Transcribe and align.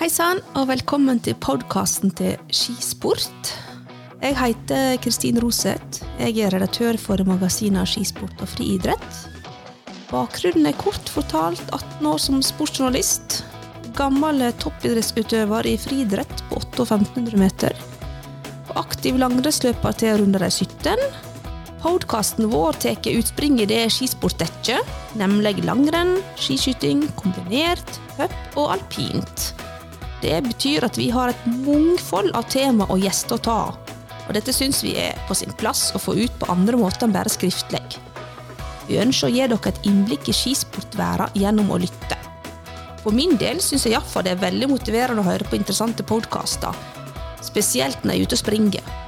Hei 0.00 0.08
sann, 0.10 0.40
og 0.58 0.66
velkommen 0.70 1.20
til 1.22 1.36
podkasten 1.38 2.10
til 2.18 2.34
Skisport. 2.50 3.52
Jeg 4.22 4.34
heter 4.38 4.96
Kristin 5.04 5.38
Roseth. 5.42 6.02
Jeg 6.18 6.38
er 6.42 6.54
redaktør 6.54 6.98
for 6.98 7.22
magasinet 7.26 7.90
Skisport 7.90 8.42
og 8.42 8.50
friidrett. 8.50 9.18
Bakgrunnen 10.10 10.66
er 10.68 10.76
kort 10.80 11.08
fortalt 11.08 11.62
18 11.70 12.08
år 12.10 12.20
som 12.20 12.42
sportsjournalist. 12.44 13.40
Gammel 13.96 14.44
toppidrettsutøver 14.62 15.70
i 15.70 15.78
friidrett 15.80 16.44
på 16.48 16.60
8 16.60 16.84
og 16.84 16.94
1500 16.98 17.40
meter. 17.40 17.76
Og 18.72 18.80
aktiv 18.84 19.18
langrennsløper 19.22 20.00
til 20.02 20.16
å 20.16 20.22
de 20.24 20.50
17. 20.50 21.31
Podkasten 21.82 22.46
vår 22.50 22.72
tar 22.72 23.10
utspring 23.10 23.60
i 23.60 23.66
det 23.66 23.90
skisport 23.90 24.38
nemlig 25.18 25.64
langrenn, 25.64 26.20
skiskyting, 26.38 27.08
kombinert, 27.18 27.98
hopp 28.16 28.54
og 28.56 28.76
alpint. 28.76 29.48
Det 30.22 30.38
betyr 30.46 30.86
at 30.86 30.96
vi 30.96 31.10
har 31.10 31.32
et 31.32 31.46
mangfold 31.66 32.30
av 32.38 32.46
tema 32.46 32.86
og 32.86 33.02
gjester 33.02 33.34
å 33.34 33.42
ta. 33.42 33.58
Og 34.28 34.30
dette 34.36 34.54
syns 34.54 34.84
vi 34.86 34.94
er 34.94 35.18
på 35.26 35.34
sin 35.34 35.50
plass 35.58 35.90
å 35.96 35.98
få 35.98 36.14
ut 36.14 36.38
på 36.38 36.52
andre 36.54 36.78
måter 36.78 37.08
enn 37.08 37.16
bare 37.18 37.32
skriftlig. 37.32 37.82
Vi 38.86 39.02
ønsker 39.02 39.26
å 39.26 39.34
gi 39.34 39.42
dere 39.42 39.74
et 39.74 39.84
innblikk 39.90 40.30
i 40.30 40.38
skisportverden 40.38 41.34
gjennom 41.34 41.74
å 41.74 41.82
lytte. 41.82 42.18
For 43.02 43.10
min 43.10 43.34
del 43.34 43.58
syns 43.58 43.88
jeg 43.88 43.96
iallfall 43.96 44.22
det 44.22 44.36
er 44.36 44.44
veldig 44.46 44.70
motiverende 44.70 45.26
å 45.26 45.30
høre 45.32 45.50
på 45.50 45.58
interessante 45.58 46.06
podkaster, 46.06 46.70
spesielt 47.42 48.04
når 48.04 48.14
jeg 48.14 48.20
er 48.20 48.30
ute 48.30 48.38
og 48.38 48.46
springer. 48.46 49.01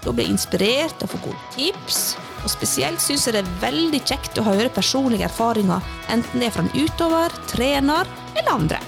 Da 0.00 0.12
blir 0.16 0.30
inspirert 0.32 1.02
og 1.04 1.12
får 1.12 1.24
gode 1.26 1.48
tips, 1.54 2.00
og 2.40 2.52
spesielt 2.52 3.02
syns 3.04 3.26
jeg 3.26 3.36
det 3.36 3.42
er 3.44 3.56
veldig 3.60 4.00
kjekt 4.08 4.38
å 4.40 4.46
høre 4.46 4.72
personlige 4.72 5.26
erfaringer, 5.28 5.84
enten 6.12 6.40
det 6.40 6.48
er 6.48 6.54
fra 6.54 6.64
en 6.64 6.72
utøver, 6.76 7.34
trener 7.50 8.08
eller 8.32 8.52
andre. 8.54 8.80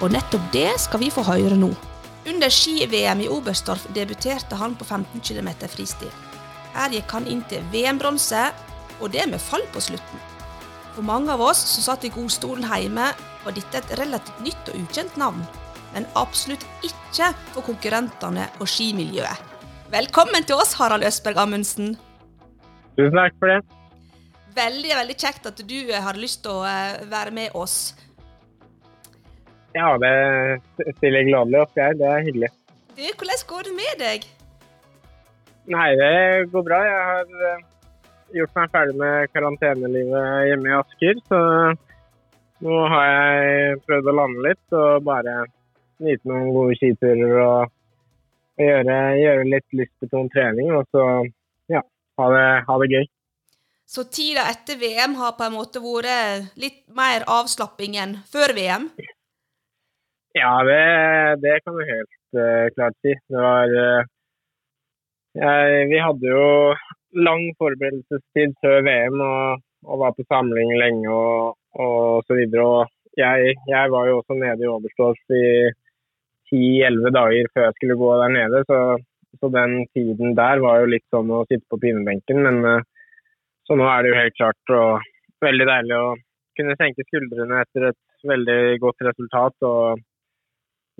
Og 0.00 0.12
nettopp 0.12 0.50
det 0.52 0.72
skal 0.80 1.00
vi 1.02 1.12
få 1.12 1.24
høre 1.24 1.56
nå. 1.56 1.70
Under 2.28 2.52
ski-VM 2.52 3.24
i 3.24 3.30
Oberstdorf 3.32 3.86
debuterte 3.96 4.58
han 4.60 4.76
på 4.76 4.84
15 4.84 5.24
km 5.24 5.54
fristil. 5.72 6.12
Her 6.74 6.92
gikk 6.92 7.16
han 7.16 7.28
inn 7.28 7.40
til 7.48 7.64
VM-bronse, 7.72 8.50
og 9.00 9.12
det 9.14 9.26
med 9.30 9.40
fall 9.40 9.64
på 9.72 9.80
slutten. 9.82 10.26
For 10.94 11.06
mange 11.06 11.32
av 11.32 11.40
oss 11.40 11.62
som 11.72 11.86
satt 11.86 12.04
i 12.04 12.12
godstolen 12.12 12.68
hjemme, 12.68 13.10
var 13.44 13.56
dette 13.56 13.80
et 13.80 13.94
relativt 13.98 14.44
nytt 14.44 14.72
og 14.72 14.82
ukjent 14.84 15.16
navn. 15.20 15.40
Men 15.94 16.06
absolutt 16.18 16.66
ikke 16.86 17.32
for 17.54 17.64
konkurrentene 17.66 18.50
og 18.60 18.68
skimiljøet. 18.68 19.49
Velkommen 19.90 20.44
til 20.46 20.54
oss, 20.54 20.76
Harald 20.78 21.02
Østberg 21.02 21.38
Amundsen. 21.42 21.96
Tusen 22.94 23.16
takk 23.18 23.34
for 23.42 23.50
det. 23.50 23.56
Veldig 24.54 24.92
veldig 24.94 25.16
kjekt 25.18 25.48
at 25.50 25.62
du 25.66 25.78
har 25.90 26.18
lyst 26.20 26.44
til 26.44 26.60
å 26.60 26.62
eh, 26.62 27.00
være 27.10 27.32
med 27.34 27.56
oss. 27.58 27.74
Ja, 29.74 29.88
det 29.98 30.12
stiller 30.94 31.24
jeg 31.24 31.32
gladelig 31.32 31.58
opp, 31.64 31.74
jeg. 31.74 31.98
Det 31.98 32.06
er 32.06 32.22
hyggelig. 32.28 32.50
Du, 32.94 33.02
Hvordan 33.02 33.42
går 33.50 33.66
det 33.66 33.74
med 33.80 33.98
deg? 34.04 34.28
Nei, 35.74 35.88
det 35.98 36.14
går 36.54 36.66
bra. 36.70 36.80
Jeg 36.86 37.02
har 37.10 37.50
eh, 37.50 37.66
gjort 38.38 38.56
meg 38.60 38.72
ferdig 38.78 38.96
med 39.02 39.34
karantenelivet 39.34 40.46
hjemme 40.52 40.70
i 40.70 40.78
Asker. 40.78 41.20
Så 41.26 41.42
nå 42.62 42.78
har 42.94 43.10
jeg 43.10 43.82
prøvd 43.90 44.14
å 44.14 44.16
lande 44.22 44.46
litt 44.46 44.78
og 44.84 45.02
bare 45.10 45.36
nyte 45.98 46.30
noen 46.30 46.54
gode 46.54 46.78
skiturer 46.78 47.36
og 47.42 47.76
gjøre, 48.66 48.98
gjøre, 49.20 49.46
litt 49.54 49.78
lystbetont 49.78 50.32
trening. 50.34 50.72
Og 50.76 50.84
så 50.94 51.06
ja, 51.72 51.82
ha 52.20 52.28
det, 52.34 52.44
ha 52.68 52.78
det 52.82 52.90
gøy. 52.92 53.08
Så 53.90 54.04
tida 54.06 54.44
etter 54.52 54.78
VM 54.78 55.16
har 55.18 55.34
på 55.38 55.48
en 55.48 55.56
måte 55.56 55.82
vært 55.82 56.54
litt 56.60 56.84
mer 56.94 57.26
avslapping 57.26 57.96
enn 57.98 58.20
før 58.30 58.54
VM? 58.54 58.86
Ja, 60.38 60.52
det, 60.62 60.82
det 61.42 61.56
kan 61.64 61.74
du 61.74 61.82
helt 61.82 62.38
uh, 62.38 62.68
klart 62.76 62.94
si. 63.02 63.16
Det 63.26 63.40
var 63.42 63.74
uh, 63.74 64.06
jeg, 65.34 65.88
Vi 65.90 65.98
hadde 66.04 66.30
jo 66.30 66.46
lang 67.26 67.48
forberedelsestid 67.58 68.54
før 68.62 68.84
VM 68.86 69.18
og, 69.26 69.64
og 69.90 70.02
var 70.04 70.14
på 70.14 70.26
samling 70.30 70.70
lenge 70.78 71.10
og, 71.10 71.56
og 71.74 72.22
så 72.28 72.38
videre. 72.38 72.66
Og 72.66 73.18
jeg, 73.18 73.56
jeg, 73.66 73.90
var 73.90 74.06
jo 74.06 74.20
også 74.20 74.38
nede 74.38 74.66
i 74.66 74.70
Oberstdorf 74.70 75.34
i 75.34 75.44
ti-elleve 76.50 77.12
dager 77.14 77.48
før 77.54 77.68
jeg 77.68 77.76
skulle 77.78 77.98
gå 78.00 78.10
der 78.22 78.34
nede. 78.36 78.62
Så, 78.68 78.80
så, 79.38 79.52
den 79.54 79.76
tiden 79.96 80.36
der 80.38 80.62
var 80.64 80.82
jo 80.82 80.90
litt 80.92 81.06
sånn 81.14 81.30
å 81.32 81.44
sitte 81.46 81.66
på 81.70 81.80
pinebenken. 81.82 82.42
Men 82.46 82.60
uh, 82.66 82.86
så 83.66 83.78
nå 83.78 83.86
er 83.86 84.02
det 84.02 84.12
jo 84.12 84.20
helt 84.20 84.38
klart 84.38 84.74
og 84.76 85.08
veldig 85.44 85.66
deilig 85.68 85.96
å 85.96 86.06
kunne 86.58 86.76
senke 86.76 87.06
skuldrene 87.06 87.62
etter 87.64 87.90
et 87.92 88.28
veldig 88.28 88.60
godt 88.82 89.04
resultat. 89.08 89.56
og 89.64 90.00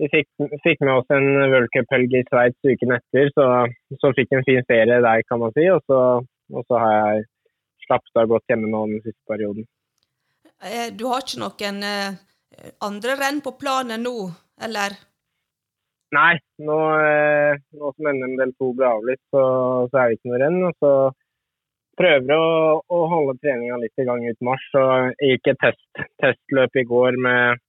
vi 0.00 0.08
fikk, 0.08 0.28
fikk, 0.64 0.80
med 0.86 0.94
oss 0.94 1.12
en 1.12 1.26
worldcuphelg 1.52 2.14
i 2.16 2.22
Sveits 2.28 2.70
uken 2.70 2.94
etter, 2.96 3.28
så, 3.36 3.48
så 4.00 4.12
fikk 4.16 4.32
en 4.32 4.46
fin 4.46 4.64
ferie 4.68 4.96
der, 5.04 5.24
kan 5.28 5.42
man 5.42 5.52
si. 5.56 5.66
Og 5.68 5.82
så, 5.90 5.98
og 6.54 6.64
så 6.70 6.80
har 6.80 6.94
jeg 6.94 7.26
slappet 7.84 8.22
av 8.22 8.30
godt 8.30 8.48
hjemme 8.48 8.70
nå 8.70 8.86
den 8.94 9.02
siste 9.04 9.20
perioden. 9.28 9.66
Eh, 10.64 10.88
du 10.96 11.04
har 11.10 11.24
ikke 11.24 11.42
noen 11.42 11.84
eh, 11.84 12.16
andre 12.86 13.16
renn 13.20 13.42
på 13.44 13.54
planen 13.60 14.06
nå, 14.06 14.16
eller? 14.64 14.96
Nei, 16.10 16.34
nå, 16.66 16.76
eh, 16.98 17.59
nå 17.78 17.91
som 17.94 18.09
NM 18.10 18.37
del 18.38 18.53
2 18.59 18.71
ble 18.78 18.87
avlyst, 18.88 19.22
så, 19.31 19.43
så, 19.91 19.98
er 20.00 20.10
det 20.10 20.19
ikke 20.19 20.32
noe 20.32 20.41
renn. 20.43 20.60
Og 20.66 20.82
så 20.82 20.93
prøver 22.00 22.32
jeg 22.34 22.43
å, 22.43 22.81
å 22.82 23.00
holde 23.12 23.37
treninga 23.38 23.78
litt 23.78 24.03
i 24.03 24.06
gang 24.09 24.25
ut 24.26 24.47
mars. 24.47 24.65
Så 24.75 24.82
jeg 25.21 25.37
gikk 25.37 25.53
et 25.53 25.60
test, 25.62 26.04
testløp 26.22 26.81
i 26.82 26.87
går 26.88 27.19
med 27.26 27.62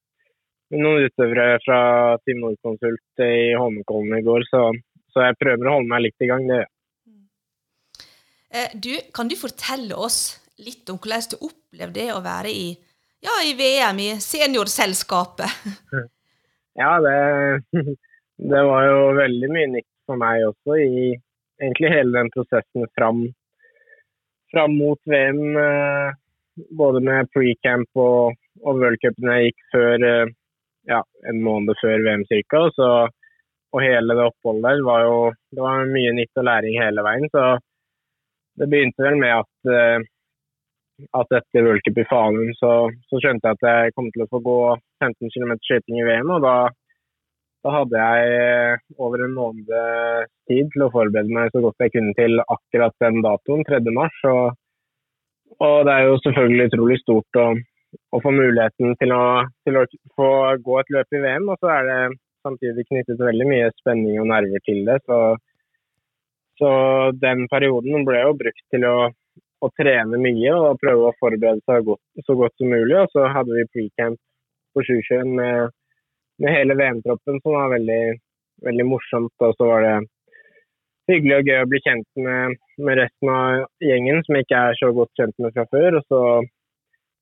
noen 0.71 1.07
utøvere 1.07 1.59
fra 1.65 1.79
Team 2.23 2.41
Nord-konsult 2.45 3.25
i 3.25 3.51
Holmenkollen 3.59 4.17
i 4.17 4.23
går, 4.25 4.45
så, 4.49 4.69
så, 5.11 5.25
jeg 5.27 5.39
prøver 5.41 5.67
å 5.67 5.75
holde 5.77 5.91
meg 5.91 6.05
litt 6.05 6.23
i 6.23 6.29
gang. 6.31 6.47
det 6.47 6.61
eh, 8.55 8.71
du, 8.73 8.93
Kan 9.13 9.29
du 9.29 9.35
fortelle 9.39 9.97
oss 9.99 10.21
litt 10.61 10.89
om 10.89 10.99
hvordan 11.01 11.27
du 11.33 11.37
opplevde 11.41 11.99
det 11.99 12.07
å 12.15 12.23
være 12.23 12.53
i, 12.55 12.71
ja, 13.21 13.35
i 13.45 13.53
VM, 13.59 14.01
i 14.01 14.15
seniorselskapet? 14.23 15.61
Ja, 16.79 17.01
det, 17.03 17.15
det 18.49 18.63
var 18.65 18.87
jo 18.87 19.01
veldig 19.17 19.49
mye 19.53 19.69
nytt 19.75 19.91
for 20.09 20.17
meg 20.21 20.47
også 20.47 20.77
i 20.81 21.03
egentlig 21.61 21.93
hele 21.93 22.15
den 22.15 22.31
prosessen 22.33 22.87
fram, 22.97 23.23
fram 24.53 24.77
mot 24.79 24.99
VM. 25.05 25.41
Eh, 25.61 26.13
både 26.77 27.01
med 27.05 27.29
pre-camp 27.33 28.01
og, 28.01 28.37
og 28.65 28.81
worldcupen 28.81 29.29
jeg 29.31 29.49
gikk 29.49 29.67
før 29.75 30.05
eh, 30.07 30.31
ja, 30.89 31.01
en 31.29 31.43
måned 31.45 31.77
før 31.81 32.01
VM 32.07 32.25
ca. 32.29 32.63
Og 33.71 33.83
hele 33.85 34.17
det 34.17 34.25
oppholdet 34.25 34.65
der 34.65 34.81
var 34.83 35.05
jo 35.05 35.19
det 35.55 35.61
var 35.63 35.93
mye 35.93 36.15
nytt 36.17 36.41
og 36.41 36.47
læring 36.49 36.81
hele 36.81 37.05
veien. 37.05 37.29
Så 37.31 37.45
det 38.59 38.67
begynte 38.71 39.05
vel 39.05 39.21
med 39.21 39.37
at, 39.37 39.71
eh, 39.77 40.03
at 41.21 41.37
etter 41.39 41.65
World 41.67 41.85
Cup 41.85 42.01
i 42.01 42.07
Falun 42.09 42.51
så, 42.57 42.73
så, 43.07 43.21
skjønte 43.21 43.47
jeg 43.47 43.61
at 43.61 43.69
jeg 43.69 43.95
kom 43.95 44.09
til 44.11 44.25
å 44.25 44.31
få 44.33 44.41
gå 44.43 44.59
15 45.05 45.31
km 45.31 45.55
skøyting 45.61 46.01
i 46.01 46.07
VM. 46.09 46.33
Og 46.35 46.43
da, 46.43 46.55
da, 47.61 47.73
hadde 47.77 48.05
jeg 48.05 48.37
eh, 48.37 48.85
over 48.97 49.25
en 49.25 49.35
måneds 49.37 50.31
tid 50.49 50.71
til 50.73 50.85
å 50.85 50.91
forberede 50.93 51.33
meg 51.33 51.53
så 51.53 51.61
godt 51.63 51.85
jeg 51.85 51.93
kunne 51.95 52.15
til 52.17 52.41
akkurat 52.45 52.95
den 53.03 53.21
datoen, 53.25 53.65
3. 53.67 53.81
mars. 53.95 54.17
Og, 54.31 54.55
og 55.61 55.75
det 55.87 55.93
er 55.97 56.07
jo 56.09 56.23
selvfølgelig 56.25 56.71
utrolig 56.71 57.01
stort 57.03 57.41
å 57.41 57.51
å 58.15 58.19
få 58.23 58.33
muligheten 58.35 58.95
til 58.99 59.13
å, 59.15 59.23
til 59.65 59.79
å, 59.79 59.85
få 60.17 60.29
gå 60.65 60.77
et 60.81 60.91
løp 60.95 61.17
i 61.17 61.23
VM. 61.23 61.49
Og 61.51 61.59
så 61.61 61.71
er 61.75 61.87
det 61.87 62.01
samtidig 62.45 62.87
knyttet 62.89 63.21
veldig 63.21 63.47
mye 63.49 63.71
spenning 63.79 64.19
og 64.21 64.29
nerver 64.31 64.63
til 64.67 64.83
det. 64.87 64.99
Så, 65.07 65.19
så 66.61 66.71
den 67.21 67.47
perioden 67.51 68.07
ble 68.07 68.23
jo 68.23 68.37
brukt 68.39 68.63
til 68.73 68.87
å, 68.87 68.95
å, 69.61 69.71
trene 69.79 70.21
mye 70.21 70.55
og 70.57 70.81
prøve 70.83 71.09
å 71.09 71.17
forberede 71.19 71.63
seg 71.67 71.87
godt, 71.89 72.03
så 72.25 72.37
godt 72.39 72.57
som 72.57 72.73
mulig. 72.73 72.97
Og 73.03 73.13
så 73.15 73.27
hadde 73.35 73.59
vi 73.59 73.69
pre-camp 73.75 74.19
på 74.75 74.85
Sjusjøen 74.87 75.35
med, 75.39 75.75
med, 76.41 76.55
hele 76.55 76.77
VM-troppen, 76.79 77.39
som 77.43 77.55
var 77.57 77.75
veldig, 77.75 78.01
veldig 78.67 78.87
morsomt. 78.89 79.33
Og 79.45 79.53
så 79.57 79.69
var 79.69 79.85
det 79.85 79.95
hyggelig 81.11 81.37
og 81.37 81.51
gøy 81.51 81.59
å 81.61 81.69
bli 81.69 81.81
kjent 81.85 82.07
med, 82.25 82.57
med 82.81 82.99
resten 83.01 83.31
av 83.33 83.67
gjengen, 83.83 84.23
som 84.25 84.37
jeg 84.37 84.47
ikke 84.47 84.63
er 84.69 84.79
så 84.79 84.91
godt 84.95 85.13
kjent 85.19 85.37
med 85.43 85.55
fra 85.55 85.67
før. 85.73 85.99
Og 85.99 86.11
så 86.11 86.23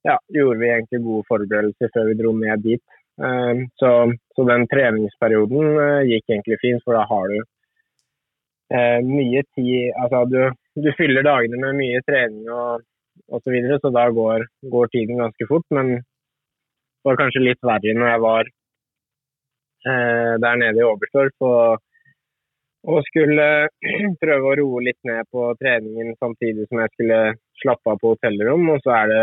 ja, 0.08 0.16
gjorde 0.32 0.60
vi 0.62 0.72
egentlig 0.72 1.02
gode 1.04 1.28
forberedelser 1.28 1.92
før 1.94 2.10
vi 2.10 2.18
dro 2.20 2.34
ned 2.36 2.64
dit. 2.64 2.84
Eh, 3.20 3.64
så, 3.80 3.90
så 4.36 4.46
den 4.48 4.66
treningsperioden 4.70 5.72
eh, 5.86 6.02
gikk 6.08 6.30
egentlig 6.30 6.60
fint, 6.62 6.84
for 6.84 6.96
da 6.96 7.04
har 7.10 7.26
du 7.28 7.36
eh, 8.76 9.00
mye 9.04 9.42
tid 9.56 9.90
Altså 10.00 10.22
du, 10.30 10.38
du, 10.80 10.88
fyller 10.96 11.26
dagene 11.26 11.60
med 11.60 11.76
mye 11.82 12.00
trening 12.06 12.48
og 12.48 12.86
osv., 13.28 13.44
så, 13.44 13.52
videre, 13.52 13.80
så 13.82 13.90
da 13.94 14.06
går, 14.14 14.46
går, 14.72 14.88
tiden 14.94 15.20
ganske 15.20 15.50
fort. 15.50 15.66
Men 15.76 15.98
det 16.00 17.08
var 17.08 17.20
kanskje 17.20 17.44
litt 17.44 17.60
verre 17.64 17.94
når 17.96 18.12
jeg 18.14 18.24
var 18.24 18.50
der 19.84 20.58
nede 20.60 20.82
i 20.82 20.84
Oberstdorf 20.84 21.46
og, 21.46 21.80
og 22.90 23.04
skulle 23.06 23.46
prøve 24.22 24.50
å 24.50 24.56
roe 24.60 24.82
litt 24.84 24.98
ned 25.08 25.28
på 25.32 25.46
treningen 25.60 26.12
samtidig 26.20 26.66
som 26.68 26.82
jeg 26.82 26.92
skulle 26.94 27.20
slappe 27.62 27.94
av 27.94 28.00
på 28.02 28.14
hotellrom. 28.14 28.68
Og 28.74 28.82
så 28.84 28.94
er 28.98 29.12
det 29.12 29.22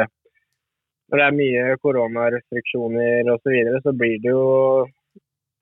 når 1.08 1.22
det 1.22 1.26
er 1.26 1.36
mye 1.38 1.76
koronarestriksjoner 1.84 3.30
osv., 3.32 3.44
så, 3.44 3.52
videre, 3.54 3.82
så 3.84 3.94
blir 3.96 4.18
det 4.24 4.34
jo 4.34 4.88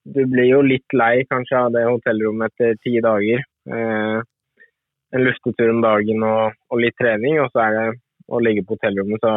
Du 0.06 0.22
blir 0.30 0.46
jo 0.46 0.62
litt 0.62 0.94
lei 0.94 1.26
kanskje 1.26 1.58
av 1.58 1.72
det 1.74 1.82
hotellrommet 1.86 2.54
etter 2.54 2.76
ti 2.86 3.00
dager. 3.02 3.42
Eh, 3.74 4.18
en 5.18 5.24
luftetur 5.26 5.72
om 5.72 5.80
dagen 5.82 6.22
og, 6.28 6.54
og, 6.70 6.78
litt 6.84 6.94
trening, 7.02 7.40
og 7.42 7.50
så 7.50 7.64
er 7.64 7.78
det 7.78 7.86
å 8.30 8.42
ligge 8.46 8.62
på 8.68 8.78
hotellrommet. 8.78 9.26
Så, 9.26 9.32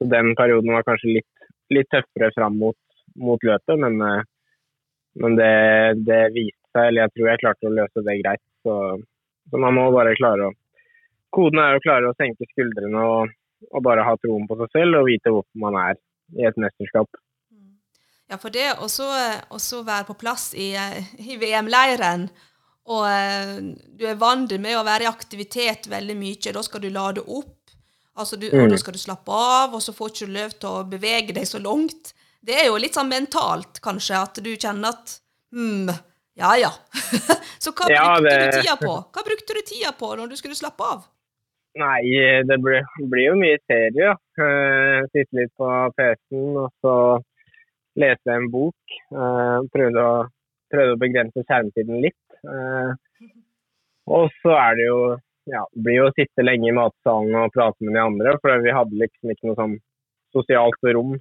så 0.00 0.08
den 0.08 0.32
perioden 0.38 0.72
var 0.72 0.86
kanskje 0.88 1.18
litt, 1.18 1.50
litt 1.76 1.90
tøffere 1.92 2.30
fram 2.32 2.56
mot, 2.62 2.78
mot 3.20 3.44
løpet, 3.44 3.76
men, 3.82 4.00
eh, 4.06 4.24
men 5.18 5.36
det, 5.38 5.54
det, 6.06 6.20
viste 6.36 6.58
seg, 6.74 6.86
eller 6.86 7.06
jeg 7.06 7.14
tror 7.14 7.30
jeg 7.30 7.42
klarte 7.42 7.68
å 7.68 7.76
løse 7.78 8.04
det 8.06 8.16
greit. 8.22 8.42
Så, 8.66 8.74
så 9.50 9.60
man 9.62 9.76
må 9.78 9.88
bare 9.94 10.18
klare 10.18 10.50
å 10.50 10.56
Koden 11.30 11.60
er 11.62 11.76
å 11.78 11.82
klare 11.84 12.08
å 12.10 12.14
senke 12.18 12.42
skuldrene 12.50 13.02
og, 13.06 13.30
og 13.70 13.82
bare 13.86 14.02
ha 14.02 14.16
troen 14.18 14.48
på 14.50 14.56
seg 14.58 14.72
selv 14.74 14.98
og 14.98 15.06
vite 15.06 15.30
hvorfor 15.30 15.60
man 15.62 15.76
er 15.78 15.98
i 16.34 16.46
et 16.48 16.58
mesterskap. 16.58 17.06
Ja, 18.30 18.38
for 18.38 18.50
det 18.54 18.66
å 18.78 19.82
være 19.86 20.06
på 20.06 20.16
plass 20.18 20.52
i, 20.58 20.72
i 20.74 21.38
VM-leiren, 21.38 22.28
og 22.90 23.06
du 23.98 24.04
er 24.06 24.18
vant 24.18 24.54
med 24.58 24.78
å 24.78 24.84
være 24.86 25.06
i 25.06 25.10
aktivitet 25.10 25.86
veldig 25.90 26.16
mye, 26.18 26.54
da 26.54 26.62
skal 26.66 26.82
du 26.82 26.90
lade 26.94 27.22
opp, 27.26 27.74
altså 28.18 28.38
du, 28.38 28.48
mm. 28.50 28.64
og 28.64 28.74
da 28.74 28.78
skal 28.82 28.94
du 28.94 29.02
slappe 29.02 29.34
av, 29.34 29.74
og 29.74 29.82
så 29.82 29.94
får 29.94 30.10
du 30.10 30.18
ikke 30.18 30.34
lov 30.38 30.56
til 30.56 30.70
å 30.70 30.86
bevege 30.94 31.36
deg 31.36 31.46
så 31.46 31.62
langt. 31.62 32.14
Det 32.40 32.56
er 32.56 32.70
jo 32.70 32.78
litt 32.80 32.96
sånn 32.96 33.10
mentalt, 33.10 33.82
kanskje, 33.84 34.16
at 34.16 34.40
du 34.40 34.50
kjenner 34.54 34.94
at 34.94 35.18
hm, 35.52 35.90
ja 36.40 36.54
ja. 36.56 36.70
så 37.62 37.72
hva 37.76 37.88
ja, 37.92 38.04
brukte 38.16 38.36
det... 38.36 38.44
du 38.46 38.60
tida 38.62 38.76
på? 38.80 38.92
Hva 39.12 39.24
brukte 39.26 39.56
du 39.56 39.62
tida 39.66 39.92
på 39.96 40.12
når 40.16 40.30
du 40.30 40.38
skulle 40.40 40.56
slappe 40.58 40.86
av? 40.86 41.02
Nei, 41.78 42.00
det 42.48 42.56
blir, 42.64 42.86
blir 43.12 43.28
jo 43.28 43.34
mye 43.38 43.58
serie. 43.70 44.08
Ja. 44.10 44.14
sitte 45.12 45.36
litt 45.38 45.52
på 45.60 45.68
PC-en 45.94 46.56
og 46.64 46.72
så 46.82 46.94
lese 48.00 48.34
en 48.34 48.48
bok. 48.50 48.96
Uh, 49.14 49.60
prøvde, 49.70 50.02
å, 50.02 50.24
prøvde, 50.72 50.96
å, 50.96 51.00
begrense 51.00 51.44
skjermtiden 51.44 52.00
litt. 52.02 52.18
Uh, 52.42 52.96
og 54.10 54.32
så 54.40 54.56
er 54.56 54.80
det 54.80 54.88
jo 54.88 55.00
ja, 55.50 55.62
det 55.74 55.82
blir 55.84 55.96
jo 56.00 56.08
å 56.08 56.14
sitte 56.14 56.44
lenge 56.44 56.68
i 56.70 56.74
matsalen 56.74 57.36
og 57.38 57.54
prate 57.54 57.86
med 57.86 57.96
de 57.96 58.02
andre. 58.02 58.34
For 58.42 58.64
vi 58.64 58.74
hadde 58.74 58.98
liksom 58.98 59.32
ikke 59.32 59.50
noe 59.50 59.58
sånn 59.58 59.78
sosialt 60.34 60.88
rom, 60.94 61.16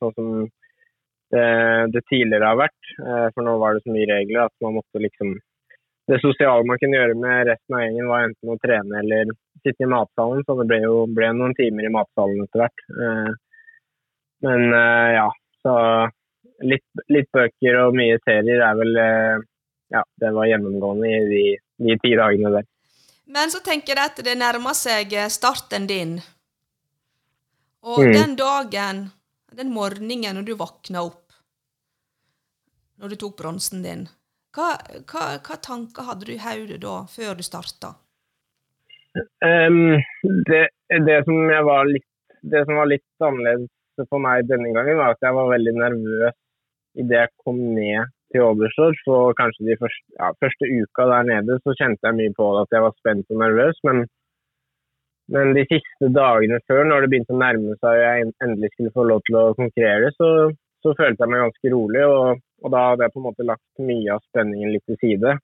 sånn 0.00 0.14
som 0.14 0.28
det, 1.34 1.46
det, 1.94 2.02
tidligere 2.10 2.50
har 2.50 2.58
vært. 2.60 2.90
for 3.34 3.46
nå 3.46 3.56
var 3.58 3.74
det 3.74 3.84
så 3.84 3.94
mye 3.94 4.08
regler 4.10 4.44
at 4.44 4.54
man 4.64 4.76
måtte 4.76 5.02
liksom 5.02 5.32
det 6.06 6.20
sosiale 6.20 6.64
man 6.68 6.80
kunne 6.80 6.98
gjøre 6.98 7.16
med 7.16 7.46
resten 7.48 7.76
av 7.76 7.82
gjengen, 7.84 8.10
var 8.10 8.26
enten 8.26 8.52
å 8.52 8.58
trene 8.60 9.00
eller 9.00 9.32
sitte 9.64 9.86
i 9.86 9.88
matsalen. 9.88 10.44
Så 10.44 10.56
det 10.60 10.66
ble 10.68 10.82
jo 10.84 10.98
ble 11.16 11.30
noen 11.36 11.56
timer 11.56 11.88
i 11.88 11.94
matsalen 11.94 12.44
etter 12.44 12.64
hvert. 12.64 12.84
Eh, 12.92 13.30
men 14.44 14.66
eh, 14.68 15.08
ja, 15.16 15.28
så 15.64 15.74
litt, 16.64 16.84
litt, 17.08 17.30
bøker 17.32 17.80
og 17.86 17.96
mye 17.96 18.20
serier 18.26 18.64
er 18.68 18.78
vel 18.80 19.00
eh, 19.00 19.50
Ja, 19.94 20.00
det 20.18 20.30
var 20.34 20.48
gjennomgående 20.48 21.06
i 21.06 21.18
de, 21.28 21.42
de 21.86 21.96
ti 22.02 22.14
dagene 22.18 22.50
der. 22.50 22.64
Men 23.30 23.52
så 23.52 23.60
tenker 23.62 23.94
jeg 23.94 24.10
at 24.10 24.22
det 24.26 24.32
nærmer 24.40 24.74
seg 24.74 25.12
starten 25.30 25.86
din. 25.86 26.16
Og 27.84 28.00
mm. 28.00 28.12
den 28.16 28.36
dagen, 28.40 29.00
den 29.52 29.72
morgenen 29.74 30.38
når 30.38 30.46
du 30.48 30.54
våkna 30.56 31.04
opp, 31.04 31.34
når 33.00 33.12
du 33.12 33.20
tok 33.20 33.36
bronsen 33.40 33.82
din 33.84 34.06
hva, 34.54 34.70
hva, 35.10 35.22
hva, 35.42 35.56
tanker 35.58 36.06
hadde 36.06 36.28
du 36.28 36.34
i 36.36 36.40
hodet 36.40 36.78
da, 36.84 37.00
før 37.10 37.34
du 37.34 37.42
starta? 37.42 37.96
Um, 39.42 39.98
det, 40.46 40.68
det, 41.06 41.16
som 41.26 41.40
litt, 41.90 42.06
det, 42.42 42.62
som 42.66 42.78
var 42.78 42.90
litt 42.90 43.26
annerledes 43.26 44.08
for 44.10 44.22
meg 44.22 44.46
denne 44.46 44.70
gangen, 44.74 44.98
var 45.00 45.14
at 45.14 45.26
jeg 45.26 45.34
var 45.34 45.50
veldig 45.50 45.74
nervøs 45.78 46.38
idet 47.02 47.24
jeg 47.24 47.32
kom 47.42 47.58
ned 47.74 48.10
til 48.30 48.46
Oberstdorf. 48.46 49.00
Så 49.06 49.20
kanskje 49.38 49.68
de 49.68 49.78
første, 49.80 50.06
ja, 50.20 50.30
første, 50.42 50.70
uka 50.70 51.06
der 51.10 51.28
nede 51.30 51.58
så 51.62 51.74
kjente 51.78 52.06
jeg 52.06 52.18
mye 52.20 52.34
på 52.38 52.50
at 52.60 52.74
jeg 52.74 52.86
var 52.86 52.94
spent 53.00 53.34
og 53.34 53.42
nervøs. 53.42 53.80
Men, 53.86 54.04
men 55.32 55.54
de 55.56 55.62
siste 55.70 56.10
dagene 56.12 56.58
før, 56.68 56.82
når 56.88 57.04
det 57.04 57.12
begynte 57.12 57.32
å 57.32 57.40
nærme 57.40 57.76
seg 57.78 57.90
og 57.94 58.02
jeg 58.02 58.26
endelig 58.44 58.72
skulle 58.74 58.92
få 58.96 59.06
lov 59.08 59.22
til 59.28 59.38
å 59.40 59.44
konkurrere, 59.56 60.10
så, 60.18 60.30
så 60.84 60.92
følte 60.98 61.24
jeg 61.24 61.32
meg 61.32 61.46
ganske 61.46 61.72
rolig. 61.72 62.02
og 62.04 62.42
og 62.64 62.72
da 62.72 62.84
hadde 62.88 63.04
jeg 63.04 63.12
på 63.12 63.20
en 63.20 63.26
måte 63.28 63.46
lagt 63.46 63.82
mye 63.84 64.14
av 64.14 64.22
spenningen 64.30 64.72
litt 64.72 64.84
til 64.88 64.98
side. 65.02 65.36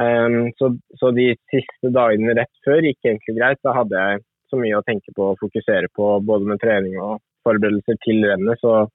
Um, 0.00 0.48
så, 0.56 0.70
så, 0.96 1.10
de 1.12 1.34
siste 1.52 1.90
dagene 1.92 2.36
rett 2.38 2.62
før 2.64 2.80
gikk 2.86 3.04
egentlig 3.04 3.36
greit. 3.36 3.60
Da 3.66 3.74
hadde 3.76 4.04
jeg 4.04 4.22
så 4.50 4.60
mye 4.60 4.78
å 4.78 4.86
tenke 4.86 5.12
på 5.16 5.32
og 5.32 5.42
fokusere 5.42 5.90
på 5.96 6.14
både 6.24 6.48
med 6.48 6.62
trening 6.62 6.96
og 6.96 7.20
forberedelser 7.44 8.00
til 8.06 8.24
rennet. 8.24 8.62
Så, 8.64 8.86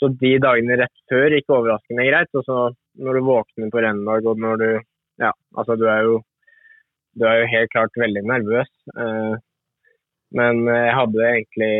så 0.00 0.12
de 0.20 0.34
dagene 0.42 0.76
rett 0.82 1.04
før 1.12 1.32
gikk 1.32 1.48
overraskende 1.56 2.08
greit. 2.10 2.32
Og 2.36 2.44
så 2.44 2.58
når 3.00 3.16
du 3.16 3.28
våkner 3.30 3.72
på 3.72 3.84
rennet 3.86 4.30
og 4.32 4.46
når 4.46 4.64
du 4.64 4.70
Ja, 5.20 5.34
altså 5.60 5.74
du 5.76 5.82
er 5.92 6.06
jo, 6.06 6.12
du 7.18 7.26
er 7.26 7.40
jo 7.40 7.52
helt 7.54 7.72
klart 7.74 8.02
veldig 8.04 8.22
nervøs. 8.28 8.70
Uh, 8.94 9.34
men 10.36 10.62
jeg 10.68 10.94
hadde 10.94 11.26
egentlig 11.26 11.74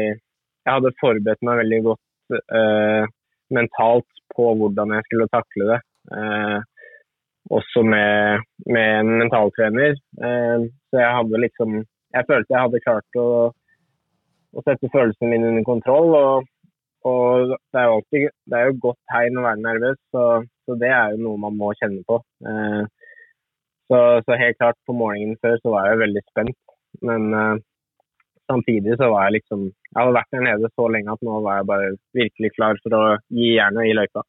Jeg 0.66 0.72
hadde 0.74 0.98
forberedt 1.00 1.44
meg 1.46 1.60
veldig 1.62 1.78
godt 1.86 2.40
uh, 2.52 3.04
mentalt 3.54 4.20
på 4.34 4.50
hvordan 4.58 4.94
jeg 4.96 5.06
skulle 5.06 5.30
takle 5.34 5.68
det. 5.72 5.80
Eh, 6.16 6.58
også 7.56 7.82
med, 7.82 8.44
med, 8.74 8.86
en 9.00 9.10
mentaltrener. 9.22 9.96
Eh, 10.26 10.68
så 10.90 11.02
jeg 11.04 11.16
hadde 11.18 11.42
liksom 11.46 11.80
Jeg 12.14 12.26
følte 12.26 12.54
jeg 12.54 12.64
hadde 12.64 12.84
klart 12.86 13.18
å, 13.22 13.28
å 14.54 14.62
sette 14.66 14.90
følelsene 14.94 15.30
mine 15.30 15.50
under 15.52 15.66
kontroll. 15.66 16.14
Og, 16.20 16.48
og 17.06 17.52
det, 17.54 17.76
er 17.78 17.86
jo 17.86 17.98
alltid, 17.98 18.24
det 18.50 18.58
er 18.58 18.70
jo 18.70 18.80
godt 18.86 18.98
tegn 19.12 19.38
å 19.38 19.44
være 19.46 19.62
nervøs, 19.66 20.00
så, 20.10 20.24
så, 20.66 20.78
det 20.80 20.90
er 20.90 21.14
jo 21.14 21.22
noe 21.26 21.42
man 21.46 21.54
må 21.60 21.70
kjenne 21.78 22.02
på. 22.08 22.18
Eh, 22.50 22.82
så, 23.90 23.98
så, 24.24 24.38
helt 24.38 24.58
klart, 24.60 24.78
på 24.86 24.94
morgenen 24.94 25.38
før 25.42 25.58
så 25.62 25.74
var 25.74 25.88
jeg 25.90 26.02
veldig 26.04 26.22
spent. 26.30 26.58
Men 27.06 27.30
uh, 27.34 27.56
samtidig 28.50 28.98
så 28.98 29.10
var 29.12 29.28
jeg 29.28 29.40
liksom 29.40 29.68
Jeg 29.70 29.98
hadde 29.98 30.16
vært 30.16 30.34
der 30.34 30.44
nede 30.46 30.70
så 30.74 30.86
lenge 30.90 31.14
at 31.14 31.24
nå 31.26 31.38
var 31.46 31.60
jeg 31.60 31.70
bare 31.70 31.88
virkelig 32.18 32.52
klar 32.56 32.78
for 32.84 32.96
å 32.98 33.02
gi 33.34 33.56
jernet 33.56 33.90
i 33.90 33.96
løypa. 33.98 34.22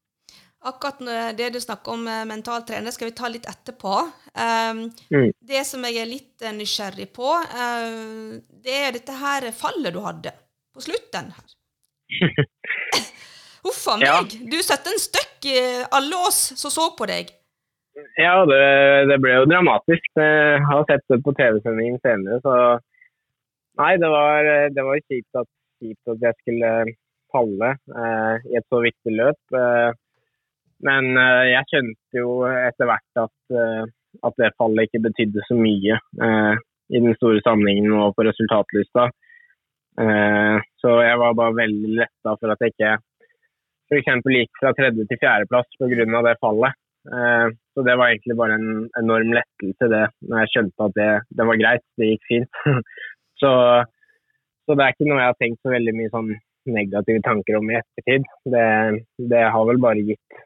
Akkurat 0.61 0.99
det 1.37 1.47
du 1.55 1.57
snakker 1.61 1.95
om 1.95 2.03
mental 2.29 2.61
trener, 2.67 2.93
skal 2.93 3.09
vi 3.09 3.15
ta 3.17 3.29
litt 3.33 3.47
etterpå. 3.49 3.95
Um, 4.37 4.83
mm. 5.09 5.31
Det 5.49 5.63
som 5.65 5.81
jeg 5.87 5.97
er 5.97 6.09
litt 6.09 6.45
eh, 6.45 6.53
nysgjerrig 6.53 7.07
på, 7.17 7.31
uh, 7.33 8.37
det 8.61 8.75
er 8.77 8.93
dette 8.93 9.15
her 9.17 9.47
fallet 9.57 9.93
du 9.95 9.97
hadde 10.05 10.35
på 10.73 10.85
slutten 10.85 11.33
her. 11.33 11.55
Huff 13.65 13.81
a 13.89 13.97
meg! 13.97 14.07
Ja. 14.07 14.21
Du 14.53 14.57
satte 14.65 14.93
en 14.93 15.01
støkk 15.01 15.49
i 15.49 15.57
alle 15.97 16.21
oss 16.29 16.43
som 16.61 16.73
så 16.73 16.91
på 16.97 17.09
deg. 17.09 17.33
Ja, 18.15 18.45
det, 18.47 18.63
det 19.11 19.17
ble 19.23 19.35
jo 19.35 19.49
dramatisk. 19.51 20.07
Jeg 20.15 20.63
har 20.69 20.85
sett 20.87 21.03
det 21.11 21.19
på 21.25 21.33
TV-sendingen 21.35 21.99
senere, 22.05 22.39
så 22.45 22.55
Nei, 23.79 23.95
det 24.01 24.09
var, 24.11 24.45
det 24.75 24.83
var 24.83 24.99
kjipt, 24.99 25.37
at, 25.39 25.47
kjipt 25.79 26.09
at 26.11 26.23
jeg 26.25 26.37
skulle 26.41 26.71
falle 27.31 27.69
eh, 27.71 28.47
i 28.51 28.57
et 28.59 28.67
så 28.67 28.81
viktig 28.83 29.13
løp. 29.15 29.55
Eh, 29.55 29.93
men 30.87 31.07
eh, 31.17 31.45
jeg 31.53 31.69
skjønte 31.69 32.19
jo 32.19 32.33
etter 32.49 32.89
hvert 32.89 33.21
at, 33.23 33.37
eh, 33.55 33.83
at, 34.27 34.37
det 34.41 34.51
fallet 34.59 34.89
ikke 34.89 35.05
betydde 35.07 35.45
så 35.47 35.57
mye 35.57 35.97
eh, 35.97 36.53
i 36.91 37.03
den 37.03 37.15
store 37.19 37.43
sammenhengen 37.45 37.95
og 37.95 38.15
på 38.17 38.25
resultatlista. 38.27 39.07
Eh, 40.01 40.57
så 40.81 40.97
jeg 41.05 41.21
var 41.23 41.37
bare 41.37 41.59
veldig 41.63 41.95
letta 42.01 42.35
for 42.35 42.53
at 42.53 42.63
jeg 42.63 42.75
ikke 42.75 42.93
f.eks. 43.91 44.29
gikk 44.35 44.61
fra 44.61 44.71
tredje 44.75 45.07
til 45.07 45.19
fjerdeplass 45.19 45.79
pga. 45.79 46.21
det 46.27 46.37
fallet. 46.43 46.77
Så 47.01 47.83
det 47.85 47.95
var 47.97 48.11
egentlig 48.11 48.35
bare 48.37 48.59
en 48.59 48.83
enorm 48.99 49.31
lettelse 49.33 49.87
det, 49.89 50.03
når 50.29 50.43
jeg 50.43 50.51
skjønte 50.51 50.85
at 50.85 50.95
det, 50.99 51.09
det 51.39 51.47
var 51.49 51.59
greit, 51.61 51.85
det 51.97 52.11
gikk 52.11 52.29
fint. 52.29 52.61
Så, 53.41 53.49
så, 54.69 54.75
det 54.77 54.83
er 54.85 54.91
ikke 54.93 55.05
noe 55.09 55.17
jeg 55.17 55.29
har 55.31 55.37
tenkt 55.41 55.63
så 55.65 55.71
veldig 55.73 55.93
mye 55.97 56.11
sånn 56.13 56.27
negative 56.69 57.23
tanker 57.25 57.55
om 57.57 57.71
i 57.71 57.79
ettertid. 57.79 58.27
Det, 58.53 58.65
det 59.31 59.39
har 59.55 59.65
vel 59.65 59.81
bare 59.81 60.03
gitt 60.05 60.41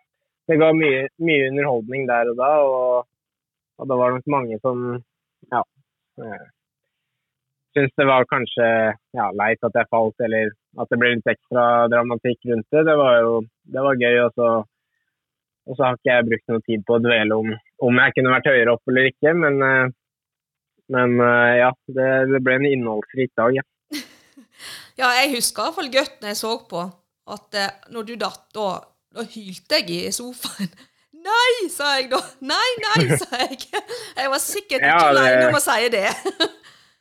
Det 0.47 0.55
ga 0.61 0.69
mye, 0.71 1.01
mye 1.19 1.49
underholdning 1.49 2.05
der 2.07 2.31
og 2.31 2.39
da, 2.39 2.51
og, 2.63 3.09
og, 3.81 3.89
det 3.91 3.97
var 3.99 4.15
nok 4.15 4.31
mange 4.31 4.61
som 4.63 4.85
ja 5.51 5.59
eh, 6.23 6.45
syntes 7.75 7.97
det 7.99 8.07
var 8.07 8.29
kanskje 8.31 8.67
ja, 9.19 9.25
leit 9.35 9.67
at 9.67 9.75
jeg 9.75 9.91
falt, 9.91 10.15
eller 10.23 10.53
at 10.79 10.91
det 10.91 10.99
ble 10.99 11.11
litt 11.17 11.33
ekstra 11.33 11.65
dramatikk 11.91 12.47
rundt 12.51 12.67
det. 12.71 12.85
Det 12.87 12.95
var 12.99 13.19
jo 13.19 13.33
det 13.75 13.83
var 13.83 13.99
gøy. 13.99 14.19
Og 14.23 14.39
så, 14.39 14.49
og 15.65 15.77
så 15.77 15.87
har 15.87 15.97
ikke 15.97 16.11
jeg 16.11 16.27
brukt 16.29 16.51
noe 16.51 16.63
tid 16.65 16.83
på 16.87 16.97
å 16.97 17.03
dvele 17.03 17.37
om, 17.41 17.53
om 17.87 18.01
jeg 18.01 18.15
kunne 18.17 18.33
vært 18.35 18.49
høyere 18.51 18.75
opp 18.75 18.91
eller 18.91 19.09
ikke, 19.09 19.33
men 19.41 19.63
eh, 19.65 19.93
men 20.93 21.19
uh, 21.21 21.53
ja, 21.57 21.71
det, 21.89 22.09
det, 22.29 22.41
ble 22.45 22.59
en 22.59 22.67
innholdsrik 22.69 23.31
dag, 23.37 23.55
ja. 23.57 23.63
ja, 25.01 25.13
jeg 25.21 25.31
husker 25.37 25.65
iallfall 25.65 25.89
godt 25.93 26.19
når 26.21 26.33
jeg 26.33 26.41
så 26.41 26.51
på 26.69 26.83
at 27.35 27.57
uh, 27.61 27.71
når 27.93 28.09
du 28.09 28.13
datt, 28.21 28.43
da, 28.53 28.67
da 29.15 29.25
hylte 29.25 29.81
jeg 29.81 30.03
i 30.11 30.13
sofaen. 30.13 30.69
Nei, 31.25 31.69
sa 31.73 31.95
jeg 31.97 32.11
da. 32.11 32.19
Nei, 32.45 32.67
nei, 32.83 33.15
sa 33.21 33.39
jeg. 33.47 33.63
Jeg 33.65 34.29
var 34.29 34.41
sikkert 34.43 34.83
ikke 34.83 34.91
ja, 34.93 35.07
det... 35.09 35.23
alene 35.23 35.47
om 35.49 35.57
å 35.57 35.63
si 35.63 35.87
det. 35.89 36.05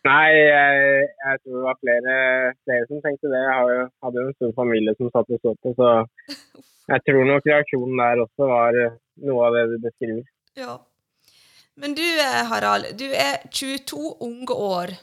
Nei, 0.04 0.30
jeg, 0.36 1.04
jeg, 1.24 1.40
tror 1.40 1.54
det 1.56 1.64
var 1.64 1.78
flere, 1.80 2.14
flere 2.66 2.88
som 2.90 3.00
tenkte 3.04 3.30
det. 3.32 3.40
Jeg 3.40 3.68
jo, 3.70 3.84
hadde 4.04 4.20
jo 4.20 4.26
en 4.28 4.36
stor 4.36 4.50
familie 4.58 4.92
som 4.98 5.12
satt 5.14 5.32
og 5.32 5.40
så 5.40 5.54
på, 5.64 5.72
så 5.78 5.92
jeg 6.92 7.04
tror 7.06 7.22
nok 7.30 7.48
reaksjonen 7.48 8.02
der 8.02 8.24
også 8.26 8.50
var 8.50 8.80
noe 9.24 9.46
av 9.48 9.56
det 9.56 9.64
du 9.72 9.78
beskriver. 9.86 10.26
Ja. 10.60 10.76
Men 11.80 11.96
du 11.96 12.04
eh, 12.04 12.42
Harald, 12.50 12.92
du 13.00 13.08
er 13.08 13.48
22 13.48 14.12
unge 14.28 14.54
år. 14.54 14.94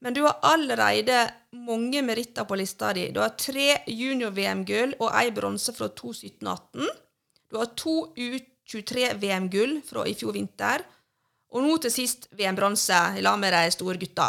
Men 0.00 0.16
du 0.16 0.22
har 0.24 0.40
allerede 0.48 1.22
mange 1.52 2.02
meritter 2.02 2.46
på 2.48 2.56
lista 2.56 2.92
di. 2.96 3.10
Du 3.12 3.20
har 3.20 3.36
tre 3.38 3.82
junior-VM-gull 3.86 4.96
og 4.98 5.10
ei 5.12 5.28
bronse 5.36 5.74
fra 5.76 5.90
2017-2018. 5.92 6.88
Du 7.50 7.58
har 7.60 7.72
to 7.76 7.94
U23-VM-gull 8.16 9.80
fra 9.84 10.06
i 10.08 10.14
fjor 10.16 10.34
vinter. 10.36 10.84
Og 11.50 11.64
nå 11.64 11.78
til 11.82 11.92
sist 11.92 12.28
VM-bronse 12.38 13.00
i 13.18 13.24
lag 13.26 13.38
med 13.42 13.54
de 13.56 13.74
store 13.74 13.98
gutta. 13.98 14.28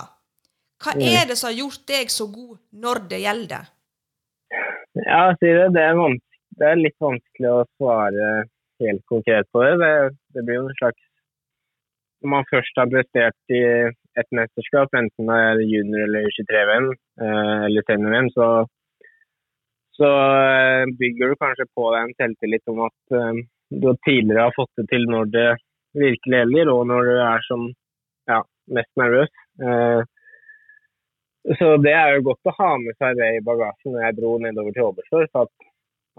Hva 0.81 0.95
er 0.97 1.27
det 1.29 1.37
som 1.37 1.51
har 1.51 1.59
gjort 1.59 1.83
deg 1.91 2.09
så 2.09 2.25
god 2.31 2.57
når 2.83 3.03
det 3.11 3.21
gjelder? 3.21 3.69
Ja, 5.05 5.21
si 5.37 5.51
det. 5.53 5.67
Det 5.75 5.83
er, 5.85 6.17
det 6.57 6.67
er 6.67 6.81
litt 6.81 6.97
vanskelig 7.01 7.51
å 7.51 7.67
svare 7.77 8.31
helt 8.81 9.05
konkret 9.11 9.49
på 9.53 9.63
det. 9.63 9.77
Det, 9.83 9.93
det 10.35 10.45
blir 10.47 10.61
jo 10.61 10.67
en 10.67 10.79
slags 10.81 11.07
Når 12.21 12.29
man 12.29 12.45
først 12.51 12.75
har 12.77 12.89
prestert 12.89 13.53
i 13.53 13.61
et 14.21 14.27
mesterskap, 14.37 14.91
enten 14.93 15.29
det 15.29 15.37
er 15.45 15.61
junior- 15.65 16.03
eller 16.05 16.27
23-VM 16.35 16.89
eh, 17.25 17.61
eller 17.67 17.85
senior-VM, 17.87 18.27
så, 18.35 18.49
så, 19.97 20.09
eh, 20.43 20.83
bygger 20.99 21.31
du 21.31 21.39
kanskje 21.41 21.65
på 21.73 21.87
deg 21.95 22.03
en 22.03 22.13
selvtillit 22.19 22.73
om 22.73 22.83
at 22.85 23.15
eh, 23.17 23.41
du 23.71 23.89
tidligere 24.05 24.45
har 24.45 24.53
fått 24.53 24.69
det 24.77 24.85
til 24.91 25.07
når 25.09 25.31
det 25.33 25.47
virkelig 25.97 26.43
heller, 26.43 26.71
og 26.73 26.87
når 26.89 27.07
du 27.09 27.13
er 27.25 27.45
som 27.47 27.67
ja, 28.29 28.41
mest 28.77 28.91
nervøs. 29.01 29.31
Så 31.57 31.67
det 31.81 31.93
er 31.97 32.15
jo 32.15 32.25
godt 32.29 32.49
å 32.51 32.55
ha 32.59 32.71
med 32.77 32.97
seg 33.01 33.17
det 33.17 33.29
i 33.37 33.45
bagasjen 33.45 33.95
når 33.95 34.03
jeg 34.05 34.17
dro 34.19 34.35
nedover 34.43 34.75
til 34.75 34.89
Oberstdorf. 34.91 35.31
At, 35.41 35.71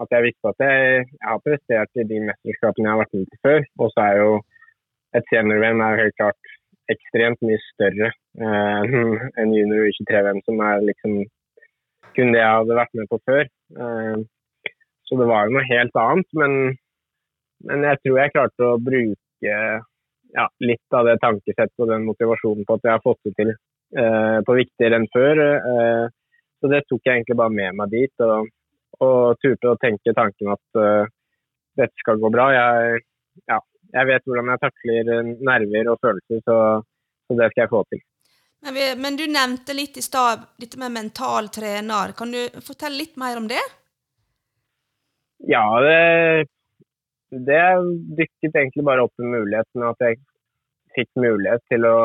at, 0.03 0.09
jeg 0.15 0.25
visste 0.27 0.51
at 0.51 0.65
jeg, 0.65 1.05
jeg, 1.05 1.29
har 1.29 1.45
prestert 1.45 2.01
i 2.01 2.07
de 2.09 2.19
mesterskapene 2.27 2.89
jeg 2.89 2.91
har 2.91 3.01
vært 3.03 3.15
med 3.15 3.31
til 3.31 3.41
før. 3.47 3.69
Og 3.79 3.93
så 3.93 4.03
er 4.03 4.19
jo 4.19 4.33
et 5.15 5.31
senior-VM 5.31 5.85
helt 6.01 6.19
klart 6.19 6.51
ekstremt 6.91 7.39
mye 7.47 7.61
større 7.69 8.09
eh, 8.11 8.95
enn 9.39 9.55
junior 9.55 9.87
og 9.87 9.97
23-VM, 10.01 10.43
som 10.43 10.63
er 10.67 10.87
liksom 10.89 11.17
kun 12.13 12.33
det 12.35 12.41
jeg 12.41 12.55
hadde 12.59 12.79
vært 12.81 12.97
med 12.99 13.11
på 13.13 13.21
før. 13.23 13.47
Eh, 13.47 14.17
så 15.07 15.19
det 15.19 15.29
var 15.29 15.47
jo 15.47 15.55
noe 15.55 15.69
helt 15.69 16.01
annet. 16.03 16.29
Men, 16.35 16.57
men 17.69 17.87
jeg 17.87 18.03
tror 18.03 18.19
jeg 18.19 18.35
klarte 18.35 18.73
å 18.73 18.81
bruke 18.91 19.22
ja, 19.47 20.47
litt 20.65 20.97
av 20.97 21.07
det 21.07 21.19
tankesettet 21.21 21.83
og 21.83 21.91
den 21.91 22.07
motivasjonen 22.07 22.67
på 22.67 22.77
at 22.77 22.87
jeg 22.87 22.95
har 22.95 23.03
fått 23.05 23.21
det 23.27 23.33
til 23.39 23.53
eh, 23.53 24.39
på 24.45 24.57
viktigere 24.57 24.99
enn 24.99 25.09
før. 25.13 25.41
Eh, 25.57 26.05
så 26.63 26.71
det 26.71 26.85
tok 26.87 27.03
jeg 27.03 27.19
egentlig 27.19 27.39
bare 27.39 27.53
med 27.53 27.75
meg 27.79 27.91
dit, 27.91 28.23
og, 28.23 28.47
og 29.03 29.41
turte 29.43 29.73
å 29.73 29.79
tenke 29.81 30.13
tanken 30.15 30.53
at 30.53 30.79
uh, 30.79 31.09
dette 31.75 31.99
skal 31.99 32.21
gå 32.21 32.29
bra. 32.31 32.45
Jeg, 32.55 33.01
ja, 33.51 33.57
jeg 33.97 34.09
vet 34.09 34.25
hvordan 34.29 34.53
jeg 34.53 34.61
takler 34.63 35.11
eh, 35.17 35.31
nerver 35.49 35.91
og 35.91 35.99
følelser, 36.07 36.39
så, 36.47 36.57
så 37.27 37.37
det 37.39 37.51
skal 37.51 37.65
jeg 37.65 37.73
få 37.73 37.83
til. 37.91 38.03
Men, 38.63 38.77
vi, 38.77 38.87
men 39.03 39.19
du 39.19 39.25
nevnte 39.27 39.75
litt 39.75 39.99
i 39.99 40.05
stad 40.05 40.47
dette 40.61 40.79
med 40.79 40.95
mental 40.95 41.51
trener. 41.51 42.15
Kan 42.15 42.31
du 42.31 42.39
fortelle 42.63 43.01
litt 43.01 43.19
mer 43.19 43.41
om 43.41 43.49
det? 43.51 43.59
Ja, 45.51 45.65
det, 45.83 46.47
det 47.47 47.65
dykket 48.19 48.55
egentlig 48.55 48.85
bare 48.87 49.05
opp 49.07 49.13
med 49.21 49.33
muligheten 49.39 49.85
at 49.87 50.05
jeg 50.05 50.19
fikk 50.93 51.09
mulighet 51.17 51.63
til 51.71 51.87
å 51.89 51.99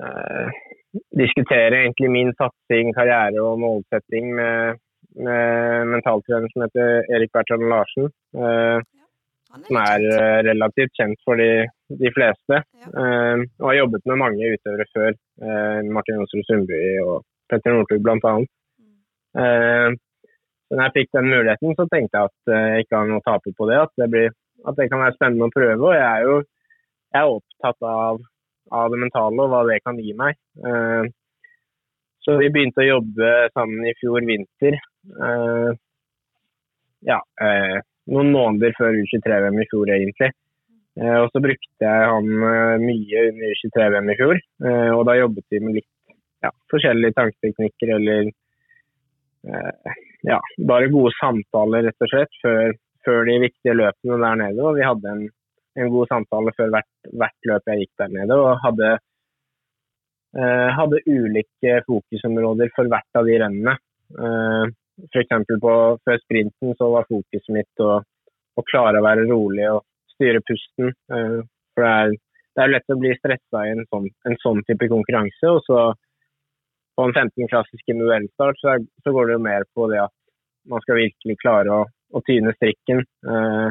eh, 0.00 0.60
diskutere 1.20 1.82
egentlig 1.82 2.12
min 2.12 2.32
satsing, 2.38 2.94
karriere 2.96 3.42
og 3.44 3.60
målsetting 3.60 4.32
med, 4.38 4.80
med 5.20 5.92
mentaltrener 5.92 6.52
som 6.52 6.64
heter 6.64 7.12
Erik 7.12 7.34
Bertrand 7.36 7.68
Larsen. 7.68 8.08
Eh, 8.36 8.80
som 9.50 9.78
er 9.80 10.04
uh, 10.06 10.38
relativt 10.46 10.94
kjent 10.94 11.18
for 11.26 11.40
de, 11.40 11.64
de 11.98 12.10
fleste. 12.14 12.60
Ja. 12.84 12.90
Uh, 12.94 13.42
og 13.58 13.72
har 13.72 13.80
jobbet 13.80 14.06
med 14.06 14.20
mange 14.22 14.52
utøvere 14.54 14.86
før. 14.94 15.16
Uh, 15.42 15.80
Martin 15.90 16.20
Jonsrud 16.20 16.46
Sundby 16.46 16.78
og 17.02 17.24
Petter 17.50 17.74
Northug 17.74 18.04
bl.a. 18.06 18.34
Uh, 19.34 19.88
når 20.76 20.84
jeg 20.86 20.94
fikk 20.96 21.12
den 21.16 21.30
muligheten, 21.32 21.76
så 21.78 21.86
tenkte 21.90 22.18
jeg 22.20 22.30
at 22.30 22.52
jeg 22.54 22.84
ikke 22.84 22.98
har 22.98 23.08
noe 23.10 23.22
å 23.22 23.26
tape 23.26 23.52
på 23.56 23.68
det. 23.70 23.78
At 23.84 23.94
det, 24.00 24.08
blir, 24.12 24.34
at 24.64 24.76
det, 24.78 24.88
kan 24.90 25.02
være 25.02 25.16
spennende 25.16 25.48
å 25.48 25.54
prøve. 25.54 25.78
Og 25.82 25.94
jeg 25.96 26.06
er 26.06 26.26
jo 26.28 26.36
jeg 27.10 27.18
er 27.20 27.32
opptatt 27.34 27.86
av, 27.90 28.20
av, 28.70 28.92
det 28.92 29.00
mentale 29.02 29.42
og 29.42 29.50
hva 29.50 29.64
det 29.66 29.80
kan 29.82 29.98
gi 29.98 30.12
meg. 30.14 30.36
så 32.22 32.36
vi 32.38 32.50
begynte 32.54 32.84
å 32.84 32.86
jobbe 32.86 33.30
sammen 33.50 33.88
i 33.90 33.96
fjor 33.98 34.22
vinter. 34.28 34.76
ja, 37.10 37.18
noen 38.14 38.30
måneder 38.34 38.76
før 38.78 38.94
U23-VM 39.00 39.58
i 39.58 39.66
fjor, 39.72 39.90
egentlig. 39.96 40.30
Eh, 40.98 41.16
og 41.22 41.30
så 41.32 41.42
brukte 41.42 41.86
jeg 41.86 42.10
han 42.12 42.28
eh, 42.28 42.82
mye 42.82 43.24
under 43.30 43.54
U23-VM 43.54 44.12
i 44.12 44.18
fjor. 44.18 44.40
Eh, 44.66 44.90
og 44.96 45.04
da 45.08 45.16
jobbet 45.20 45.46
vi 45.54 45.62
med 45.62 45.78
litt 45.78 45.88
ja, 46.44 46.50
forskjellige 46.72 47.16
tanketeknikker 47.18 47.94
eller 47.96 48.30
ja, 50.28 50.38
bare 50.68 50.90
gode 50.92 51.12
samtaler, 51.16 51.86
rett 51.88 52.04
og 52.04 52.10
slett, 52.12 52.40
før, 52.42 52.74
før 53.06 53.22
de 53.28 53.36
viktige 53.46 53.76
løpene 53.78 54.18
der 54.20 54.40
nede. 54.42 54.64
Og 54.64 54.76
vi 54.76 54.84
hadde 54.84 55.14
en, 55.14 55.22
en 55.80 55.92
god 55.94 56.10
samtale 56.10 56.52
før 56.58 56.74
hvert, 56.74 56.90
hvert, 57.22 57.38
løp 57.48 57.72
jeg 57.72 57.84
gikk 57.84 58.02
der 58.02 58.12
nede. 58.18 58.36
Og 58.36 58.60
hadde, 58.64 58.90
hadde 60.76 61.02
ulike 61.08 61.78
fokusområder 61.88 62.74
for 62.76 62.92
hvert 62.92 63.20
av 63.22 63.30
de 63.30 63.40
rennene. 63.44 63.78
F.eks. 65.08 65.32
før 66.04 66.18
sprinten 66.24 66.74
så 66.76 66.90
var 66.92 67.08
fokuset 67.08 67.54
mitt 67.54 67.84
å, 67.84 68.00
å, 68.00 68.64
klare 68.68 69.00
å 69.00 69.06
være 69.06 69.26
rolig 69.30 69.66
og 69.70 69.84
styre 70.14 70.42
pusten. 70.46 70.92
Eh, 71.12 71.40
for 71.74 71.86
det 71.86 71.92
er, 72.02 72.14
det 72.56 72.64
er 72.64 72.72
lett 72.74 72.92
å 72.92 72.98
bli 73.00 73.14
stressa 73.18 73.64
i 73.66 73.74
en 73.76 73.84
sånn, 73.88 74.08
en 74.28 74.38
sånn, 74.42 74.62
type 74.68 74.90
konkurranse. 74.92 75.54
Og 75.54 75.62
så 75.66 75.84
på 76.96 77.06
en 77.06 77.14
15 77.14 77.48
klassisk 77.48 77.92
individuellstart 77.92 78.58
så, 78.60 78.76
så 79.04 79.12
går 79.14 79.28
det 79.28 79.36
jo 79.36 79.44
mer 79.44 79.66
på 79.74 79.86
det 79.92 80.02
at 80.04 80.14
man 80.70 80.82
skal 80.84 81.00
virkelig 81.00 81.36
klare 81.40 81.72
å, 81.72 81.84
å 81.86 82.22
tyne 82.26 82.52
strikken. 82.56 83.00
Eh, 83.00 83.68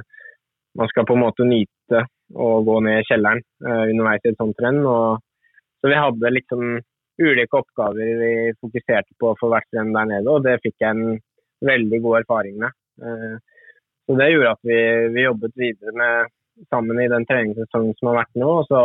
man 0.79 0.91
skal 0.91 1.05
på 1.07 1.17
en 1.17 1.23
måte 1.23 1.47
nyte 1.47 2.05
å 2.35 2.49
gå 2.65 2.77
ned 2.85 3.01
i 3.01 3.07
kjelleren 3.09 3.41
eh, 3.41 3.83
underveis 3.91 4.25
i 4.25 4.31
et 4.31 4.39
sånt 4.39 4.63
renn. 4.63 4.81
Så 4.83 5.91
vi 5.91 5.99
hadde 5.99 6.33
liksom 6.35 6.79
ulike 7.19 7.59
oppgaver 7.59 8.19
vi 8.21 8.31
fokuserte 8.59 9.15
på 9.19 9.33
for 9.39 9.51
hvert 9.51 9.75
renn 9.75 9.93
der 9.95 10.07
nede, 10.07 10.31
og 10.31 10.45
det 10.45 10.61
fikk 10.63 10.77
jeg 10.79 10.95
en 10.95 11.19
veldig 11.67 12.01
god 12.05 12.21
erfaring 12.21 12.59
med. 12.63 12.75
Eh, 13.03 13.35
så 14.07 14.17
Det 14.17 14.31
gjorde 14.31 14.55
at 14.55 14.63
vi, 14.65 14.79
vi 15.13 15.25
jobbet 15.27 15.53
videre 15.55 15.93
med, 15.93 16.31
sammen 16.73 16.97
i 16.99 17.11
den 17.11 17.27
treningssesongen 17.29 17.93
som 17.99 18.09
har 18.09 18.23
vært 18.23 18.39
nå. 18.41 18.47
og 18.61 18.65
så 18.67 18.79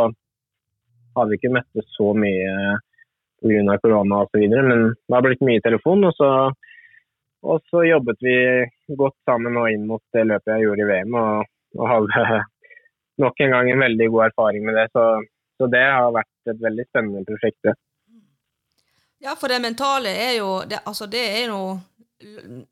har 1.15 1.27
vi 1.27 1.39
ikke 1.39 1.55
møttes 1.55 1.87
så 1.95 2.11
mye 2.15 2.75
pga. 3.41 3.77
korona 3.83 4.23
osv., 4.23 4.43
men 4.49 4.93
det 4.95 5.15
har 5.15 5.25
blitt 5.25 5.45
mye 5.45 5.63
telefon. 5.63 6.03
Og 6.09 6.13
så, 6.17 6.29
og 7.43 7.63
så, 7.69 7.83
jobbet 7.87 8.21
vi 8.25 8.35
godt 8.97 9.17
sammen 9.29 9.55
nå 9.57 9.67
inn 9.73 9.87
mot 9.89 10.03
det 10.13 10.25
løpet 10.27 10.53
jeg 10.53 10.67
gjorde 10.67 10.85
i 10.85 10.89
VM, 10.91 11.17
og, 11.21 11.49
og 11.79 11.89
hadde 11.91 12.27
nok 13.23 13.41
en 13.41 13.57
gang 13.57 13.71
en 13.71 13.83
veldig 13.87 14.11
god 14.13 14.27
erfaring 14.29 14.67
med 14.67 14.79
det. 14.79 14.87
Så, 14.93 15.07
så 15.57 15.71
det 15.71 15.83
har 15.83 16.13
vært 16.15 16.53
et 16.53 16.61
veldig 16.61 16.87
spennende 16.89 17.25
prosjekt. 17.27 17.59
det. 17.63 17.75
Ja, 19.25 19.33
for 19.39 19.49
det 19.49 19.61
mentale 19.63 20.11
er 20.11 20.35
jo 20.37 20.61
det, 20.69 20.83
altså 20.85 21.07
det 21.09 21.23
er 21.23 21.47
jo 21.49 21.77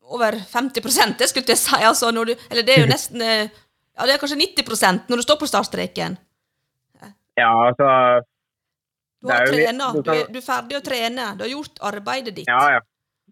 over 0.04 0.38
50 0.38 1.18
det 1.20 1.30
skulle 1.30 1.46
jeg 1.48 1.58
si. 1.58 1.80
Altså 1.82 2.12
du, 2.12 2.34
eller 2.52 2.64
det 2.64 2.76
er 2.76 2.86
jo 2.86 2.92
nesten 2.96 3.22
eh, 3.22 3.50
Ja, 3.94 4.08
det 4.08 4.16
er 4.16 4.22
kanskje 4.22 4.40
90% 4.42 5.10
når 5.10 5.20
du 5.20 5.22
står 5.22 5.38
på 5.38 5.46
startstreken. 5.46 6.16
Ja, 7.38 7.50
altså 7.68 7.86
Du 9.24 9.32
har 9.32 9.46
trena. 9.48 9.92
Du, 9.96 10.02
du, 10.04 10.24
du, 10.36 10.40
er 10.42 10.46
ferdig 10.46 10.80
å 10.80 10.84
trene. 10.84 11.28
Du 11.38 11.46
har 11.46 11.52
gjort 11.54 11.80
arbeidet 11.92 12.36
ditt. 12.36 12.50
Ja, 12.52 12.64
ja. 12.76 12.82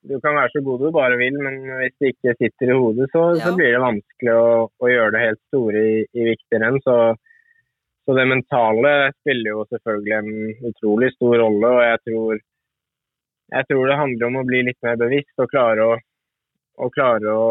Du 0.02 0.16
kan 0.24 0.34
være 0.34 0.50
så 0.50 0.62
god 0.66 0.82
du 0.82 0.88
bare 0.96 1.18
vil, 1.20 1.36
men 1.46 1.60
hvis 1.78 1.98
det 2.02 2.14
ikke 2.16 2.34
sitter 2.40 2.72
i 2.72 2.78
hodet, 2.78 3.10
så, 3.14 3.26
ja. 3.38 3.44
så 3.46 3.52
blir 3.58 3.76
det 3.76 3.82
vanskelig 3.84 4.34
å, 4.34 4.48
å, 4.72 4.88
gjøre 4.90 5.12
det 5.14 5.26
helt 5.28 5.42
store 5.52 5.84
i, 5.92 5.98
i 6.18 6.30
viktige 6.32 6.62
renn. 6.64 6.80
Så, 6.82 6.96
så 8.08 8.16
det 8.18 8.26
mentale 8.32 8.94
spiller 9.20 9.52
jo 9.52 9.68
selvfølgelig 9.70 10.16
en 10.18 10.72
utrolig 10.72 11.12
stor 11.14 11.36
rolle, 11.44 11.76
og 11.76 11.84
jeg 11.86 12.02
tror 12.08 12.42
jeg 13.52 13.68
tror 13.68 13.90
det 13.90 14.00
handler 14.00 14.30
om 14.30 14.40
å 14.40 14.48
bli 14.48 14.62
litt 14.64 14.80
mer 14.86 14.98
bevisst 15.00 15.44
og 15.44 15.52
klare 15.52 15.84
å, 15.84 15.96
og 16.82 16.94
klare 16.96 17.34
å 17.36 17.50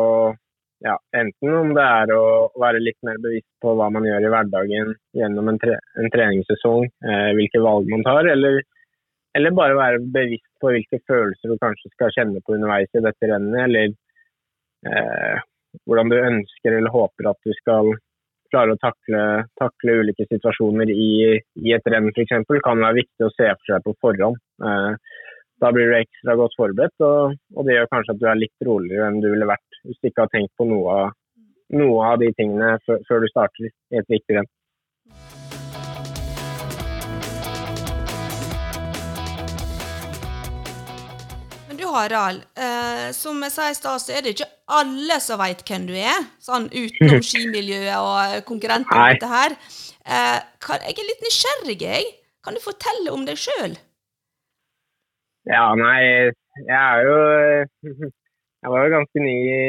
ja, 0.85 0.97
enten 1.17 1.55
om 1.55 1.73
det 1.77 1.85
er 1.85 2.13
å 2.15 2.25
være 2.61 2.81
litt 2.81 2.99
mer 3.07 3.19
bevisst 3.21 3.49
på 3.63 3.75
hva 3.77 3.91
man 3.93 4.07
gjør 4.09 4.27
i 4.27 4.33
hverdagen 4.33 4.95
gjennom 5.17 5.51
en, 5.53 5.59
tre, 5.61 5.77
en 6.01 6.13
treningssesong, 6.15 6.87
eh, 7.05 7.31
hvilke 7.37 7.61
valg 7.65 7.91
man 7.93 8.05
tar, 8.07 8.29
eller, 8.33 8.63
eller, 9.37 9.57
bare 9.57 9.77
være 9.77 10.03
bevisst 10.15 10.49
på 10.63 10.73
hvilke 10.73 11.03
følelser 11.11 11.53
du 11.53 11.61
kanskje 11.61 11.93
skal 11.93 12.15
kjenne 12.17 12.41
på 12.45 12.57
underveis 12.57 12.89
i 12.97 13.05
dette 13.05 13.29
rennet, 13.33 13.61
eller 13.67 13.93
eh, 14.89 15.43
hvordan 15.85 16.13
du 16.13 16.17
ønsker 16.19 16.79
eller 16.79 16.97
håper 16.97 17.29
at 17.31 17.41
du 17.45 17.53
skal 17.61 17.93
klare 18.51 18.75
å 18.75 18.81
takle, 18.83 19.25
takle 19.61 19.99
ulike 20.01 20.27
situasjoner 20.27 20.91
i, 20.91 21.11
i 21.39 21.75
et 21.77 21.93
renn 21.93 22.09
f.eks., 22.11 22.49
kan 22.65 22.83
være 22.83 23.03
viktig 23.03 23.27
å 23.27 23.35
se 23.37 23.47
for 23.53 23.69
seg 23.69 23.85
på 23.85 23.95
forhånd. 24.03 24.41
Eh, 24.65 25.19
da 25.61 25.71
blir 25.77 25.91
du 25.91 25.99
ekstra 25.99 26.35
godt 26.41 26.57
forberedt, 26.57 26.97
og, 27.05 27.37
og, 27.55 27.63
det 27.69 27.77
gjør 27.77 27.91
kanskje 27.93 28.17
at 28.17 28.21
du 28.23 28.27
er 28.31 28.41
litt 28.41 28.67
roligere 28.67 29.11
enn 29.11 29.21
du 29.21 29.29
ville 29.29 29.49
vært 29.49 29.70
hvis 29.87 30.01
du 30.01 30.11
ikke 30.11 30.27
har 30.27 30.33
tenkt 30.35 30.55
på 30.59 30.67
noe 30.69 30.97
av, 31.05 31.19
noe 31.77 32.09
av 32.13 32.23
de 32.23 32.33
tingene 32.39 32.77
før, 32.87 33.05
før 33.09 33.25
du 33.25 33.31
starter 33.33 33.69
i 33.69 34.01
et 34.03 34.11
viktig 34.11 34.39
renn. 34.39 34.51
Harald, 41.91 42.43
eh, 42.57 43.11
som 43.17 43.41
jeg 43.45 43.53
sa 43.53 43.69
i 43.71 43.77
stad, 43.77 44.01
så 44.03 44.15
er 44.15 44.25
det 44.25 44.35
ikke 44.35 44.49
alle 44.81 45.19
som 45.23 45.41
veit 45.41 45.63
hvem 45.67 45.87
du 45.89 45.95
er, 45.99 46.25
sånn 46.43 46.69
utenom 46.71 47.23
skimiljøet 47.29 47.97
og 47.99 48.47
konkurrenter 48.49 48.97
og 48.97 49.15
dette 49.15 49.31
her. 49.31 49.57
Eh, 50.07 50.39
jeg 50.87 50.97
er 50.97 51.09
litt 51.11 51.27
nysgjerrig, 51.27 51.79
jeg. 51.83 52.09
Kan 52.45 52.57
du 52.57 52.63
fortelle 52.65 53.13
om 53.13 53.27
deg 53.29 53.41
sjøl? 53.41 53.77
Ja, 55.49 55.67
nei, 55.77 56.31
jeg 56.69 56.79
er 56.79 57.05
jo 57.09 57.19
Jeg 58.61 58.73
var 58.73 58.85
jo 58.85 58.93
ganske 58.93 59.23
ny 59.25 59.37
i 59.49 59.61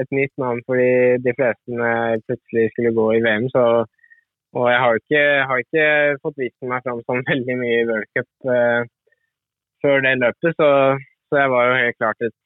et 0.00 0.12
nytt 0.14 0.32
navn 0.38 0.60
fordi 0.68 0.90
de 1.24 1.32
fleste 1.38 1.92
plutselig 2.28 2.68
skulle 2.72 2.94
gå 2.94 3.06
i 3.16 3.22
VM, 3.24 3.48
så 3.54 3.64
og 4.56 4.70
jeg 4.70 4.78
har 4.80 4.98
ikke, 5.00 5.22
har 5.48 5.58
ikke 5.60 5.86
fått 6.22 6.38
vist 6.40 6.68
meg 6.70 6.84
fram 6.86 7.02
sånn 7.04 7.26
veldig 7.30 7.56
mye 7.60 7.80
i 7.80 7.88
World 7.90 8.08
Cup 8.16 8.48
uh, 8.48 8.86
før 9.84 10.00
det 10.06 10.14
løpet, 10.22 10.54
så 10.56 10.70
så 11.28 11.40
jeg 11.42 11.52
var 11.52 11.68
jo 11.68 11.80
helt 11.82 11.98
klart 12.00 12.26
et, 12.26 12.36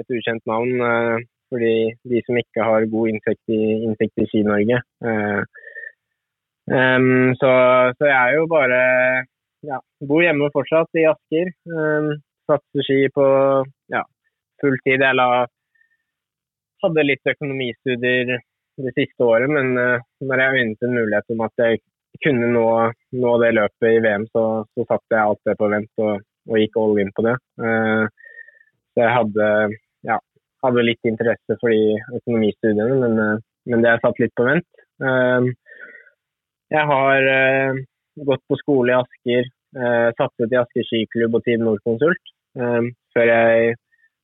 et 0.00 0.16
ukjent 0.16 0.44
navn. 0.48 0.72
eh, 0.88 1.28
fordi 1.52 1.74
de 2.08 2.20
som 2.24 2.38
ikke 2.40 2.64
har 2.64 2.88
god 2.94 3.08
innsikt 3.10 3.52
i, 3.52 3.60
innsikt 3.84 4.22
i 4.22 4.28
Ski-Norge. 4.30 4.78
Eh, 5.08 5.42
um, 6.72 7.34
så, 7.40 7.50
så, 7.98 8.06
jeg 8.08 8.16
er 8.16 8.38
jo 8.38 8.46
bare 8.48 8.78
ja, 9.68 9.76
bor 10.08 10.24
hjemme 10.24 10.48
fortsatt 10.54 10.96
i 10.96 11.04
Asker. 11.10 11.52
Um, 11.68 12.08
satser 12.48 12.86
ski 12.86 12.96
på 13.12 13.26
ja, 14.62 14.68
full 14.68 14.78
tid. 14.86 15.02
Jeg 15.02 15.46
hadde 16.82 17.06
litt 17.06 17.32
økonomistudier 17.34 18.36
det 18.82 18.92
siste 18.96 19.26
året, 19.26 19.50
men 19.52 19.76
uh, 19.76 20.02
når 20.24 20.40
jeg 20.40 20.62
øynet 20.62 20.86
en 20.86 20.96
mulighet 20.96 21.34
om 21.34 21.42
at 21.44 21.60
jeg 21.60 21.82
kunne 22.24 22.48
nå, 22.54 22.66
nå 23.20 23.32
det 23.42 23.54
løpet 23.58 23.88
i 23.88 24.00
VM, 24.02 24.24
så, 24.32 24.64
så 24.74 24.86
satte 24.88 25.14
jeg 25.14 25.22
alt 25.22 25.40
det 25.48 25.58
på 25.60 25.68
vent 25.70 26.02
og, 26.02 26.24
og 26.48 26.58
gikk 26.58 26.78
all 26.80 26.98
in 27.02 27.12
på 27.14 27.24
det. 27.26 27.36
Uh, 27.60 28.08
så 28.92 29.04
jeg 29.04 29.14
hadde, 29.16 29.46
ja, 30.08 30.18
hadde, 30.64 30.84
litt 30.84 31.08
interesse 31.08 31.56
for 31.60 31.72
de 31.72 31.96
økonomistudiene, 32.18 32.98
men, 33.00 33.18
eh, 33.22 33.38
men 33.72 33.84
det 33.84 33.92
er 33.92 34.02
satt 34.02 34.20
litt 34.20 34.34
på 34.36 34.44
vent. 34.44 34.68
Jeg 36.72 36.84
har 36.88 37.28
eh, 37.36 37.80
gått 38.28 38.42
på 38.48 38.58
skole 38.60 38.92
i 38.92 38.98
Asker, 38.98 39.48
eh, 39.76 40.08
satset 40.18 40.52
i 40.52 40.60
Asker 40.60 40.86
skiklubb 40.88 41.38
og 41.38 41.46
Team 41.46 41.64
Nordkonsult, 41.64 42.34
før 42.52 43.30
jeg 43.30 43.76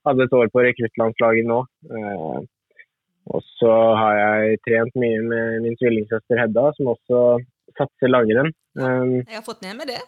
hadde 0.09 0.27
et 0.27 0.39
år 0.39 0.51
på 0.53 0.65
rekruttlandslaget 0.67 1.49
nå. 1.49 1.61
Ehm, 1.95 2.49
og 3.29 3.45
så 3.59 3.73
har 4.01 4.19
jeg 4.19 4.61
trent 4.65 4.95
mye 4.97 5.21
med 5.31 5.63
min 5.67 5.77
tvillingsøster 5.81 6.41
Hedda, 6.41 6.71
som 6.79 6.93
også 6.95 7.23
satser 7.79 8.11
langrenn. 8.11 8.51
Um, 8.79 9.19
jeg 9.27 9.37
har 9.37 9.45
fått 9.47 9.63
ned 9.65 9.77
med 9.79 9.91
det. 9.91 10.01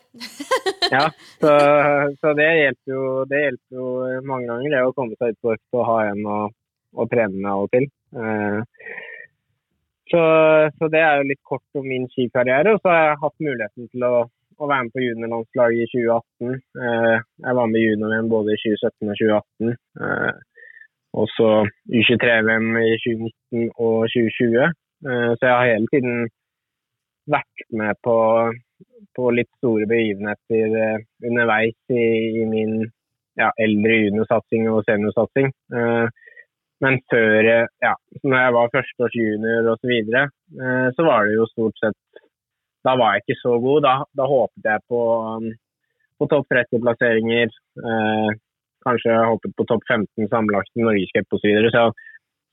ja, 0.95 1.05
så, 1.43 1.53
så, 2.21 2.33
det, 2.39 2.49
hjelper 2.63 2.95
jo, 2.95 3.05
det 3.31 3.43
hjelper 3.45 3.81
jo 3.81 3.87
mange 4.27 4.49
ganger, 4.51 4.73
det 4.73 4.83
å 4.87 4.97
komme 4.97 5.19
seg 5.19 5.35
ut 5.35 5.41
på 5.45 5.55
økt 5.55 5.79
og 5.79 5.87
ha 5.89 5.99
en 6.09 6.27
å, 6.27 6.41
å 6.97 7.07
trene 7.11 7.37
med 7.37 7.51
av 7.53 7.67
og 7.67 7.73
til. 7.75 7.89
Uh, 8.17 8.61
så, 10.11 10.23
så, 10.79 10.91
det 10.91 11.03
er 11.05 11.21
jo 11.21 11.29
litt 11.29 11.43
kort 11.47 11.79
om 11.79 11.87
min 11.87 12.09
skikarriere. 12.11 12.75
Og 12.75 12.83
så 12.83 12.91
har 12.91 13.05
jeg 13.05 13.21
hatt 13.25 13.45
muligheten 13.47 13.91
til 13.93 14.07
å, 14.07 14.15
å 14.61 14.69
være 14.69 14.87
med 14.87 14.95
på 14.95 15.05
juniorlandslaget 15.05 15.83
i 15.85 15.89
2018. 15.91 16.59
Uh, 16.77 17.17
jeg 17.47 17.57
var 17.59 17.71
med 17.71 17.81
i 17.81 17.87
junior-VM 17.89 18.31
både 18.33 18.55
i 18.55 18.61
2017 18.61 19.13
og 19.13 19.21
2018. 19.23 19.75
Uh, 20.03 20.33
og 21.21 21.33
så 21.35 21.49
U23-VM 22.01 22.69
i 22.79 22.91
2019 23.05 23.73
og 23.83 23.97
2020. 24.13 24.77
så 25.03 25.43
jeg 25.43 25.55
har 25.57 25.71
hele 25.73 25.89
tiden 25.91 26.29
vært 27.35 27.65
med 27.81 27.99
på, 28.07 28.17
på 29.19 29.31
litt 29.35 29.51
store 29.59 29.89
begivenheter 29.91 30.77
underveis 31.27 31.75
i, 31.91 32.05
i 32.43 32.45
min 32.47 32.77
ja, 33.41 33.49
eldre 33.59 33.97
juniorsatsing 34.05 34.69
og 34.71 34.85
seniorsatsing. 34.87 35.51
Men 36.85 37.01
før 37.11 37.51
ja, 37.51 37.95
når 38.23 38.39
jeg 38.45 38.57
var 38.61 38.73
førsteårs 38.77 39.19
junior 39.19 39.73
osv., 39.73 39.83
så, 39.83 39.91
videre, 39.97 40.25
så 40.95 41.09
var 41.09 41.27
det 41.27 41.41
jo 41.41 41.51
stort 41.51 41.83
sett 41.83 42.20
Da 42.87 42.95
var 43.01 43.17
jeg 43.17 43.25
ikke 43.25 43.41
så 43.41 43.57
god. 43.63 43.83
Da, 43.87 43.95
da 44.19 44.29
håpet 44.31 44.71
jeg 44.73 44.85
på, 44.89 45.01
um, 45.33 45.51
på 46.21 46.29
topp 46.33 46.47
30-plasseringer. 46.55 47.53
Eh, 47.91 48.31
kanskje 48.87 49.19
håpet 49.31 49.53
på 49.57 49.67
topp 49.69 49.85
15 49.85 50.31
sammenlagt 50.33 50.73
i 50.77 50.87
Norgescup 50.87 51.37
osv. 51.37 51.51
Så, 51.69 51.71
så 51.75 51.85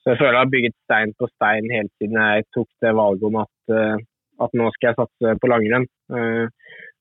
så 0.03 0.13
jeg 0.13 0.19
føler 0.21 0.35
jeg 0.37 0.43
har 0.43 0.51
bygget 0.51 0.75
stein 0.85 1.09
på 1.19 1.27
stein 1.27 1.65
helt 1.73 1.91
siden 1.99 2.19
jeg 2.21 2.45
tok 2.55 2.67
det 2.83 2.93
valget 2.95 3.25
om 3.27 3.39
at 3.41 3.73
uh, 3.75 3.97
at 4.43 4.57
nå 4.57 4.69
skal 4.73 4.91
jeg 4.91 4.99
satse 4.99 5.35
på 5.41 5.49
langrenn. 5.51 5.85
Eh, 6.13 6.45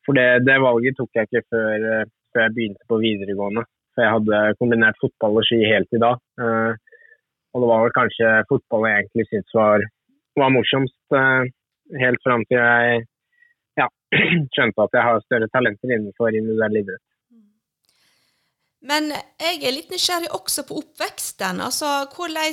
for 0.07 0.19
det, 0.19 0.27
det, 0.47 0.59
valget 0.62 0.97
tok 0.99 1.19
jeg 1.19 1.29
ikke 1.29 1.45
før, 1.53 1.87
eh, 1.93 2.05
før, 2.33 2.45
jeg 2.47 2.55
begynte 2.57 2.89
på 2.91 3.01
videregående. 3.03 3.67
For 3.95 4.05
jeg 4.05 4.15
hadde 4.17 4.59
kombinert 4.61 5.01
fotball 5.03 5.41
og 5.41 5.49
ski 5.49 5.61
helt 5.65 5.97
i 5.97 6.03
dag. 6.03 6.21
Eh, 6.43 6.73
og 7.55 7.62
det 7.62 7.71
var 7.73 7.85
vel 7.85 7.97
kanskje 7.97 8.33
fotball 8.51 8.89
jeg 8.89 9.03
egentlig 9.03 9.29
syntes 9.31 9.57
var, 9.57 9.85
var 10.37 10.51
morsomst, 10.53 10.99
helt 12.03 12.21
fram 12.27 12.43
til 12.51 12.59
jeg 12.59 13.07
ja, 14.16 14.23
skjønte 14.55 14.87
at 14.87 14.97
jeg 14.97 15.07
har 15.09 15.23
større 15.25 15.51
talenter 15.53 15.92
innenfor 15.97 16.35
individuell 16.35 16.81
idrett. 16.83 17.05
Men 18.87 19.09
jeg 19.11 19.62
er 19.64 19.75
litt 19.75 19.90
nysgjerrig 19.90 20.29
også 20.37 20.62
på 20.69 20.77
oppveksten. 20.79 21.62
Altså, 21.64 21.88
hvordan, 22.14 22.53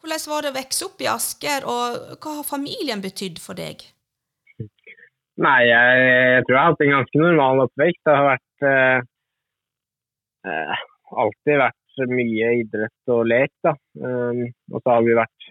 hvordan 0.00 0.24
var 0.32 0.44
det 0.44 0.50
å 0.52 0.56
vokse 0.58 0.88
opp 0.88 1.04
i 1.04 1.08
Asker, 1.08 1.64
og 1.64 2.18
hva 2.20 2.34
har 2.40 2.48
familien 2.48 3.04
betydd 3.04 3.40
for 3.40 3.56
deg? 3.56 3.86
Nei, 5.36 5.58
jeg, 5.68 5.96
jeg, 6.04 6.44
tror 6.44 6.56
jeg 6.56 6.60
har 6.60 6.70
hatt 6.72 6.84
en 6.84 6.94
ganske 6.94 7.22
normal 7.22 7.64
oppvekst. 7.66 8.02
Det 8.08 8.16
har 8.18 8.28
vært 8.30 8.68
eh, 8.68 9.00
eh, 10.48 10.84
alltid 11.24 11.60
vært 11.60 12.04
mye 12.12 12.52
idrett 12.62 13.12
og 13.12 13.28
lek. 13.28 13.52
da. 13.64 13.76
Eh, 14.00 14.42
og 14.72 14.80
så 14.80 14.94
har 14.94 15.04
vi 15.04 15.16
vært, 15.16 15.50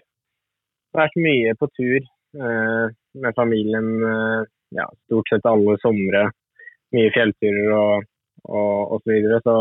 vært 1.02 1.18
mye 1.22 1.54
på 1.58 1.70
tur 1.78 1.98
eh, 1.98 2.96
med 3.22 3.38
familien 3.38 3.90
eh, 4.10 4.42
ja, 4.74 4.86
stort 5.06 5.30
sett 5.30 5.46
alle 5.46 5.76
somre. 5.82 6.28
Mye 6.94 7.12
fjellturer 7.14 7.72
og, 7.76 8.06
og, 8.46 8.94
og 8.96 9.00
så 9.02 9.12
videre. 9.12 9.40
Så 9.44 9.56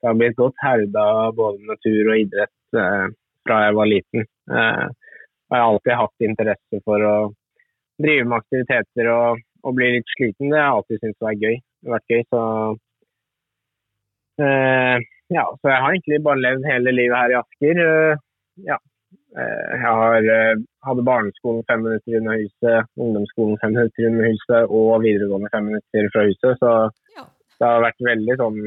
det 0.00 0.08
har 0.08 0.18
blitt 0.18 0.38
godt 0.38 0.62
herda 0.62 1.06
både 1.36 1.68
med 1.68 1.80
tur 1.84 2.12
og 2.12 2.22
idrett 2.22 2.78
eh, 2.80 3.06
fra 3.46 3.60
jeg 3.66 3.76
var 3.78 3.90
liten. 3.90 4.26
Eh, 4.52 4.86
jeg 5.48 5.56
har 5.56 5.64
alltid 5.64 6.00
hatt 6.02 6.26
interesse 6.28 6.80
for 6.84 7.04
å 7.08 7.14
drive 8.02 8.26
med 8.28 8.38
aktiviteter 8.38 9.10
og, 9.12 9.40
og 9.66 9.76
bli 9.78 9.88
litt 9.96 10.12
sliten, 10.14 10.52
det 10.52 10.60
har 10.60 10.68
jeg 10.68 10.76
alltid 10.76 11.00
syntes 11.02 11.24
var 11.24 11.40
gøy. 11.42 11.56
Vært 11.88 12.12
gøy, 12.12 12.22
så 12.34 12.42
eh, 14.44 15.06
Ja, 15.34 15.44
så 15.60 15.72
jeg 15.72 15.82
har 15.82 15.92
egentlig 15.92 16.22
bare 16.24 16.40
levd 16.40 16.68
hele 16.68 16.94
livet 16.94 17.18
her 17.20 17.34
i 17.34 17.36
Asker. 17.36 17.80
Uh, 17.84 18.22
ja. 18.64 18.78
Uh, 19.36 19.64
jeg 19.74 19.80
har, 19.84 20.28
hadde 20.86 21.04
barneskolen 21.04 21.66
fem 21.68 21.82
minutter 21.84 22.18
unna 22.20 22.38
huset, 22.40 22.88
ungdomsskolen 22.96 23.58
fem 23.62 23.76
minutter 23.76 24.08
unna 24.08 24.30
huset 24.32 24.72
og 24.78 25.02
videregående 25.04 25.52
fem 25.52 25.68
minutter 25.68 26.08
fra 26.14 26.24
huset. 26.30 26.62
Så 26.62 26.72
ja. 27.18 27.26
det 27.58 27.70
har 27.70 27.84
vært 27.84 28.08
veldig 28.08 28.38
sånn 28.40 28.60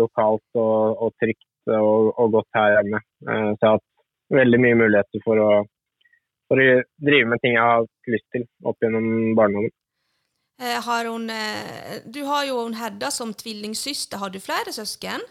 lokalt 0.00 0.58
og, 0.58 1.04
og 1.04 1.14
trygt 1.22 1.48
og, 1.70 2.10
og, 2.16 2.32
godt 2.38 2.58
her 2.58 2.78
hjemme. 2.78 3.02
så 3.22 3.36
jeg 3.52 3.68
har 3.68 3.76
hatt 3.76 3.88
veldig 4.32 4.60
mye 4.64 4.78
muligheter 4.80 5.22
for 5.26 5.38
å 5.42 5.50
for 6.52 6.60
å 6.60 6.82
drive 7.00 7.30
med 7.32 7.40
ting 7.40 7.56
jeg 7.56 7.64
har 7.64 7.80
hatt 7.80 8.12
lyst 8.12 8.26
til 8.34 8.44
opp 8.68 8.84
gjennom 8.84 9.32
barndommen. 9.38 9.72
Eh, 10.60 10.78
har 10.84 11.08
hun, 11.08 11.30
eh, 11.32 12.02
du 12.04 12.24
har 12.28 12.44
jo 12.44 12.58
hun 12.62 12.76
Hedda 12.76 13.10
som 13.10 13.32
tvillingsøster. 13.32 14.20
Har 14.20 14.30
du 14.30 14.38
flere 14.38 14.72
søsken? 14.72 15.24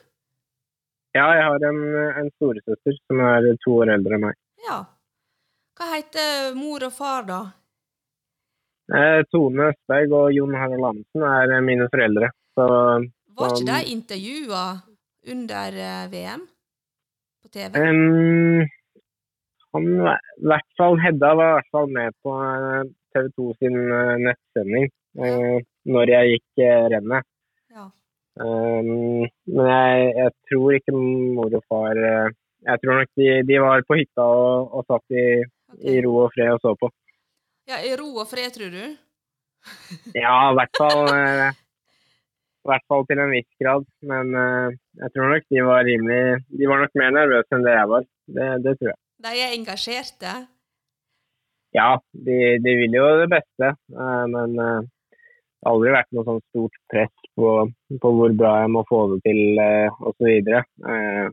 Ja, 1.12 1.26
jeg 1.36 1.44
har 1.44 1.64
en, 1.68 1.80
en 2.22 2.30
storesøster 2.38 2.96
som 3.04 3.22
er 3.28 3.48
to 3.66 3.74
år 3.84 3.92
eldre 3.98 4.16
enn 4.16 4.30
meg. 4.30 4.38
Ja. 4.64 4.78
Hva 5.76 5.88
heter 5.96 6.54
mor 6.56 6.84
og 6.88 6.94
far, 6.96 7.26
da? 7.28 7.40
Eh, 8.92 9.22
Tone 9.32 9.72
Østberg 9.72 10.14
og 10.16 10.36
Jon 10.36 10.56
Harald 10.56 10.88
Amundsen 10.88 11.26
er 11.28 11.66
mine 11.66 11.88
foreldre. 11.92 12.32
Så, 12.56 12.68
Var 13.40 13.56
ikke 13.56 13.68
de 13.68 13.92
intervjua 13.92 14.64
under 15.34 15.78
VM 16.12 16.46
på 17.44 17.52
TV? 17.56 17.76
Um, 17.76 18.64
han, 19.72 19.90
i 19.92 20.48
hvert 20.52 20.70
fall, 20.80 21.00
Hedda 21.00 21.34
var 21.40 21.52
i 21.52 21.58
hvert 21.58 21.72
fall 21.76 21.92
med 21.98 22.18
på 22.24 22.38
eh, 22.46 22.92
TV 23.16 23.32
2 23.40 23.50
sin 23.60 23.78
eh, 23.82 24.16
nettsending 24.28 24.88
ja. 25.20 25.36
når 25.96 26.16
jeg 26.16 26.36
gikk 26.36 26.66
rennet. 26.96 27.31
Um, 28.42 29.28
men 29.54 29.68
jeg, 29.70 30.06
jeg, 30.18 30.32
tror 30.50 30.78
ikke 30.78 30.94
mor 30.98 31.54
og 31.54 31.64
far 31.70 31.94
Jeg 31.94 32.82
tror 32.82 32.96
nok 32.98 33.10
de, 33.20 33.28
de 33.46 33.60
var 33.62 33.84
på 33.86 33.98
hytta 34.00 34.26
og, 34.26 34.72
og 34.78 34.86
satt 34.88 35.14
i, 35.14 35.26
okay. 35.74 35.86
i, 35.94 35.96
ro 36.06 36.14
og 36.24 36.32
fred 36.34 36.54
og 36.56 36.62
så 36.64 36.74
på. 36.80 36.90
Ja, 37.70 37.82
I 37.86 37.94
ro 38.00 38.08
og 38.24 38.30
fred, 38.30 38.50
tror 38.56 38.72
du? 38.74 38.86
ja, 40.24 40.36
i 40.50 40.56
hvert 40.58 40.80
fall 40.80 41.04
eh, 41.14 41.52
I 42.64 42.72
hvert 42.72 42.88
fall 42.90 43.06
til 43.10 43.22
en 43.22 43.34
viss 43.34 43.50
grad. 43.62 43.86
Men 44.12 44.34
uh, 44.38 44.74
jeg 45.04 45.14
tror 45.14 45.34
nok 45.34 45.46
de 45.54 45.68
var 45.68 45.86
rimelig 45.88 46.24
De 46.50 46.72
var 46.72 46.82
nok 46.84 46.98
mer 47.02 47.14
nervøse 47.18 47.58
enn 47.58 47.68
det 47.68 47.78
jeg 47.78 47.92
var. 47.94 48.10
Det, 48.38 48.50
det 48.66 48.76
tror 48.80 48.92
jeg. 48.94 49.00
De 49.22 49.38
er 49.38 49.56
engasjerte? 49.58 50.34
Ja, 51.78 51.90
de, 52.12 52.38
de 52.64 52.74
vil 52.82 52.98
jo 52.98 53.06
det 53.22 53.30
beste. 53.32 53.76
Uh, 53.96 54.26
men 54.32 54.58
eh, 54.60 54.90
det 55.62 55.70
har 55.70 55.76
aldri 55.76 55.92
vært 55.94 56.16
noe 56.18 56.26
sånn 56.26 56.40
stort 56.50 56.78
press 56.90 57.28
på, 57.38 57.50
på 58.02 58.12
hvor 58.18 58.32
bra 58.34 58.56
jeg 58.64 58.70
må 58.74 58.82
få 58.90 59.02
det 59.12 59.20
til 59.28 59.60
eh, 59.62 60.00
osv. 60.10 60.32
Eh, 60.50 61.28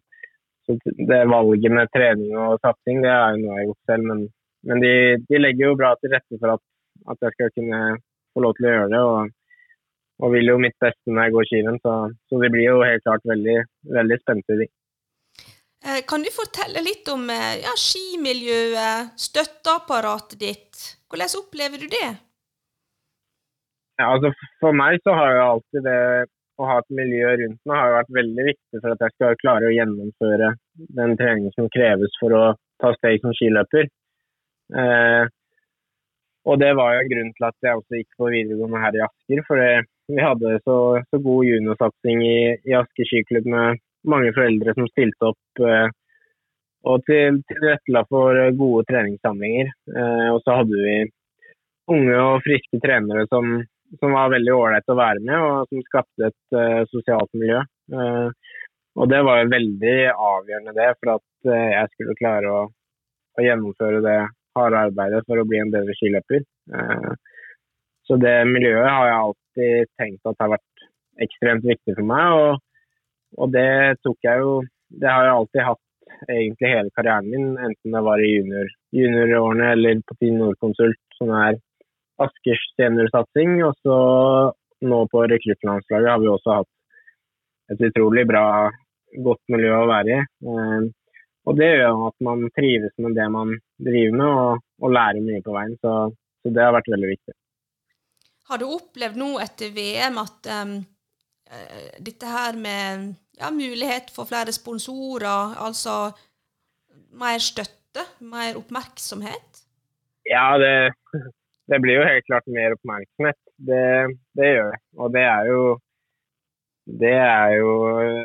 så 0.69 0.77
det 1.09 1.21
valget 1.33 1.73
med 1.73 1.89
trening 1.97 2.35
og 2.37 2.59
satsing, 2.61 3.01
det 3.07 3.09
er 3.09 3.31
jo 3.33 3.41
noe 3.41 3.55
jeg 3.55 3.57
har 3.57 3.71
gjort 3.71 3.89
selv. 3.89 4.11
Men, 4.11 4.21
men 4.69 4.85
de, 4.85 4.93
de, 5.31 5.41
legger 5.41 5.71
jo 5.71 5.79
bra 5.81 5.95
til 5.97 6.13
rette 6.13 6.41
for 6.43 6.59
at, 6.59 6.65
at, 7.09 7.25
jeg 7.25 7.37
skal 7.39 7.55
kunne 7.57 7.81
få 8.37 8.45
lov 8.45 8.59
til 8.59 8.69
å 8.69 8.75
gjøre 8.75 8.93
det. 8.93 9.03
Og, 9.15 9.33
og 10.19 10.37
vil 10.37 10.53
jo 10.53 10.61
mitt 10.61 10.77
beste 10.85 11.09
når 11.09 11.25
jeg 11.25 11.37
går 11.39 11.49
skirenn, 11.49 11.83
så, 11.89 11.97
så 12.29 12.45
de 12.45 12.53
blir 12.53 12.69
jo 12.69 12.85
helt 12.85 13.09
klart 13.09 13.33
veldig, 13.33 13.59
veldig 13.97 14.23
spente, 14.27 14.61
de. 14.61 14.69
Eh, 15.89 16.05
kan 16.11 16.21
du 16.21 16.29
fortelle 16.37 16.85
litt 16.85 17.09
om 17.09 17.25
eh, 17.33 17.63
ja, 17.65 17.73
skimiljøet, 17.81 19.17
støtteapparatet 19.25 20.41
ditt? 20.45 20.89
Hvordan 21.09 21.39
opplever 21.41 21.81
du 21.81 21.89
det? 21.97 22.09
Ja, 23.99 24.13
altså 24.15 24.31
For 24.63 24.77
meg 24.79 25.01
så 25.03 25.15
har 25.19 25.33
jo 25.35 25.47
alltid 25.53 25.87
det 25.87 26.01
å 26.59 26.67
ha 26.67 26.79
et 26.83 26.95
miljø 26.95 27.31
rundt 27.39 27.69
meg 27.71 27.79
har 27.79 27.97
vært 28.01 28.15
veldig 28.17 28.45
viktig 28.49 28.81
for 28.81 28.95
at 28.95 29.03
jeg 29.05 29.15
skal 29.15 29.37
klare 29.43 29.69
å 29.69 29.75
gjennomføre 29.75 30.53
den 30.99 31.15
treningen 31.21 31.55
som 31.55 31.71
kreves 31.75 32.15
for 32.19 32.35
å 32.35 32.45
ta 32.83 32.91
steg 32.97 33.23
som 33.23 33.35
skiløper. 33.35 33.87
Eh, 34.83 35.25
og 36.49 36.59
det 36.63 36.73
var 36.79 36.95
jo 36.95 37.05
en 37.05 37.13
grunn 37.13 37.31
til 37.37 37.47
at 37.49 37.67
jeg 37.67 37.79
også 37.79 38.01
gikk 38.01 38.19
på 38.19 38.33
videregående 38.33 38.83
her 38.83 38.99
i 38.99 39.05
Asker. 39.07 39.45
For 39.47 39.63
vi 40.15 40.25
hadde 40.25 40.57
så, 40.65 40.79
så 41.11 41.23
god 41.23 41.47
juniorsatsing 41.47 42.25
i, 42.27 42.39
i, 42.57 42.75
Asker 42.79 43.11
skiklubb 43.11 43.49
med 43.55 43.83
mange 44.09 44.35
foreldre 44.37 44.75
som 44.79 44.91
stilte 44.91 45.33
opp. 45.33 45.63
Eh, 45.63 45.89
og 46.89 47.03
til, 47.07 47.41
tilrettela 47.51 48.05
for 48.11 48.39
gode 48.59 48.87
treningssamlinger. 48.91 49.73
Eh, 49.95 50.29
og 50.33 50.43
så 50.43 50.61
hadde 50.61 50.83
vi 50.87 50.99
unge 51.95 52.23
og 52.23 52.43
friske 52.47 52.81
trenere 52.85 53.27
som 53.31 53.59
som 53.97 54.13
var 54.13 54.33
veldig 54.33 54.55
ålreit 54.55 54.93
å 54.93 54.97
være 54.99 55.23
med, 55.25 55.37
og 55.39 55.71
som 55.71 55.85
skapte 55.87 56.29
et 56.29 56.57
uh, 56.57 56.83
sosialt 56.93 57.31
miljø. 57.39 57.63
Uh, 57.93 58.29
og 58.99 59.11
det 59.13 59.21
var 59.25 59.41
jo 59.41 59.53
veldig 59.55 59.97
avgjørende 60.13 60.75
det, 60.77 60.89
for 60.99 61.15
at 61.17 61.51
uh, 61.51 61.69
jeg 61.73 61.93
skulle 61.95 62.19
klare 62.21 62.53
å, 62.53 62.61
å, 62.69 63.45
gjennomføre 63.45 64.03
det 64.05 64.19
harde 64.59 64.85
arbeidet 64.89 65.25
for 65.29 65.41
å 65.41 65.47
bli 65.49 65.61
en 65.63 65.71
bedre 65.71 65.95
skiløper. 65.95 66.43
så 68.09 68.17
det 68.19 68.33
miljøet 68.49 68.89
har 68.91 69.07
jeg 69.07 69.19
alltid 69.19 69.91
tenkt 70.01 70.27
at 70.27 70.41
har 70.43 70.51
vært 70.57 70.87
ekstremt 71.23 71.67
viktig 71.69 71.95
for 71.95 72.09
meg, 72.09 72.33
og, 72.35 72.97
og 73.39 73.53
det 73.55 74.01
tok 74.03 74.19
jeg 74.27 74.43
jo 74.43 74.57
Det 74.89 75.07
har 75.13 75.27
jeg 75.29 75.37
alltid 75.37 75.63
hatt 75.69 76.33
egentlig 76.33 76.73
hele 76.73 76.91
karrieren 76.97 77.31
min, 77.31 77.49
enten 77.61 77.95
det 77.95 78.03
var 78.03 78.19
i 78.25 78.31
junior, 78.33 78.71
juniorårene 78.97 79.73
eller 79.77 80.01
på 80.09 80.17
Team 80.19 80.39
Nordkonsult, 80.41 81.01
som 81.21 81.31
er 81.37 81.61
Askers 82.25 82.65
seniorsatsing. 82.79 83.63
Og 83.67 83.75
så 83.85 83.97
nå 84.89 85.01
på 85.13 85.25
rekruttlandslaget 85.31 86.13
har 86.13 86.23
vi 86.23 86.31
også 86.33 86.61
hatt 86.61 87.75
et 87.75 87.83
utrolig 87.91 88.25
bra, 88.29 88.45
godt 89.25 89.43
miljø 89.53 89.75
å 89.77 89.89
være 89.91 90.15
i. 90.15 90.21
Eh, 90.53 90.89
og 91.49 91.57
det 91.57 91.69
gjør 91.71 92.07
at 92.11 92.17
man 92.25 92.45
trives 92.57 92.95
med 93.01 93.17
det 93.17 93.27
man 93.33 93.55
driver 93.81 94.17
med, 94.21 94.29
og, 94.29 94.65
og 94.85 94.93
lærer 94.93 95.25
mye 95.25 95.45
på 95.45 95.55
veien. 95.55 95.77
Så, 95.81 95.95
så, 96.43 96.53
det 96.53 96.65
har 96.65 96.75
vært 96.77 96.91
veldig 96.93 97.13
viktig. 97.15 97.35
Har 98.49 98.61
du 98.61 98.67
opplevd 98.69 99.21
nå 99.21 99.31
etter 99.45 99.73
VM 99.73 100.21
at 100.21 100.49
um, 100.61 100.75
dette 102.05 102.29
her 102.29 102.57
med 102.61 103.09
ja, 103.41 103.51
mulighet 103.53 104.13
for 104.13 104.29
flere 104.29 104.53
sponsorer, 104.53 105.57
altså 105.65 106.11
mer 107.21 107.41
støtte, 107.45 108.05
mer 108.25 108.57
oppmerksomhet? 108.61 109.65
Ja, 110.29 110.51
det, 110.61 110.73
det 111.69 111.79
blir 111.85 111.99
jo 111.99 112.09
helt 112.09 112.27
klart 112.27 112.47
mer 112.49 112.75
oppmerksomhet. 112.77 113.39
Det, 113.69 113.85
det 114.39 114.51
gjør 114.55 114.73
det. 114.73 114.81
Og 114.97 115.13
det 115.15 115.25
er 115.29 115.51
jo 115.53 115.63
det 116.89 117.15
er 117.21 117.55
jo 117.59 117.73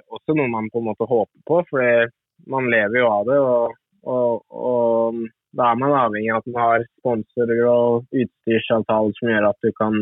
også 0.08 0.36
noe 0.38 0.48
man 0.48 0.70
på 0.72 0.80
en 0.80 0.88
måte 0.88 1.08
håper 1.08 1.40
på, 1.48 1.58
for 1.68 2.12
man 2.48 2.70
lever 2.72 3.02
jo 3.02 3.10
av 3.12 3.26
det. 3.28 3.40
Og, 3.40 3.74
og, 4.08 4.44
og, 4.48 5.24
da 5.54 5.70
er 5.70 5.80
man 5.82 5.96
avhengig 6.00 6.32
av 6.34 6.42
at 6.42 6.52
man 6.54 6.64
har 6.64 6.86
sponsorer 7.02 7.60
og 7.70 8.16
utstyrsavtaler 8.24 9.18
som 9.20 9.30
gjør 9.30 9.50
at 9.52 9.60
du 9.66 9.70
kan 9.78 10.00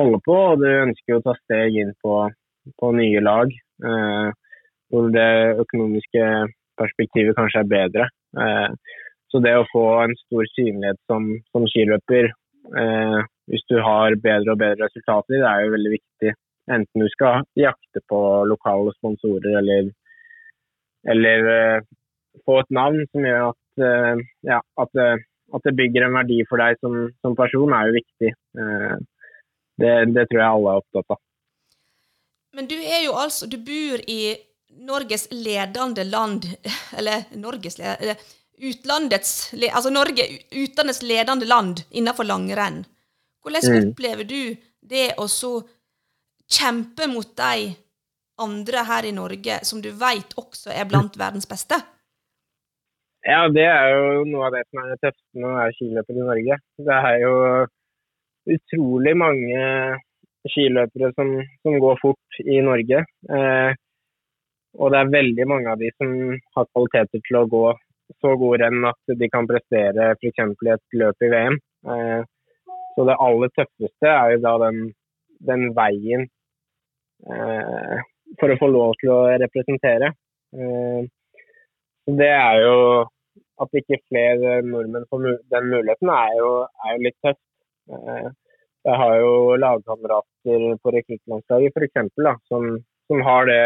holde 0.00 0.20
på. 0.24 0.38
Og 0.52 0.64
du 0.64 0.68
ønsker 0.70 1.14
jo 1.14 1.20
å 1.20 1.26
ta 1.28 1.36
steg 1.42 1.76
inn 1.82 1.92
på, 2.02 2.14
på 2.80 2.92
nye 2.96 3.22
lag 3.22 3.52
eh, 3.52 4.30
hvor 4.88 5.12
det 5.12 5.30
økonomiske 5.66 6.24
perspektivet 6.80 7.36
kanskje 7.36 7.62
er 7.62 7.70
bedre. 7.70 8.08
Eh, 8.40 8.96
så 9.28 9.40
det 9.44 9.54
å 9.60 9.68
få 9.68 9.84
en 10.06 10.16
stor 10.24 10.48
synlighet 10.54 10.98
som, 11.10 11.28
som 11.52 11.68
skiløper, 11.68 12.32
eh, 12.76 13.20
hvis 13.48 13.64
du 13.70 13.78
har 13.84 14.16
bedre 14.20 14.54
og 14.54 14.60
bedre 14.60 14.86
resultater, 14.86 15.38
det 15.38 15.48
er 15.48 15.64
jo 15.64 15.74
veldig 15.76 15.92
viktig. 15.94 16.34
Enten 16.68 17.04
du 17.04 17.08
skal 17.12 17.46
jakte 17.56 18.02
på 18.12 18.18
lokale 18.50 18.92
sponsorer 18.98 19.56
eller, 19.60 19.88
eller 21.08 21.48
eh, 21.54 21.86
få 22.44 22.58
et 22.62 22.74
navn 22.74 23.06
som 23.12 23.24
gjør 23.24 23.46
at, 23.50 23.84
eh, 23.86 24.24
ja, 24.50 24.58
at, 24.84 25.00
eh, 25.04 25.24
at, 25.54 25.64
det 25.64 25.76
bygger 25.78 26.06
en 26.06 26.18
verdi 26.18 26.42
for 26.50 26.60
deg 26.60 26.76
som, 26.82 26.98
som 27.24 27.36
person, 27.38 27.72
er 27.72 27.88
jo 27.88 27.96
viktig. 27.96 28.34
Eh, 28.34 28.98
det, 29.80 29.94
det, 30.12 30.26
tror 30.28 30.42
jeg 30.42 30.50
alle 30.50 30.74
er 30.74 30.82
opptatt 30.82 31.16
av. 31.16 31.22
Men 32.58 32.66
du 32.66 32.74
er 32.80 33.04
jo 33.04 33.12
altså 33.14 33.46
Du 33.46 33.58
bor 33.62 34.00
i 34.10 34.34
Norges 34.88 35.28
ledende 35.32 36.04
land, 36.04 36.48
eller 36.98 37.24
Norges 37.38 37.78
ledende 37.80 38.18
utlandets, 38.60 39.52
altså 39.54 39.90
Norge 39.92 40.24
utlandets 40.50 41.02
ledende 41.02 41.48
land 41.48 41.82
innenfor 41.90 42.26
langrenn. 42.28 42.82
Hvordan 43.42 43.68
mm. 43.68 43.90
opplever 43.90 44.28
du 44.28 44.56
det 44.88 45.12
å 45.18 45.28
så 45.30 45.60
kjempe 46.48 47.08
mot 47.10 47.28
de 47.36 47.70
andre 48.38 48.84
her 48.88 49.08
i 49.08 49.14
Norge 49.14 49.60
som 49.66 49.82
du 49.82 49.90
vet 49.98 50.34
også 50.38 50.72
er 50.74 50.88
blant 50.90 51.16
verdens 51.20 51.48
beste? 51.50 51.80
Ja, 53.26 53.42
det 53.52 53.66
er 53.66 53.90
jo 53.92 54.22
noe 54.30 54.46
av 54.46 54.54
det 54.54 54.62
som 54.68 54.80
er 54.82 54.92
det 54.92 55.00
tøffeste 55.02 55.40
med 55.40 55.48
å 55.50 55.56
være 55.58 55.74
skiløper 55.76 56.14
i 56.14 56.28
Norge. 56.28 56.58
Det 56.86 57.00
er 57.10 57.18
jo 57.24 57.34
utrolig 58.54 59.14
mange 59.18 59.64
skiløpere 60.48 61.10
som, 61.16 61.34
som 61.66 61.76
går 61.82 61.98
fort 62.00 62.40
i 62.44 62.60
Norge. 62.64 63.02
Eh, 63.28 63.74
og 64.78 64.94
det 64.94 65.00
er 65.00 65.12
veldig 65.12 65.46
mange 65.50 65.74
av 65.74 65.82
de 65.82 65.90
som 65.96 66.14
har 66.56 66.70
kvaliteter 66.70 67.22
til 67.26 67.40
å 67.40 67.48
gå 67.50 67.64
så 68.16 68.34
gode 68.40 68.62
renn 68.62 68.86
at 68.88 69.18
de 69.20 69.28
kan 69.32 69.48
prestere 69.48 70.12
f.eks. 70.16 70.40
i 70.64 70.72
et 70.74 70.98
løp 71.00 71.26
i 71.26 71.30
VM. 71.32 71.58
Eh, 71.92 72.22
så 72.94 73.06
det 73.06 73.18
aller 73.26 73.52
tøffeste 73.54 74.10
er 74.10 74.32
jo 74.34 74.40
da 74.46 74.54
den, 74.64 74.80
den 75.50 75.68
veien 75.76 76.24
eh, 77.28 78.00
for 78.40 78.52
å 78.52 78.58
få 78.60 78.70
lov 78.72 78.96
til 79.02 79.14
å 79.14 79.20
representere. 79.44 80.12
Eh, 80.56 81.06
det 82.18 82.32
er 82.32 82.64
jo 82.64 82.76
at 83.62 83.80
ikke 83.80 84.00
flere 84.06 84.60
nordmenn 84.64 85.06
får 85.10 85.24
den 85.52 85.70
muligheten, 85.72 86.10
er 86.14 86.36
jo, 86.38 86.50
er 86.86 86.94
jo 86.94 87.04
litt 87.04 87.16
tøft. 87.26 87.42
Jeg 88.86 89.00
har 89.00 89.14
jo 89.18 89.32
lagkamerater 89.58 90.64
på 90.78 90.92
rekruttlandslaget 90.94 91.74
f.eks. 91.76 92.12
Som, 92.48 92.68
som 93.10 93.22
har 93.26 93.48
det 93.50 93.62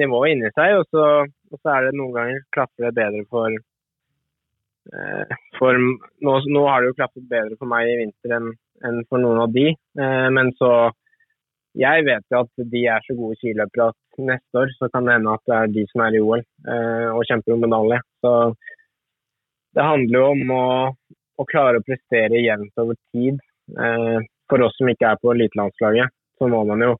nivået 0.00 0.32
inni 0.34 0.50
seg. 0.56 0.78
Og 0.80 0.88
så, 0.88 1.04
og 1.52 1.60
så, 1.60 1.74
er 1.74 1.86
det 1.86 1.98
noen 1.98 2.16
ganger 2.16 2.42
klaffer 2.54 2.88
det 2.88 2.96
bedre 2.96 3.22
for 3.30 3.52
eh, 3.52 5.36
For 5.58 5.78
nå, 5.78 6.34
nå, 6.56 6.64
har 6.68 6.82
det 6.82 6.92
jo 6.92 6.98
klaffet 6.98 7.28
bedre 7.30 7.58
for 7.60 7.70
meg 7.70 7.90
i 7.90 8.00
vinter 8.00 8.36
enn, 8.38 8.50
enn 8.88 9.00
for 9.08 9.22
noen 9.22 9.44
av 9.44 9.54
de. 9.54 9.70
Eh, 9.72 10.28
men 10.38 10.52
så 10.60 10.72
Jeg 11.78 12.04
vet 12.08 12.24
jo 12.28 12.42
at 12.44 12.64
de 12.74 12.82
er 12.94 13.04
så 13.06 13.16
gode 13.16 13.38
skiløpere 13.40 13.92
at 13.92 14.24
neste 14.30 14.60
år 14.60 14.72
så 14.76 14.90
kan 14.92 15.06
det 15.08 15.14
hende 15.16 15.36
at 15.36 15.46
det 15.48 15.54
er 15.56 15.70
de 15.72 15.86
som 15.88 16.02
er 16.04 16.16
i 16.16 16.20
OL 16.20 16.42
eh, 16.42 17.08
og 17.12 17.24
kjemper 17.28 17.54
om 17.54 17.64
medalje. 17.64 18.00
Så 18.20 18.32
det 19.72 19.86
handler 19.86 20.18
jo 20.18 20.26
om 20.34 20.52
å, 20.52 20.66
å 21.40 21.48
klare 21.48 21.80
å 21.80 21.86
prestere 21.86 22.42
jevnt 22.44 22.82
over 22.82 22.98
tid. 23.14 23.40
Eh, 23.72 24.18
for 24.52 24.66
oss 24.66 24.76
som 24.76 24.90
ikke 24.92 25.14
er 25.14 25.22
på 25.22 25.32
elitelandslaget, 25.32 26.12
så 26.36 26.50
må 26.52 26.60
man 26.68 26.84
jo 26.84 26.92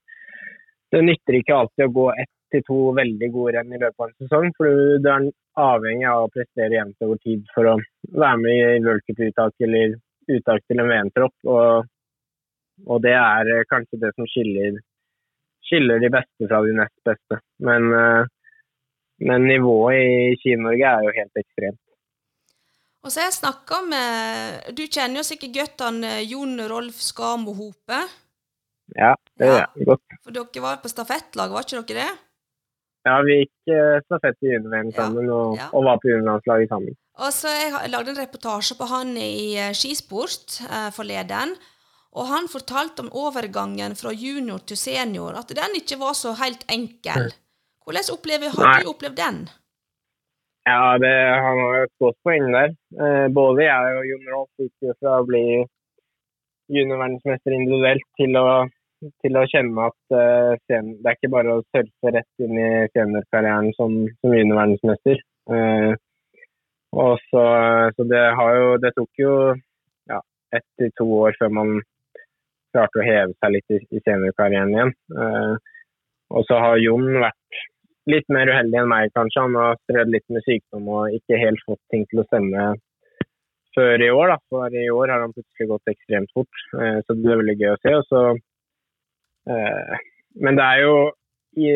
det 0.92 1.00
nytter 1.06 1.38
ikke 1.38 1.56
alltid 1.56 1.86
å 1.86 1.94
gå 1.96 2.06
ett 2.20 2.32
til 2.52 2.64
to 2.66 2.78
veldig 2.96 3.28
gode 3.34 3.56
renn 3.56 3.72
i 3.72 3.80
løpet 3.80 3.98
av 4.04 4.08
en 4.08 4.16
sesong. 4.22 4.52
For 4.58 4.80
du, 5.02 5.08
er 5.08 5.28
avhengig 5.62 6.08
av 6.08 6.26
å 6.26 6.32
prestere 6.32 6.78
jevnt 6.78 7.06
over 7.06 7.20
tid 7.24 7.44
for 7.54 7.72
å 7.72 7.76
være 8.12 8.40
med 8.42 8.60
i 8.60 8.84
worldcuputtak 8.86 9.66
eller 9.66 9.96
uttak 10.32 10.64
til 10.68 10.82
en 10.82 10.90
VM-tropp. 10.92 11.34
Og, 11.48 11.90
og, 12.86 12.96
det 13.04 13.14
er 13.18 13.52
eh, 13.56 13.66
kanskje 13.70 14.00
det 14.04 14.12
som 14.16 14.28
skiller, 14.30 14.80
skiller, 15.68 16.02
de 16.02 16.12
beste 16.12 16.48
fra 16.48 16.62
de 16.66 16.76
nest 16.78 17.08
beste. 17.08 17.40
Men, 17.68 17.88
eh, 17.98 18.32
men 19.28 19.48
nivået 19.50 20.02
i 20.02 20.36
Ski-Norge 20.40 20.96
er 20.96 21.08
jo 21.08 21.16
helt 21.20 21.42
ekstremt. 21.44 21.80
Og 23.02 23.10
så 23.10 23.18
har 23.18 23.32
jeg 23.32 23.40
snakka 23.40 23.80
med 23.90 24.76
Du 24.78 24.84
kjenner 24.86 25.18
jo 25.18 25.26
sikkert 25.26 25.56
godt 25.56 25.86
han 25.88 26.04
eh, 26.06 26.22
Jon 26.30 26.54
Rolf 26.70 27.00
Skamo 27.02 27.54
Hope. 27.58 28.02
Ja, 28.96 29.14
det 29.38 29.48
gjør 29.48 29.58
Ja. 29.58 29.66
jeg 29.76 29.88
godt. 29.88 30.04
For 30.22 30.36
dere 30.36 30.62
var 30.62 30.82
på 30.82 30.90
stafettlag, 30.90 31.50
var 31.50 31.66
ikke 31.66 31.82
dere 31.94 32.04
det? 32.04 32.12
Ja, 33.02 33.16
vi 33.26 33.40
gikk 33.40 33.72
eh, 33.74 33.98
stafett 34.06 34.44
i 34.46 34.52
junior-VM 34.52 34.90
Ja, 34.92 34.96
sammen 35.00 35.30
og, 35.34 35.56
ja. 35.58 35.68
og 35.74 35.86
var 35.88 35.98
på 36.02 36.10
juniorlandslaget 36.12 36.70
sammen. 36.70 36.94
Og 37.18 37.32
så 37.34 37.50
Jeg 37.50 37.90
lagde 37.90 38.14
en 38.14 38.20
reportasje 38.22 38.76
på 38.78 38.86
han 38.90 39.16
i 39.18 39.58
eh, 39.58 39.72
skisport 39.76 40.60
eh, 40.68 40.90
forleden. 40.94 41.56
Og 42.12 42.28
han 42.28 42.46
fortalte 42.52 43.02
om 43.02 43.10
overgangen 43.16 43.96
fra 43.96 44.12
junior 44.12 44.60
til 44.68 44.76
senior, 44.76 45.32
at 45.40 45.50
den 45.56 45.78
ikke 45.80 45.96
var 45.98 46.12
så 46.14 46.34
helt 46.36 46.66
enkel. 46.70 47.32
Hvordan 47.82 48.12
opplever, 48.12 48.52
har 48.52 48.68
Nei. 48.68 48.82
du 48.84 48.90
opplevd 48.92 49.16
den? 49.18 49.38
Ja, 50.68 50.98
det, 51.02 51.14
han 51.42 51.58
har 51.58 51.78
jo 51.78 51.86
et 51.88 51.94
godt 52.04 52.18
poeng 52.22 52.44
der. 52.54 52.74
Eh, 53.02 53.26
både 53.34 53.64
jeg 53.64 53.96
og 53.98 54.04
Jon 54.06 54.28
Rolf 54.30 54.62
gikk 54.62 54.86
jo 54.86 54.94
fra 55.00 55.16
å 55.18 55.26
bli 55.26 55.42
juniorverdensmester 56.72 57.56
individuelt 57.56 58.06
til 58.20 58.38
å, 58.38 58.46
til 59.24 59.38
å 59.38 59.44
kjenne 59.50 59.88
at 59.88 60.14
uh, 60.14 60.52
sen, 60.70 60.94
det 61.00 61.10
er 61.10 61.18
ikke 61.18 61.32
bare 61.34 61.56
å 61.56 61.64
surfe 61.74 62.14
rett 62.14 62.44
inn 62.44 62.54
i 62.58 62.70
seniorkarrieren 62.94 63.72
som, 63.78 63.96
som 64.20 64.36
juniorverdensmester. 64.36 65.22
Uh, 65.50 65.92
og 66.92 67.16
så, 67.30 67.44
så 67.96 68.06
det, 68.08 68.22
jo, 68.58 68.76
det 68.82 68.92
tok 68.96 69.22
jo 69.22 69.34
ja, 70.10 70.20
ett 70.54 70.66
til 70.78 70.92
to 71.00 71.08
år 71.22 71.36
før 71.40 71.54
man 71.58 71.74
klarte 72.72 73.00
å 73.00 73.06
heve 73.06 73.32
seg 73.38 73.54
litt 73.56 73.74
i, 73.76 73.80
i 73.92 74.02
seniorkarrieren 74.04 74.74
igjen. 74.76 74.94
Uh, 75.12 75.56
og 76.32 76.46
så 76.48 76.60
har 76.62 76.80
Jon 76.80 77.08
vært 77.20 77.62
litt 78.10 78.28
mer 78.32 78.50
uheldig 78.50 78.80
enn 78.80 78.90
meg, 78.90 79.12
kanskje. 79.16 79.44
Han 79.44 79.58
har 79.58 79.82
strødd 79.84 80.14
litt 80.14 80.28
med 80.32 80.44
sykdom 80.46 80.88
og 80.90 81.18
ikke 81.18 81.40
helt 81.40 81.62
fått 81.66 81.82
ting 81.92 82.06
til 82.10 82.22
å 82.22 82.26
stemme 82.28 82.72
før 83.76 84.04
i 84.04 84.10
år. 84.12 84.32
Da. 84.32 84.38
For 84.52 84.78
i 84.78 84.88
år 84.92 85.12
har 85.12 85.24
han 85.24 85.34
plutselig 85.36 85.68
gått 85.70 85.92
ekstremt 85.92 86.32
fort, 86.36 86.64
eh, 86.78 86.98
så 87.04 87.16
det 87.18 87.30
er 87.30 87.42
veldig 87.42 87.58
gøy 87.60 87.70
å 87.74 87.80
se. 87.82 87.94
Og 88.00 88.08
så, 88.08 88.22
eh, 88.32 88.40
men 89.46 90.58
det 90.58 90.64
er 90.64 90.82
jo 90.84 90.96
i, 91.58 91.70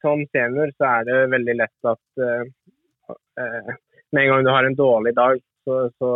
Som 0.00 0.22
senior 0.32 0.70
så 0.78 0.88
er 0.88 1.04
det 1.08 1.18
veldig 1.34 1.54
lett 1.60 1.88
at 1.90 2.22
eh, 2.24 2.44
eh, 3.38 3.74
med 4.12 4.22
en 4.22 4.30
gang 4.30 4.44
du 4.46 4.50
har 4.50 4.64
en 4.64 4.76
dårlig 4.78 5.12
dag, 5.16 5.40
så, 5.64 5.76
så 6.00 6.10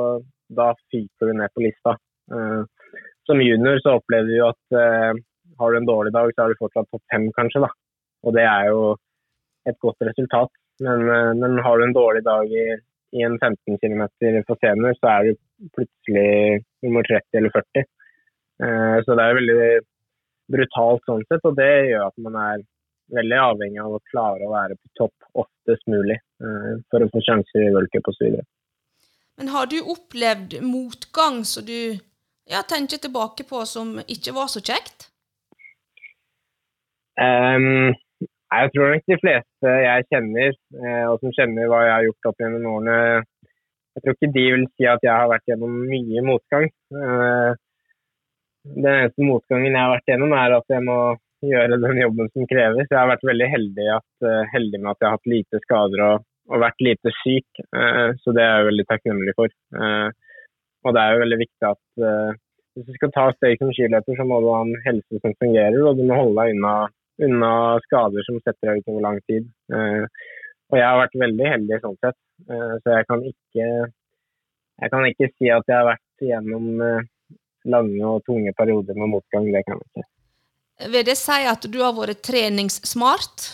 da 0.57 0.71
fyker 0.93 1.29
du 1.29 1.35
ned 1.37 1.53
på 1.55 1.65
lista. 1.65 1.97
Eh, 2.33 2.63
som 3.29 3.43
junior 3.43 3.81
så 3.83 3.97
opplever 3.99 4.33
du 4.33 4.41
at 4.47 4.79
eh, 4.81 5.21
har 5.61 5.73
du 5.73 5.79
en 5.79 5.89
dårlig 5.89 6.13
dag, 6.17 6.33
så 6.35 6.45
er 6.45 6.53
du 6.53 6.61
fortsatt 6.61 6.89
topp 6.93 7.03
fem, 7.13 7.29
kanskje. 7.37 7.65
da. 7.67 7.71
Og 8.27 8.37
det 8.37 8.45
er 8.49 8.71
jo 8.73 8.83
et 9.69 9.79
godt 9.83 10.09
resultat. 10.09 10.53
Men, 10.85 11.07
eh, 11.09 11.33
men 11.41 11.59
har 11.65 11.79
du 11.79 11.87
en 11.87 11.97
dårlig 11.97 12.25
dag 12.27 12.53
i, 12.53 12.67
i 13.17 13.25
en 13.27 13.39
15 13.41 13.79
km 13.83 14.05
for 14.49 14.61
senior, 14.61 14.97
så 15.01 15.13
er 15.13 15.29
du 15.29 15.71
plutselig 15.77 16.65
nummer 16.85 17.07
30 17.09 17.41
eller 17.41 17.55
40. 17.57 17.87
Eh, 18.65 18.97
Så 19.05 19.17
det 19.17 19.25
er 19.25 19.39
veldig 19.41 19.61
brutalt 20.53 21.05
sånn 21.09 21.25
sett, 21.27 21.45
og 21.45 21.57
det 21.59 21.71
gjør 21.91 22.07
at 22.09 22.19
man 22.23 22.39
er 22.41 22.65
veldig 23.17 23.39
avhengig 23.39 23.83
av 23.83 23.97
å 23.97 24.03
klare 24.11 24.47
å 24.47 24.53
være 24.53 24.77
på 24.79 24.93
topp 24.99 25.43
oftest 25.45 25.87
mulig 25.91 26.17
eh, 26.17 26.73
for 26.91 27.03
å 27.03 27.11
få 27.13 27.23
sjanser 27.27 27.67
i 27.67 27.73
v-cup 27.75 28.11
osv. 28.13 28.39
Men 29.37 29.53
har 29.53 29.69
du 29.71 29.79
opplevd 29.83 30.59
motgang 30.65 31.43
som 31.45 31.67
du 31.67 31.99
ja, 32.51 32.63
tenker 32.67 33.03
tilbake 33.03 33.47
på 33.49 33.63
som 33.69 33.99
ikke 34.07 34.35
var 34.37 34.51
så 34.51 34.63
kjekt? 34.65 35.11
Um, 37.17 37.95
jeg 38.53 38.73
tror 38.73 38.93
nok 38.93 39.07
de 39.11 39.19
fleste 39.23 39.77
jeg 39.83 40.09
kjenner, 40.13 40.57
eh, 40.83 41.05
og 41.11 41.23
som 41.23 41.35
kjenner 41.37 41.71
hva 41.71 41.83
jeg 41.85 41.95
har 41.95 42.07
gjort 42.09 42.31
opp 42.31 42.43
gjennom 42.43 42.69
årene, 42.75 42.99
jeg 43.97 44.05
tror 44.05 44.17
ikke 44.17 44.35
de 44.35 44.45
vil 44.53 44.67
si 44.77 44.89
at 44.93 45.05
jeg 45.05 45.13
har 45.13 45.31
vært 45.31 45.49
gjennom 45.49 45.77
mye 45.89 46.23
motgang. 46.27 46.67
Eh, 46.93 47.51
den 48.75 48.89
eneste 48.91 49.27
motgangen 49.27 49.73
jeg 49.73 49.83
har 49.83 49.95
vært 49.95 50.11
gjennom, 50.11 50.35
er 50.37 50.55
at 50.57 50.73
jeg 50.73 50.85
må 50.87 50.99
gjøre 51.45 51.79
den 51.83 52.01
jobben 52.01 52.31
som 52.33 52.49
kreves. 52.51 52.89
Jeg 52.91 52.99
har 52.99 53.11
vært 53.11 53.27
veldig 53.29 53.49
heldig, 53.53 53.87
at, 53.97 54.27
eh, 54.31 54.49
heldig 54.55 54.81
med 54.81 54.91
at 54.93 55.01
jeg 55.01 55.09
har 55.09 55.19
hatt 55.19 55.33
lite 55.33 55.61
skader 55.65 56.05
og, 56.07 56.27
og 56.51 56.63
vært 56.63 56.85
lite 56.87 57.13
syk, 57.21 57.63
eh, 57.67 58.09
så 58.23 58.35
det 58.37 58.45
er 58.45 58.55
jeg 58.61 58.69
veldig 58.71 58.87
takknemlig 58.91 59.37
for. 59.39 59.53
Eh, 59.81 60.09
og 60.87 60.95
det 60.95 61.03
er 61.03 61.15
jo 61.15 61.23
veldig 61.25 61.41
viktig 61.41 61.67
at 61.67 61.83
hvis 62.77 62.85
du 62.87 62.93
skal 62.95 63.11
ta 63.11 63.25
steg 63.35 63.57
som 63.59 63.73
skiløper, 63.75 64.15
så 64.15 64.25
må 64.29 64.39
du 64.45 64.51
ha 64.53 64.61
en 64.63 64.77
helse 64.85 65.19
som 65.19 65.33
fungerer, 65.41 65.79
og 65.83 65.99
du 65.99 66.05
må 66.07 66.19
holde 66.21 66.37
deg 66.39 66.55
unna 66.55 66.75
unna 67.27 67.51
skader 67.87 68.23
som 68.27 68.37
setter 68.45 68.69
deg 68.69 68.85
ut 68.85 68.91
over 68.93 69.03
lang 69.07 69.19
tid. 69.25 69.49
Og 69.73 70.77
jeg 70.77 70.85
har 70.85 71.01
vært 71.01 71.17
veldig 71.25 71.47
heldig 71.49 71.79
sånn 71.83 71.97
sett, 72.05 72.19
så 72.47 72.93
jeg 72.93 73.09
kan 73.09 73.25
ikke 73.33 73.67
jeg 74.85 74.93
kan 74.93 75.09
ikke 75.09 75.31
si 75.33 75.51
at 75.51 75.67
jeg 75.67 75.75
har 75.75 75.89
vært 75.89 76.27
gjennom 76.29 76.69
lange 77.71 78.03
og 78.07 78.25
tunge 78.27 78.53
perioder 78.57 78.99
med 78.99 79.13
motgang. 79.17 79.49
Det 79.53 79.65
kan 79.67 79.81
vi 79.81 79.89
ikke. 79.91 80.09
Vil 80.93 81.07
det 81.09 81.17
si 81.17 81.39
at 81.49 81.65
du 81.73 81.79
har 81.81 81.95
vært 81.97 82.21
treningssmart? 82.27 83.47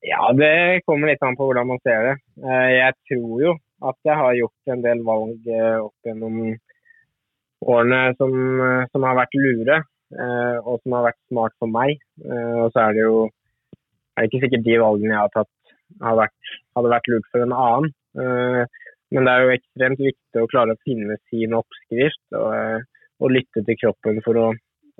Ja, 0.00 0.30
det 0.32 0.80
kommer 0.86 1.10
litt 1.10 1.22
an 1.24 1.36
på 1.36 1.50
hvordan 1.50 1.68
man 1.68 1.80
ser 1.84 2.06
det. 2.06 2.14
Eh, 2.40 2.68
jeg 2.78 2.96
tror 3.10 3.42
jo 3.44 3.54
at 3.90 3.96
jeg 4.04 4.16
har 4.16 4.36
gjort 4.38 4.72
en 4.72 4.84
del 4.84 5.02
valg 5.04 5.48
eh, 5.48 5.76
opp 5.80 6.08
gjennom 6.08 6.38
årene 7.60 8.00
som, 8.16 8.32
eh, 8.64 8.86
som 8.92 9.04
har 9.08 9.18
vært 9.20 9.40
lure. 9.40 9.82
og 10.10 10.80
som 10.82 10.94
har 10.96 11.04
vært 11.04 11.18
smart 11.30 11.52
for 11.62 11.70
meg. 11.70 12.00
Og 12.26 12.72
så 12.74 12.80
er 12.82 12.96
det 12.96 13.04
jo 13.04 13.18
er 13.28 14.24
det 14.24 14.26
ikke 14.26 14.40
sikkert 14.42 14.64
de 14.66 14.78
valgene 14.82 15.14
jeg 15.14 15.20
har 15.20 15.30
tatt 15.30 15.74
har 16.02 16.16
vært, 16.18 16.50
hadde 16.74 16.90
vært 16.90 17.10
lurt 17.12 17.28
for 17.30 17.44
en 17.44 17.54
annen. 17.54 17.92
Men 19.10 19.26
det 19.26 19.32
er 19.34 19.44
jo 19.44 19.54
ekstremt 19.56 20.02
viktig 20.02 20.42
å 20.42 20.48
klare 20.50 20.76
å 20.76 20.82
finne 20.86 21.16
sin 21.30 21.54
oppskrift 21.58 22.36
og, 22.38 22.50
eh, 22.54 23.06
og 23.20 23.34
lytte 23.34 23.64
til 23.66 23.78
kroppen 23.80 24.20
for 24.24 24.38
å, 24.38 24.48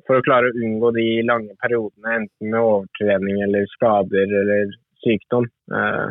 for 0.07 0.19
å 0.19 0.25
klare 0.27 0.51
å 0.51 0.63
unngå 0.65 0.91
de 0.97 1.07
lange 1.29 1.55
periodene, 1.63 2.17
enten 2.23 2.51
med 2.51 2.61
overtrening 2.61 3.43
eller 3.47 3.69
skader 3.77 4.35
eller 4.43 4.75
sykdom. 5.05 5.47
Eh, 5.73 6.09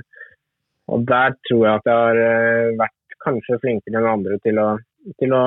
og 0.90 1.04
der 1.10 1.36
tror 1.50 1.66
jeg 1.66 1.82
at 1.82 1.90
jeg 1.92 2.06
har 2.06 2.22
eh, 2.24 2.78
vært 2.80 3.20
kanskje 3.26 3.60
flinkere 3.66 4.00
enn 4.00 4.14
andre 4.14 4.40
til 4.46 4.62
å 4.64 4.70
til 5.18 5.34
å 5.34 5.46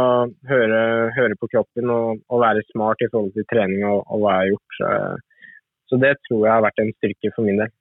høre, 0.48 0.80
høre 1.16 1.36
på 1.38 1.48
kroppen 1.52 1.90
og, 1.92 2.22
og, 2.28 2.40
være 2.42 2.64
smart 2.70 3.02
i 3.04 3.08
forhold 3.12 3.34
til 3.36 3.46
trening 3.52 3.84
og, 3.86 4.00
og 4.08 4.22
hva 4.22 4.32
jeg 4.32 4.40
har 4.40 4.50
gjort. 4.52 4.76
Så, 4.78 4.90
så, 5.90 5.98
det 6.04 6.12
tror 6.26 6.46
jeg 6.46 6.54
har 6.54 6.64
vært 6.66 6.82
en 6.82 6.92
styrke 6.96 7.32
for 7.36 7.46
min 7.46 7.60
del. 7.60 7.74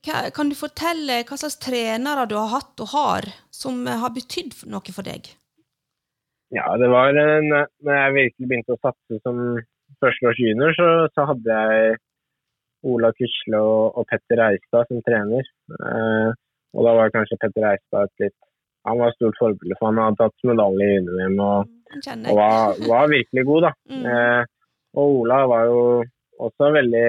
Kan 0.00 0.48
du 0.48 0.56
fortelle 0.56 1.20
hva 1.28 1.36
slags 1.36 1.58
trenere 1.60 2.24
du 2.30 2.36
har 2.38 2.48
hatt 2.54 2.80
og 2.80 2.92
har, 2.94 3.28
som 3.52 3.84
har 3.86 4.14
betydd 4.14 4.64
noe 4.72 4.94
for 4.94 5.04
deg? 5.06 5.28
Ja, 6.52 6.66
det 6.80 6.88
var 6.92 7.12
når 7.16 7.92
jeg 7.96 8.16
virkelig 8.16 8.48
begynte 8.48 8.76
å 8.76 8.80
satse 8.80 9.20
som 9.24 9.36
førsteårs 10.02 10.40
junior, 10.40 10.72
så, 10.76 10.88
så, 11.12 11.26
hadde 11.30 11.58
jeg 11.58 11.98
Ola 12.88 13.12
Kusle 13.16 13.60
og, 13.60 13.98
og 14.00 14.08
Petter 14.10 14.40
Reistad 14.40 14.88
som 14.88 15.04
trener. 15.06 15.46
Eh, 15.76 16.32
og 16.72 16.88
da 16.88 16.96
var 16.98 17.12
kanskje 17.14 17.38
Petter 17.40 17.68
Reistad 17.68 18.08
et 18.08 18.26
litt 18.26 18.38
han 18.82 18.98
var 18.98 19.12
et 19.12 19.18
stort 19.18 19.38
forbilde, 19.38 19.76
for 19.78 19.92
han 19.92 20.00
hadde 20.02 20.18
tatt 20.18 20.48
medalje 20.48 20.88
i 20.88 21.02
UNM 21.06 21.36
og, 21.38 21.68
og 21.94 22.38
var, 22.38 22.80
var, 22.88 23.12
virkelig 23.12 23.46
god. 23.50 23.68
da. 23.68 23.72
Mm. 23.92 24.06
Eh, 24.08 24.42
og 24.92 25.14
Ola 25.20 25.38
var 25.48 25.68
jo 25.70 25.82
også 26.42 26.68
veldig 26.74 27.08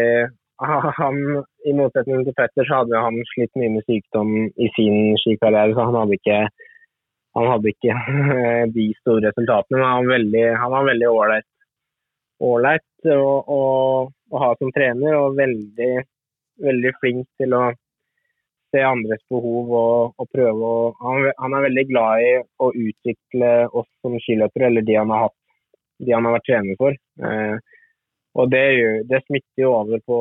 han, 0.99 1.17
I 1.63 1.73
motsetning 1.77 2.25
til 2.27 2.35
Petter 2.37 2.67
så 2.67 2.81
hadde 2.81 2.99
han 3.05 3.17
slitt 3.31 3.53
mye 3.59 3.71
med 3.77 3.85
sykdom 3.87 4.31
i 4.51 4.69
sin 4.75 5.17
skikarriere, 5.21 5.73
så 5.75 5.87
han 5.87 5.99
hadde 6.01 6.19
ikke 6.19 6.39
han 7.33 7.47
hadde 7.49 7.71
ikke 7.71 7.93
de 8.75 8.87
store 8.99 9.29
resultatene, 9.31 9.79
men 9.79 9.87
han 9.87 10.05
var 10.05 10.13
veldig, 10.13 10.43
han 10.61 10.73
ålreit 12.43 13.13
å, 13.13 13.29
å, 13.55 13.61
å 14.09 14.41
ha 14.43 14.51
som 14.59 14.73
trener, 14.75 15.15
og 15.17 15.37
veldig, 15.39 15.93
veldig 16.67 16.93
flink 16.99 17.27
til 17.41 17.55
å 17.57 17.63
se 18.73 18.81
andres 18.85 19.21
behov 19.29 19.73
og, 19.77 20.15
og 20.17 20.29
prøve 20.33 20.69
å 20.69 20.77
han, 21.01 21.29
han, 21.37 21.55
er 21.57 21.67
veldig 21.67 21.85
glad 21.91 22.25
i 22.25 22.31
å 22.41 22.71
utvikle 22.71 23.51
oss 23.69 23.89
som 24.01 24.17
skiløpere, 24.21 24.69
eller 24.69 24.85
de 24.85 24.97
han 24.97 25.13
har 25.13 25.27
hatt, 25.27 25.37
de 26.01 26.15
han 26.15 26.25
har 26.27 26.37
vært 26.37 26.49
trener 26.49 26.79
for. 26.79 26.97
Eh, 26.97 27.55
og 28.33 28.49
det, 28.49 28.63
det, 29.09 29.21
smitter 29.27 29.61
jo 29.61 29.75
over 29.77 30.01
på 30.09 30.19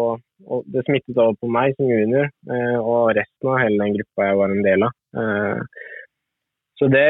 det 0.67 0.85
smittet 0.87 1.19
over 1.19 1.37
på 1.41 1.51
meg 1.51 1.75
som 1.77 1.91
junior 1.91 2.29
eh, 2.29 2.79
og 2.79 3.13
resten 3.17 3.51
av 3.51 3.61
hele 3.63 3.81
den 3.83 3.97
gruppa 3.99 4.29
jeg 4.29 4.39
var 4.41 4.55
en 4.55 4.65
del 4.67 4.87
av. 4.87 4.95
Eh, 5.23 5.83
så 6.79 6.89
det, 6.93 7.05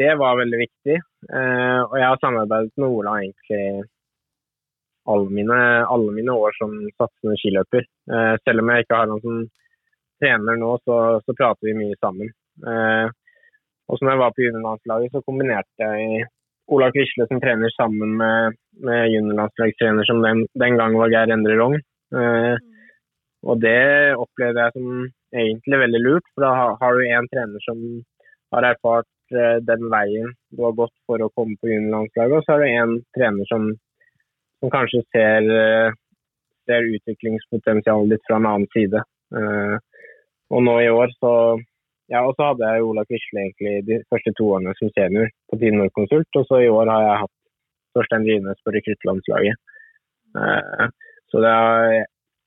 det, 0.00 0.12
var 0.20 0.38
veldig 0.40 0.60
viktig. 0.62 0.96
Eh, 1.28 1.80
og 1.82 1.98
jeg 1.98 2.06
har 2.08 2.22
samarbeidet 2.22 2.72
med 2.80 2.88
Ola 2.88 3.18
egentlig 3.20 3.64
alle 5.04 5.28
mine, 5.36 5.58
alle 5.84 6.14
mine 6.16 6.32
år 6.32 6.54
som 6.56 6.72
satsende 6.96 7.36
skiløper. 7.36 7.84
Selv 8.40 8.62
om 8.62 8.70
jeg 8.72 8.86
ikke 8.86 8.96
har 8.96 9.10
noen 9.10 9.20
som 9.20 9.42
trener 10.22 10.56
nå, 10.56 10.70
så, 10.80 10.96
så 11.20 11.34
prater 11.36 11.68
vi 11.68 11.74
mye 11.76 11.98
sammen. 12.00 12.30
Og 12.64 14.00
når 14.00 14.14
jeg 14.14 14.20
var 14.22 14.32
på 14.32 14.46
juniorlandslaget, 14.46 15.12
så 15.12 15.20
kombinerte 15.26 15.90
jeg 15.90 16.24
Ola 16.72 16.88
Krisle 16.94 17.26
som 17.28 17.42
trener 17.42 17.68
sammen 17.74 18.16
med, 18.16 18.56
med 18.80 19.10
juniorlandslagstrener 19.12 20.08
som 20.08 20.24
den, 20.24 20.46
den 20.56 20.80
gang 20.80 20.96
var 20.96 21.12
Geir 21.12 21.36
Endre 21.36 21.58
Rogn. 21.60 21.84
Eh, 22.12 22.56
og 23.44 23.60
det 23.60 24.16
opplever 24.16 24.60
jeg 24.60 24.76
som 24.76 25.08
egentlig 25.34 25.80
veldig 25.84 26.02
lurt. 26.04 26.28
For 26.34 26.46
da 26.46 26.52
har 26.80 26.96
du 26.96 27.02
en 27.06 27.28
trener 27.32 27.64
som 27.66 27.82
har 28.54 28.68
erfart 28.70 29.36
eh, 29.36 29.58
den 29.64 29.88
veien 29.92 30.32
du 30.54 30.64
har 30.66 30.76
gått 30.78 30.94
for 31.08 31.22
å 31.22 31.32
komme 31.36 31.58
på 31.60 31.70
juniorlandslaget, 31.72 32.38
og 32.38 32.46
så 32.46 32.54
har 32.54 32.64
du 32.64 32.70
en 32.70 32.96
trener 33.16 33.50
som, 33.50 33.68
som 34.60 34.72
kanskje 34.72 35.04
ser, 35.14 35.50
eh, 35.60 35.90
ser 36.68 36.90
utviklingspotensialet 36.96 38.14
ditt 38.14 38.26
fra 38.28 38.40
en 38.40 38.50
annen 38.52 38.70
side. 38.76 39.04
Og 40.54 40.60
nå 40.62 40.74
i 40.84 40.90
år 40.92 41.10
så 41.18 41.30
ja, 42.12 42.20
og 42.20 42.34
så 42.36 42.50
hadde 42.50 42.68
jeg 42.68 42.84
Ola 42.84 43.02
Quisle 43.08 43.40
egentlig 43.40 43.78
de 43.88 43.96
første 44.12 44.30
to 44.36 44.50
årene 44.54 44.74
som 44.76 44.90
senior 44.92 45.30
på 45.50 45.56
Team 45.58 45.78
Nord-konsult, 45.80 46.28
og 46.36 46.44
så 46.46 46.60
i 46.60 46.68
år 46.68 46.90
har 46.92 47.06
jeg 47.06 47.22
hatt 47.22 47.32
Torstein 47.96 48.26
Rines 48.28 48.60
på 48.62 48.74
rekruttlandslaget. 48.76 49.56
Så 51.34 51.40
det 51.42 51.50
har 51.50 51.92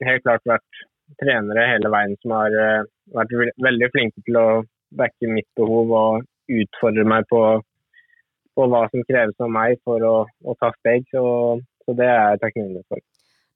helt 0.08 0.24
klart 0.24 0.46
vært 0.48 0.84
trenere 1.20 1.66
hele 1.74 1.90
veien 1.92 2.14
som 2.22 2.34
har 2.38 2.54
uh, 2.56 2.86
vært 3.18 3.34
veldig 3.60 3.90
flinke 3.92 4.24
til 4.24 4.40
å 4.40 4.48
backe 4.96 5.28
mitt 5.28 5.48
behov 5.60 5.92
og 5.92 6.24
utfordre 6.48 7.04
meg 7.04 7.28
på, 7.28 7.42
på 8.56 8.70
hva 8.72 8.86
som 8.94 9.04
kreves 9.10 9.44
av 9.44 9.52
meg 9.52 9.76
for 9.84 10.08
å, 10.08 10.16
å 10.24 10.56
ta 10.64 10.72
steg. 10.80 11.04
Så, 11.12 11.22
så, 11.84 11.98
det 12.00 12.08
er 12.08 12.32
jeg 12.32 12.44
takknemlig 12.46 12.86
for. 12.88 13.04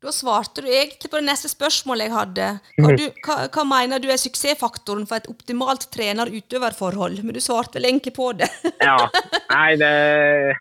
Da 0.04 0.12
svarte 0.12 0.66
du 0.66 0.68
egentlig 0.68 1.08
på 1.14 1.22
det 1.22 1.30
neste 1.30 1.48
spørsmålet 1.48 2.10
jeg 2.10 2.18
hadde. 2.18 2.52
Hva, 2.84 2.94
du, 3.00 3.08
hva, 3.24 3.42
hva 3.56 3.68
mener 3.72 4.04
du 4.04 4.12
er 4.12 4.20
suksessfaktoren 4.20 5.08
for 5.08 5.22
et 5.22 5.32
optimalt 5.32 5.88
trener-utøverforhold? 5.96 7.22
Men 7.24 7.40
du 7.40 7.40
svarte 7.40 7.80
vel 7.80 7.94
egentlig 7.94 8.18
på 8.20 8.34
det? 8.36 8.52
ja. 8.84 8.98
Nei, 9.56 9.70
det 9.80 9.94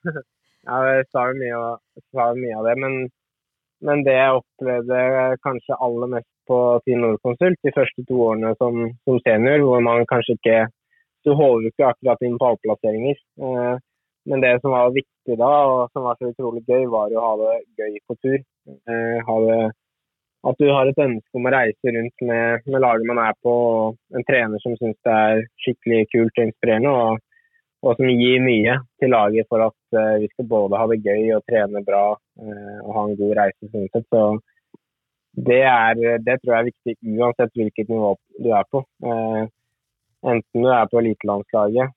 Jeg 0.70 1.06
sa 1.11 1.22
jo 1.30 1.38
mye, 1.40 1.61
mye, 2.37 2.59
av 2.61 2.66
det. 2.68 2.74
Men, 2.78 2.98
men, 3.86 4.02
det 4.06 4.16
jeg 4.16 4.40
opplevde 4.40 5.00
kanskje 5.44 5.78
aller 5.86 6.12
mest 6.16 6.28
på 6.50 6.58
Team 6.84 7.04
Nordkonsult 7.04 7.60
de 7.66 7.72
første 7.76 8.04
to 8.08 8.18
årene 8.30 8.52
som, 8.58 8.82
som 9.06 9.20
senior, 9.26 9.62
hvor 9.66 9.82
man 9.86 10.08
kanskje 10.10 10.36
ikke 10.38 10.58
Du 11.24 11.34
holder 11.36 11.68
ikke 11.68 11.84
akkurat 11.84 12.22
inn 12.24 12.38
på 12.38 12.46
pallplasseringer. 12.46 13.18
Eh, 13.44 13.74
men 14.30 14.40
det 14.40 14.54
som 14.62 14.72
var 14.72 14.94
viktig 14.94 15.34
da, 15.36 15.50
og 15.68 15.90
som 15.92 16.06
var 16.06 16.16
så 16.16 16.30
utrolig 16.30 16.62
gøy, 16.64 16.86
var 16.88 17.12
å 17.12 17.24
ha 17.26 17.32
det 17.42 17.56
gøy 17.76 17.98
på 18.08 18.16
tur. 18.24 18.38
Eh, 18.88 19.32
det, 19.44 19.58
at 20.48 20.62
du 20.62 20.70
har 20.72 20.88
et 20.88 21.02
ønske 21.04 21.36
om 21.36 21.48
å 21.48 21.52
reise 21.52 21.92
rundt 21.96 22.24
med, 22.24 22.64
med 22.72 22.84
laget 22.86 23.10
man 23.10 23.20
er 23.20 23.36
på, 23.44 23.52
og 23.52 24.16
en 24.16 24.24
trener 24.30 24.64
som 24.64 24.78
syns 24.80 24.96
det 25.04 25.18
er 25.26 25.42
skikkelig 25.66 26.06
kult 26.14 26.40
og 26.40 26.46
inspirerende. 26.46 26.94
og 26.94 27.29
og 27.80 27.96
som 27.96 28.10
gir 28.12 28.42
mye 28.44 28.76
til 29.00 29.12
laget 29.14 29.48
for 29.48 29.64
at 29.64 29.96
uh, 29.96 30.18
vi 30.20 30.28
skal 30.32 30.48
både 30.48 30.80
ha 30.80 30.88
det 30.90 31.00
gøy 31.04 31.30
og 31.36 31.44
trene 31.48 31.82
bra 31.86 32.04
uh, 32.12 32.78
og 32.84 32.90
ha 32.96 33.04
en 33.06 33.16
god 33.20 33.36
reise. 33.38 33.70
Sånn 33.70 33.88
sett. 33.94 34.06
Så 34.12 34.24
det, 35.48 35.62
er, 35.64 36.02
det, 36.26 36.36
tror 36.40 36.56
jeg 36.56 36.60
er 36.60 36.68
viktig 36.68 37.16
uansett 37.16 37.56
hvilket 37.56 37.92
nivå 37.92 38.12
du 38.44 38.50
er 38.52 38.68
på. 38.72 38.82
Uh, 39.06 39.46
enten 40.28 40.66
du 40.66 40.68
er 40.68 40.90
på 40.90 41.00
elitelandslaget, 41.00 41.96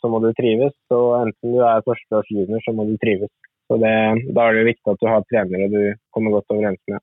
så 0.00 0.08
må 0.08 0.22
du 0.24 0.30
trives. 0.38 0.72
Og 0.94 1.08
enten 1.18 1.52
du 1.52 1.58
er 1.66 1.84
førsteårs 1.84 2.30
junior, 2.32 2.62
så 2.64 2.72
må 2.72 2.86
du 2.88 2.94
trives. 3.02 3.28
Så 3.68 3.76
det, 3.82 3.92
Da 4.32 4.46
er 4.46 4.56
det 4.56 4.68
viktig 4.70 4.94
at 4.94 5.02
du 5.02 5.08
har 5.10 5.26
trenere 5.28 5.68
du 5.68 5.82
kommer 6.16 6.32
godt 6.32 6.54
overens 6.54 6.80
med. 6.88 7.02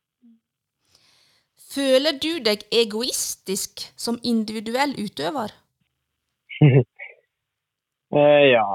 Føler 1.76 2.18
du 2.24 2.32
deg 2.42 2.66
egoistisk 2.74 3.86
som 4.00 4.18
individuell 4.24 4.96
utøver? 4.98 5.54
Uh, 8.14 8.46
ja, 8.54 8.66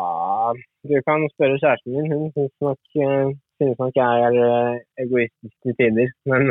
du 0.88 0.97
kan 1.07 1.27
spørre 1.35 1.59
kjæresten 1.62 1.95
min. 1.95 2.11
Hun 2.12 2.33
syns 2.35 2.55
nok, 2.66 2.81
uh, 3.05 3.29
synes 3.61 3.79
nok 3.79 3.95
jeg 4.01 4.25
er 4.27 4.38
uh, 4.47 4.81
egoistisk 5.05 5.55
til 5.62 5.77
tider. 5.79 6.11
Men 6.31 6.43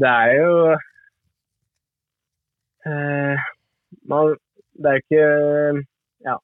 det 0.00 0.08
er 0.08 0.30
jo 0.40 0.52
man, 4.10 4.36
Det 4.82 4.88
er 4.90 4.96
ikke 5.02 5.24
Ja, 6.28 6.36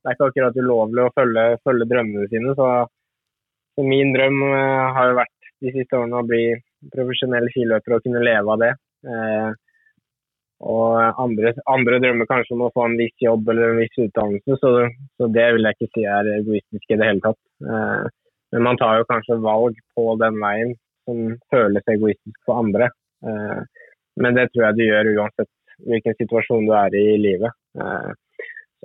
det 0.00 0.06
er 0.06 0.16
ikke 0.16 0.28
akkurat 0.30 0.58
ulovlig 0.62 1.04
å 1.06 1.14
følge, 1.16 1.44
følge 1.64 1.88
drømmene 1.92 2.28
sine. 2.32 2.56
Så, 2.58 2.68
så 3.74 3.86
min 3.86 4.12
drøm 4.16 4.42
har 4.96 5.12
jo 5.12 5.20
vært 5.22 5.52
de 5.64 5.72
siste 5.76 5.96
årene 5.96 6.20
å 6.20 6.26
bli 6.26 6.42
profesjonell 6.92 7.48
skiløper 7.54 7.96
og 7.96 8.04
kunne 8.04 8.26
leve 8.26 8.54
av 8.54 8.62
det. 8.64 8.74
Uh, 9.06 9.50
og 10.58 11.20
andre, 11.22 11.52
andre, 11.70 12.00
drømmer 12.02 12.26
kanskje 12.26 12.56
om 12.56 12.64
å 12.66 12.72
få 12.74 12.88
en 12.88 12.96
viss 12.98 13.14
jobb 13.22 13.46
eller 13.52 13.72
en 13.72 13.82
viss 13.82 14.00
utdannelse, 14.02 14.56
så, 14.58 14.72
så 15.18 15.28
det 15.30 15.46
vil 15.54 15.68
jeg 15.68 15.78
ikke 15.78 15.90
si 15.94 16.06
er 16.10 16.30
egoistisk 16.34 16.94
i 16.94 16.98
det 16.98 17.10
hele 17.10 17.22
tatt. 17.22 17.38
Eh, 17.62 18.08
men 18.54 18.64
man 18.64 18.80
tar 18.80 18.98
jo 18.98 19.06
kanskje 19.10 19.38
valg 19.44 19.78
på 19.94 20.06
den 20.22 20.40
veien 20.42 20.74
som 21.06 21.36
føles 21.52 21.92
egoistisk 21.94 22.38
for 22.48 22.64
andre. 22.64 22.90
Eh, 23.22 23.60
men 24.18 24.34
det 24.34 24.48
tror 24.50 24.68
jeg 24.68 24.78
du 24.80 24.84
gjør 24.88 25.12
uansett 25.14 25.52
hvilken 25.86 26.18
situasjon 26.18 26.66
du 26.66 26.74
er 26.74 26.98
i 26.98 27.04
i 27.14 27.22
livet. 27.22 27.54
Eh, 27.78 28.10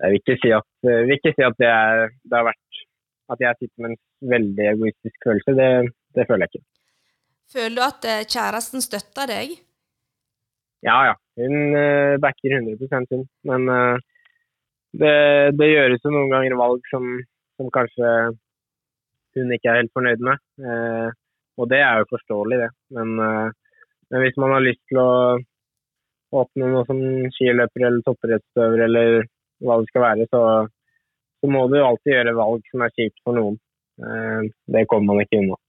jeg 0.04 0.14
vil 0.14 0.22
ikke 0.22 0.40
si 0.42 0.54
at, 0.54 0.70
vil 0.86 1.18
ikke 1.18 1.34
si 1.34 1.46
at 1.46 1.58
det, 1.62 1.70
er, 1.70 2.14
det, 2.22 2.38
har 2.38 2.48
vært 2.52 2.84
at 3.34 3.44
jeg 3.46 3.60
sitter 3.60 3.84
med 3.84 3.94
en 3.94 4.32
veldig 4.34 4.70
egoistisk 4.76 5.26
følelse. 5.26 5.58
Det, 5.58 5.70
det 6.18 6.30
føler 6.30 6.46
jeg 6.46 6.54
ikke. 6.54 6.68
Føler 7.54 7.78
du 7.78 7.86
at 7.86 8.10
eh, 8.10 8.26
kjæresten 8.30 8.86
støtter 8.86 9.30
deg? 9.30 9.58
Ja, 10.84 10.98
ja. 11.08 11.16
Hun 11.36 11.76
uh, 11.76 12.20
backer 12.20 12.56
100 12.56 12.78
hun. 13.10 13.28
Men 13.48 13.70
uh, 13.70 13.98
det, 14.92 15.16
det, 15.58 15.70
gjøres 15.72 16.04
jo 16.04 16.12
noen 16.12 16.32
ganger 16.34 16.58
valg 16.60 16.84
som, 16.92 17.08
som, 17.58 17.72
kanskje 17.74 18.12
hun 19.38 19.56
ikke 19.56 19.72
er 19.72 19.82
helt 19.82 19.96
fornøyd 19.96 20.26
med. 20.28 20.44
Uh, 20.60 21.10
og 21.58 21.70
det 21.72 21.80
er 21.86 22.02
jo 22.02 22.12
forståelig, 22.12 22.60
det. 22.66 22.70
Men, 22.98 23.10
men, 23.16 24.22
hvis 24.24 24.38
man 24.42 24.56
har 24.56 24.64
lyst 24.66 24.82
til 24.90 24.98
å 24.98 25.12
åpne 26.34 26.70
noe 26.72 26.82
som 26.88 27.02
skiløper 27.36 27.84
eller 27.84 28.02
toppidrettsutøver 28.08 28.86
eller 28.88 29.18
hva 29.62 29.78
det 29.78 29.92
skal 29.92 30.04
være, 30.08 30.26
så, 30.34 30.42
så, 30.66 31.52
må 31.54 31.68
du 31.70 31.78
jo 31.78 31.86
alltid 31.92 32.16
gjøre 32.16 32.34
valg 32.40 32.66
som 32.74 32.82
er 32.82 32.96
kjipt 32.98 33.22
for 33.22 33.38
noen. 33.38 33.60
det 34.74 34.88
kommer 34.90 35.14
man 35.14 35.22
ikke 35.22 35.44
unna. 35.44 35.60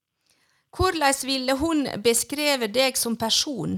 Hvordan 0.73 1.21
ville 1.29 1.59
hun 1.61 1.85
beskrevet 2.09 2.73
deg 2.73 2.97
som 2.97 3.21
person? 3.21 3.77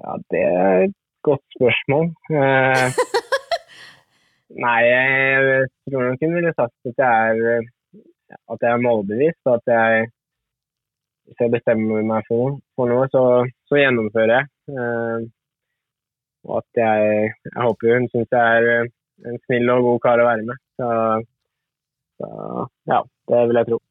Ja, 0.00 0.16
det 0.32 0.42
er 0.42 0.84
et 0.86 0.96
godt 1.26 1.44
spørsmål. 1.56 2.06
Eh, 2.38 2.88
nei, 4.64 4.80
jeg 4.88 5.68
tror 5.90 6.06
nok 6.06 6.24
hun 6.24 6.34
ville 6.38 6.54
sagt 6.56 6.90
at 6.90 7.04
jeg 7.04 7.44
er, 7.52 7.68
at 8.52 8.64
jeg 8.64 8.72
er 8.72 8.84
målbevisst. 8.86 9.44
At 9.56 9.74
jeg, 9.74 10.08
hvis 11.26 11.44
jeg 11.44 11.54
bestemmer 11.56 12.08
meg 12.12 12.26
for, 12.30 12.58
for 12.76 12.92
noe, 12.92 13.06
så, 13.14 13.22
så, 13.68 13.78
gjennomfører 13.82 14.34
jeg. 14.38 14.50
Eh, 14.72 15.28
og 16.48 16.58
at 16.62 16.82
jeg, 16.84 17.30
jeg 17.52 17.60
håper 17.68 17.94
hun 17.94 18.10
syns 18.10 18.34
jeg 18.34 18.58
er 18.58 18.90
en 19.30 19.38
snill 19.44 19.76
og 19.76 19.86
god 19.90 20.02
kar 20.06 20.22
å 20.24 20.28
være 20.30 20.48
med. 20.48 20.62
Så, 20.80 20.88
så 22.18 22.28
ja, 22.90 23.02
det 23.30 23.46
vil 23.50 23.60
jeg 23.60 23.70
tro. 23.70 23.82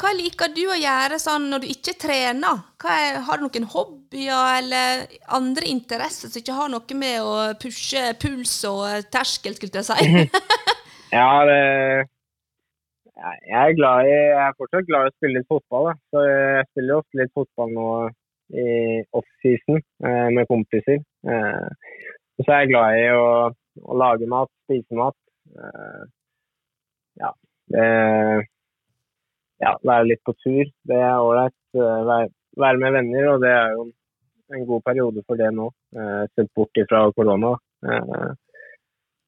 Hva 0.00 0.12
liker 0.16 0.52
du 0.56 0.62
å 0.72 0.78
gjøre 0.78 1.18
sånn 1.20 1.50
når 1.52 1.62
du 1.62 1.66
ikke 1.74 1.96
trener? 2.00 2.62
Er, 2.80 3.20
har 3.26 3.40
du 3.40 3.44
noen 3.44 3.66
hobbyer 3.68 4.54
eller 4.60 5.02
andre 5.36 5.68
interesser 5.68 6.30
som 6.30 6.40
ikke 6.40 6.56
har 6.56 6.70
noe 6.72 6.96
med 6.96 7.20
å 7.20 7.34
pushe 7.60 8.06
puls 8.22 8.54
og 8.68 9.10
terskel, 9.12 9.56
skulle 9.58 9.82
jeg 9.82 9.90
si? 9.90 10.24
ja, 11.18 11.28
det 11.48 11.60
jeg 13.20 13.60
er, 13.60 13.74
glad 13.76 14.08
i, 14.08 14.12
jeg 14.14 14.44
er 14.46 14.54
fortsatt 14.56 14.86
glad 14.88 15.04
i 15.04 15.10
å 15.10 15.14
spille 15.18 15.40
litt 15.40 15.50
fotball. 15.50 15.90
Da. 15.90 15.94
Så 16.08 16.22
jeg 16.24 16.68
spiller 16.70 17.00
ofte 17.02 17.20
litt 17.20 17.32
fotball 17.36 17.74
nå 17.74 17.88
i 18.56 18.68
offseason 19.16 19.76
eh, 19.76 20.28
med 20.32 20.48
kompiser. 20.48 21.02
Eh, 21.28 21.98
så 22.40 22.46
er 22.46 22.62
jeg 22.62 22.70
glad 22.72 22.96
i 22.96 23.10
å, 23.12 23.26
å 23.84 23.98
lage 24.00 24.28
mat, 24.30 24.48
spise 24.64 24.96
mat. 24.96 25.18
Eh, 25.52 26.00
ja, 27.20 27.34
det 27.74 27.90
ja, 29.60 29.74
være 29.86 30.08
litt 30.10 30.22
på 30.26 30.34
tur. 30.42 30.68
Det 30.88 30.98
er 30.98 31.16
ålreit. 31.22 31.56
Eh, 31.76 32.12
være, 32.60 32.78
med 32.82 32.94
venner, 32.96 33.26
og 33.34 33.42
det 33.44 33.50
er 33.54 33.74
jo 33.76 33.88
en 34.56 34.64
god 34.66 34.86
periode 34.86 35.24
for 35.26 35.40
det 35.40 35.50
nå. 35.54 35.68
Eh, 35.96 36.22
sett 36.34 36.50
bort 36.56 36.80
ifra 36.80 37.04
korona. 37.16 37.52
Eh, 37.86 38.30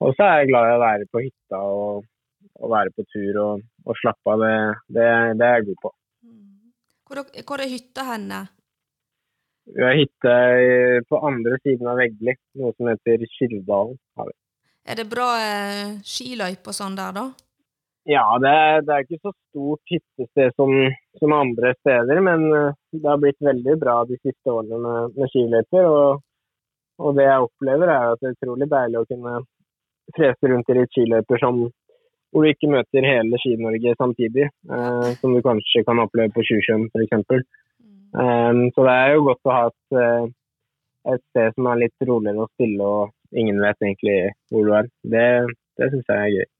og 0.02 0.16
så 0.16 0.26
er 0.26 0.40
jeg 0.40 0.50
glad 0.50 0.70
i 0.70 0.78
å 0.78 0.82
være 0.82 1.10
på 1.12 1.22
hytta 1.22 1.60
og, 1.62 2.08
og 2.58 2.72
være 2.72 2.94
på 2.96 3.04
tur 3.12 3.38
og, 3.44 3.68
og 3.86 4.00
slappe 4.00 4.34
av. 4.34 4.42
Det, 4.42 4.56
det, 4.96 5.06
det, 5.38 5.46
er 5.46 5.60
jeg 5.60 5.68
god 5.70 5.80
på. 5.84 5.94
Hvor, 7.06 7.22
hvor 7.46 7.62
er 7.62 7.70
hytta 7.70 8.08
henne? 8.08 8.42
Vi 9.72 9.84
har 9.84 9.94
hytte 9.94 10.32
på 11.06 11.20
andre 11.22 11.58
siden 11.62 11.86
av 11.86 12.00
Veggli, 12.00 12.34
noe 12.58 12.74
som 12.74 12.88
heter 12.90 13.22
Kirdalen. 13.36 13.94
Er 14.82 14.98
det 14.98 15.06
bra 15.06 15.28
eh, 15.38 15.92
skiløype 16.02 16.72
og 16.72 16.74
sånn 16.74 16.98
der, 16.98 17.14
da? 17.14 17.28
Ja, 18.04 18.24
det, 18.42 18.54
det, 18.86 18.94
er 18.94 19.04
ikke 19.04 19.20
så 19.22 19.30
stort 19.32 19.92
hyttested 19.92 20.54
som, 20.58 20.72
som, 21.20 21.32
andre 21.36 21.70
steder, 21.78 22.18
men 22.26 22.48
eh, 22.50 22.74
det 22.98 23.06
har 23.06 23.20
blitt 23.22 23.38
veldig 23.38 23.76
bra 23.78 24.00
de 24.08 24.16
siste 24.18 24.50
årene 24.50 24.80
med, 24.82 25.12
med 25.18 25.30
skiløyper. 25.30 25.86
Og, 25.86 26.24
og, 26.98 27.12
det 27.18 27.28
jeg 27.28 27.44
opplever, 27.46 27.92
er 27.94 28.08
at 28.10 28.22
det 28.22 28.32
er 28.32 28.34
utrolig 28.40 28.66
deilig 28.72 28.98
å 28.98 29.06
kunne 29.06 29.36
frese 30.16 30.50
rundt 30.50 30.72
i 30.72 30.76
litt 30.80 30.96
skiløyper 30.96 31.42
som, 31.44 31.60
hvor 32.34 32.42
du 32.42 32.50
ikke 32.50 32.72
møter 32.72 33.06
hele 33.06 33.38
Ski-Norge 33.38 33.94
samtidig, 34.00 34.48
eh, 34.50 35.10
som 35.20 35.36
du 35.36 35.42
kanskje 35.46 35.84
kan 35.86 36.02
oppleve 36.02 36.34
på 36.34 36.46
Sjusjøen 36.48 36.88
f.eks. 36.90 37.46
Um, 38.12 38.66
så 38.74 38.84
det 38.84 38.92
er 38.92 39.14
jo 39.14 39.28
godt 39.30 39.48
å 39.48 39.52
ha 39.54 39.60
et, 39.70 39.94
uh, 39.96 41.12
et 41.14 41.22
sted 41.30 41.54
som 41.54 41.70
er 41.70 41.78
litt 41.80 42.04
roligere 42.04 42.44
og 42.44 42.50
stille, 42.58 42.82
og 42.84 43.38
ingen 43.38 43.62
vet 43.62 43.78
egentlig 43.86 44.18
hvor 44.50 44.66
du 44.66 44.74
er. 44.82 44.90
Det, 45.14 45.28
det 45.78 45.88
syns 45.94 46.10
jeg 46.10 46.26
er 46.26 46.34
gøy. 46.34 46.50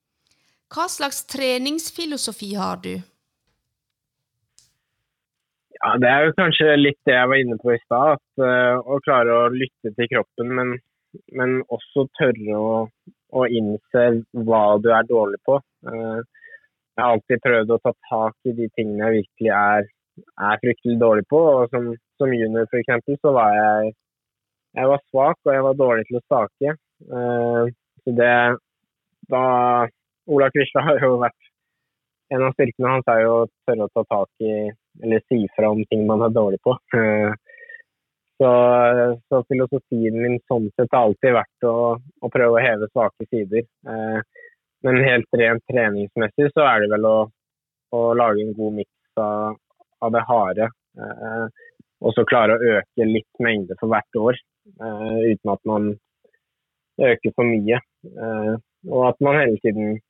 Hva 0.72 0.86
slags 0.88 1.26
treningsfilosofi 1.28 2.54
har 2.56 2.78
du? 2.84 2.94
Ja, 5.82 5.96
Det 6.00 6.08
er 6.08 6.24
jo 6.26 6.36
kanskje 6.38 6.76
litt 6.78 7.00
det 7.08 7.16
jeg 7.16 7.28
var 7.28 7.40
inne 7.42 7.58
på 7.60 7.74
i 7.74 7.80
stad. 7.82 8.22
Uh, 8.40 8.78
å 8.80 9.00
klare 9.04 9.34
å 9.34 9.50
lytte 9.52 9.92
til 9.98 10.08
kroppen, 10.14 10.54
men, 10.58 10.76
men 11.36 11.58
også 11.76 12.06
tørre 12.16 12.56
å, 12.56 12.72
å, 13.34 13.46
innse 13.60 14.04
hva 14.46 14.62
du 14.80 14.88
er 14.94 15.08
dårlig 15.10 15.42
på. 15.44 15.58
Uh, 15.84 16.22
jeg 16.94 17.02
har 17.02 17.16
alltid 17.18 17.44
prøvd 17.44 17.74
å 17.74 17.80
ta 17.82 17.92
tak 18.08 18.48
i 18.48 18.56
de 18.56 18.68
tingene 18.78 19.10
jeg 19.10 19.18
virkelig 19.18 19.54
er, 19.58 19.88
er 20.48 20.62
fryktelig 20.64 20.98
dårlig 21.02 21.26
på. 21.34 21.40
og 21.52 21.74
Som, 21.74 21.92
som 22.20 22.36
junior 22.36 22.68
f.eks. 22.70 23.18
så 23.20 23.36
var 23.36 23.58
jeg, 23.58 23.96
jeg 24.78 24.92
var 24.94 25.08
svak 25.10 25.40
og 25.44 25.56
jeg 25.56 25.66
var 25.68 25.80
dårlig 25.84 26.08
til 26.08 26.20
å 26.22 26.26
stake. 26.28 26.76
Uh, 27.10 27.66
så 28.06 28.14
det, 28.22 28.36
da 29.32 29.42
Ola 30.32 30.48
Kvistad 30.54 30.86
har 30.86 31.02
jo 31.04 31.18
vært 31.20 31.52
en 32.32 32.44
av 32.46 32.54
styrkene 32.56 32.92
hans 32.94 33.08
er 33.12 33.24
jo 33.24 33.32
å 33.42 33.48
tørre 33.66 33.86
å 33.86 33.92
ta 33.92 34.04
tak 34.08 34.44
i 34.46 34.52
eller 35.02 35.24
si 35.28 35.40
fra 35.56 35.70
om 35.72 35.82
ting 35.90 36.04
man 36.08 36.22
er 36.24 36.34
dårlig 36.34 36.60
på. 36.64 36.74
Eh, 36.96 37.32
så, 38.40 38.52
så 39.28 39.42
filosofien 39.48 40.16
min 40.18 40.38
sånn 40.50 40.70
sett 40.76 40.92
har 40.92 41.08
alltid 41.08 41.36
vært 41.36 41.68
å, 41.68 41.74
å, 41.98 42.30
prøve 42.32 42.58
å 42.58 42.64
heve 42.64 42.88
svake 42.92 43.28
sider. 43.28 43.66
Eh, 43.88 44.20
men 44.82 45.02
helt 45.06 45.38
rent 45.38 45.64
treningsmessig 45.70 46.50
så 46.54 46.64
er 46.66 46.82
det 46.82 46.92
vel 46.94 47.08
å, 47.08 47.16
å 47.94 48.00
lage 48.18 48.42
en 48.42 48.56
god 48.56 48.80
miks 48.80 49.20
av, 49.22 49.58
av, 50.02 50.14
det 50.14 50.24
harde. 50.28 50.70
Eh, 50.98 51.44
og 52.02 52.16
så 52.16 52.24
klare 52.26 52.56
å 52.56 52.72
øke 52.78 53.06
litt 53.06 53.44
mengde 53.44 53.76
for 53.78 53.92
hvert 53.92 54.18
år, 54.18 54.38
uten 54.82 55.50
at 55.52 55.60
man 55.70 55.84
øker 56.98 57.34
for 57.36 57.46
mye. 57.46 57.78
og 58.90 59.04
at 59.06 59.20
man 59.22 59.38
hele 59.38 59.60
tiden 59.62 60.00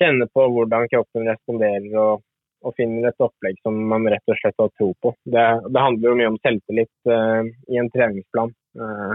kjenner 0.00 0.30
på 0.34 0.46
hvordan 0.54 0.88
kroppen 0.92 1.28
responderer 1.30 1.98
og 2.00 2.22
og 2.64 2.74
finner 2.78 3.10
et 3.10 3.24
opplegg 3.24 3.58
som 3.62 3.76
man 3.90 4.06
rett 4.10 4.30
og 4.30 4.38
slett 4.40 4.60
har 4.60 4.70
tro 4.78 4.90
på. 5.04 5.12
Det, 5.28 5.44
det 5.68 5.82
handler 5.86 6.10
jo 6.10 6.18
mye 6.20 6.30
om 6.32 6.38
selvtillit 6.44 7.10
uh, 7.10 7.42
i 7.72 7.80
en 7.80 7.90
treningsplan. 7.94 8.54
Uh, 8.78 9.12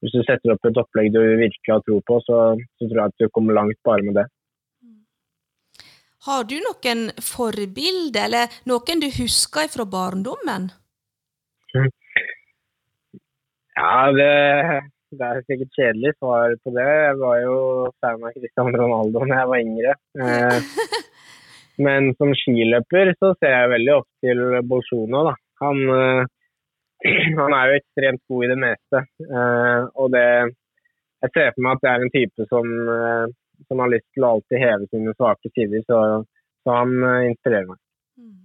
hvis 0.00 0.14
du 0.16 0.20
setter 0.24 0.54
opp 0.54 0.68
et 0.68 0.80
opplegg 0.80 1.10
du 1.14 1.20
virkelig 1.20 1.72
har 1.72 1.82
tro 1.86 2.00
på, 2.06 2.20
så, 2.26 2.42
så, 2.76 2.84
tror 2.84 3.00
jeg 3.02 3.12
at 3.12 3.24
du 3.24 3.32
kommer 3.32 3.56
langt 3.56 3.80
bare 3.86 4.04
med 4.06 4.20
det. 4.20 4.26
Har 6.26 6.44
du 6.44 6.58
noen 6.60 7.06
forbilde, 7.24 8.20
eller 8.20 8.60
noen 8.68 9.00
du 9.00 9.08
husker 9.16 9.70
fra 9.72 9.86
barndommen? 9.88 10.68
Ja, 13.80 14.10
det, 14.12 14.32
det 15.18 15.26
er 15.26 15.44
sikkert 15.46 15.76
kjedelig 15.76 16.12
svar 16.18 16.54
på 16.62 16.72
det. 16.74 16.86
Jeg 16.86 17.16
var 17.20 17.38
jo 17.42 17.56
fan 18.02 18.26
av 18.26 18.34
Cristiano 18.36 18.72
Ronaldo 18.78 19.24
da 19.26 19.40
jeg 19.40 19.50
var 19.52 19.64
yngre. 19.64 19.94
Uh, 20.20 20.58
Men 21.86 22.10
som 22.18 22.34
skiløper 22.36 23.14
så 23.16 23.32
ser 23.40 23.54
jeg 23.56 23.72
veldig 23.74 23.94
opp 23.96 24.08
til 24.24 24.42
Bolsjuno, 24.70 25.24
Da. 25.30 25.34
Han, 25.64 25.82
uh, 25.90 26.22
han, 27.40 27.56
er 27.56 27.72
jo 27.72 27.80
ekstremt 27.80 28.22
god 28.30 28.46
i 28.46 28.50
det 28.52 28.58
meste. 28.64 29.04
Uh, 29.26 29.90
og 29.98 30.14
det, 30.14 30.26
jeg 31.24 31.34
ser 31.34 31.52
for 31.56 31.66
meg 31.66 31.78
at 31.78 31.84
det 31.84 31.92
er 31.92 32.06
en 32.06 32.14
type 32.14 32.48
som, 32.52 32.70
som 33.68 33.82
har 33.82 33.92
lyst 33.92 34.06
til 34.14 34.24
å 34.24 34.36
alltid 34.36 34.62
heve 34.62 34.88
sine 34.92 35.16
svake 35.18 35.52
sider. 35.52 35.82
Så, 35.90 35.98
så 36.64 36.78
han 36.78 36.94
inspirerer 37.26 37.68
meg. 37.72 37.80
Mm. 38.16 38.38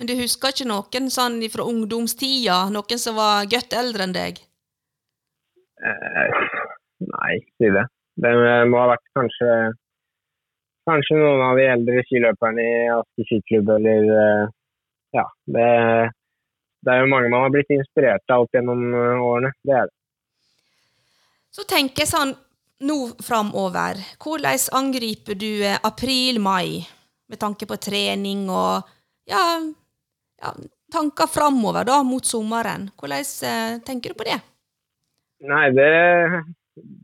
Men 0.00 0.10
du 0.10 0.16
husker 0.18 0.50
ikke 0.50 0.66
noen 0.66 1.12
sånn 1.12 1.38
fra 1.52 1.68
ungdomstida? 1.70 2.64
Noen 2.74 2.98
som 2.98 3.20
var 3.20 3.46
godt 3.52 3.76
eldre 3.78 4.08
enn 4.08 4.16
deg? 4.16 4.42
Nei, 5.84 7.34
si 7.58 7.70
det. 7.74 7.86
Det 8.14 8.30
må 8.70 8.78
ha 8.78 8.92
vært 8.94 9.08
kanskje 9.18 9.50
kanskje 10.88 11.18
noen 11.18 11.42
av 11.44 11.58
de 11.58 11.66
eldre 11.72 12.04
skiløperne 12.08 12.64
i 12.64 12.76
Asker 12.92 13.28
skiklubb 13.30 13.72
eller 13.78 14.12
eh, 14.18 14.52
Ja. 15.14 15.26
Det, 15.46 15.68
det, 16.84 16.92
er 16.92 17.02
jo 17.02 17.10
mange 17.12 17.30
man 17.32 17.46
har 17.46 17.52
blitt 17.54 17.70
inspirert 17.74 18.34
av 18.34 18.44
opp 18.44 18.56
gjennom 18.56 18.82
eh, 18.90 19.22
årene. 19.22 19.52
Det 19.62 19.76
er 19.78 19.90
det. 19.90 19.96
Så 21.54 21.66
tenker 21.70 22.02
jeg 22.02 22.10
sånn 22.10 22.34
nå 22.84 22.98
framover, 23.22 24.00
hvordan 24.20 24.64
angriper 24.80 25.38
du 25.38 25.50
eh, 25.62 25.78
april-mai 25.86 26.82
med 27.30 27.40
tanke 27.40 27.68
på 27.70 27.78
trening 27.80 28.48
og 28.52 28.84
ja, 29.30 29.44
ja 30.42 30.50
tanker 30.92 31.30
framover 31.30 31.86
da, 31.88 32.02
mot 32.06 32.26
sommeren? 32.26 32.90
Hvordan 32.98 33.80
tenker 33.86 34.12
du 34.12 34.18
på 34.18 34.26
det? 34.28 34.40
Nei, 35.44 35.66
det 35.76 35.90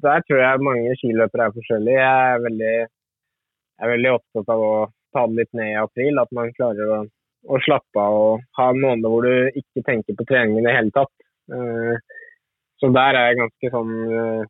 Der 0.02 0.22
tror 0.26 0.40
jeg 0.40 0.64
mange 0.66 0.94
skiløpere 0.98 1.46
er 1.46 1.56
forskjellige. 1.56 2.00
Jeg 2.00 2.32
er 2.34 2.42
veldig 2.46 2.74
jeg 3.80 3.86
er 3.86 3.92
veldig 3.94 4.10
opptatt 4.12 4.50
av 4.52 4.62
å 4.64 4.72
ta 5.14 5.22
det 5.28 5.36
litt 5.38 5.52
ned 5.56 5.70
i 5.72 5.80
april. 5.80 6.18
At 6.20 6.32
man 6.36 6.50
klarer 6.56 6.90
å, 6.96 6.98
å 7.54 7.60
slappe 7.64 8.02
av 8.02 8.16
og 8.16 8.42
ha 8.58 8.66
en 8.72 8.80
måned 8.82 9.06
hvor 9.08 9.24
du 9.24 9.60
ikke 9.60 9.84
tenker 9.86 10.16
på 10.18 10.26
trening 10.28 10.58
i 10.60 10.64
det 10.66 10.74
hele 10.76 10.92
tatt. 10.96 11.14
Uh, 11.52 11.94
så 12.80 12.90
der 12.96 13.16
er 13.16 13.30
jeg 13.30 13.40
ganske 13.40 13.70
sånn 13.76 13.94
uh, 14.10 14.42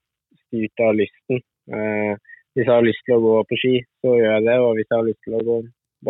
styrt 0.46 0.82
av 0.86 0.96
lysten. 0.98 1.44
Uh, 1.70 2.14
hvis 2.56 2.66
jeg 2.66 2.74
har 2.74 2.86
lyst 2.86 3.06
til 3.06 3.18
å 3.18 3.24
gå 3.26 3.36
på 3.50 3.60
ski, 3.62 3.76
så 4.02 4.16
gjør 4.16 4.34
jeg 4.34 4.46
det. 4.48 4.56
Og 4.64 4.72
hvis 4.78 4.88
jeg 4.88 4.96
har 4.96 5.06
lyst 5.10 5.22
til 5.26 5.38
å 5.38 5.44
gå, 5.50 5.60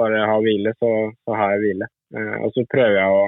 bare 0.00 0.24
ha 0.30 0.38
hvile, 0.40 0.72
så, 0.78 0.94
så 1.26 1.36
har 1.36 1.56
jeg 1.56 1.64
hvile. 1.66 1.90
og 2.44 2.54
så 2.54 2.64
prøver 2.70 2.96
jeg 2.96 3.20
å, 3.20 3.26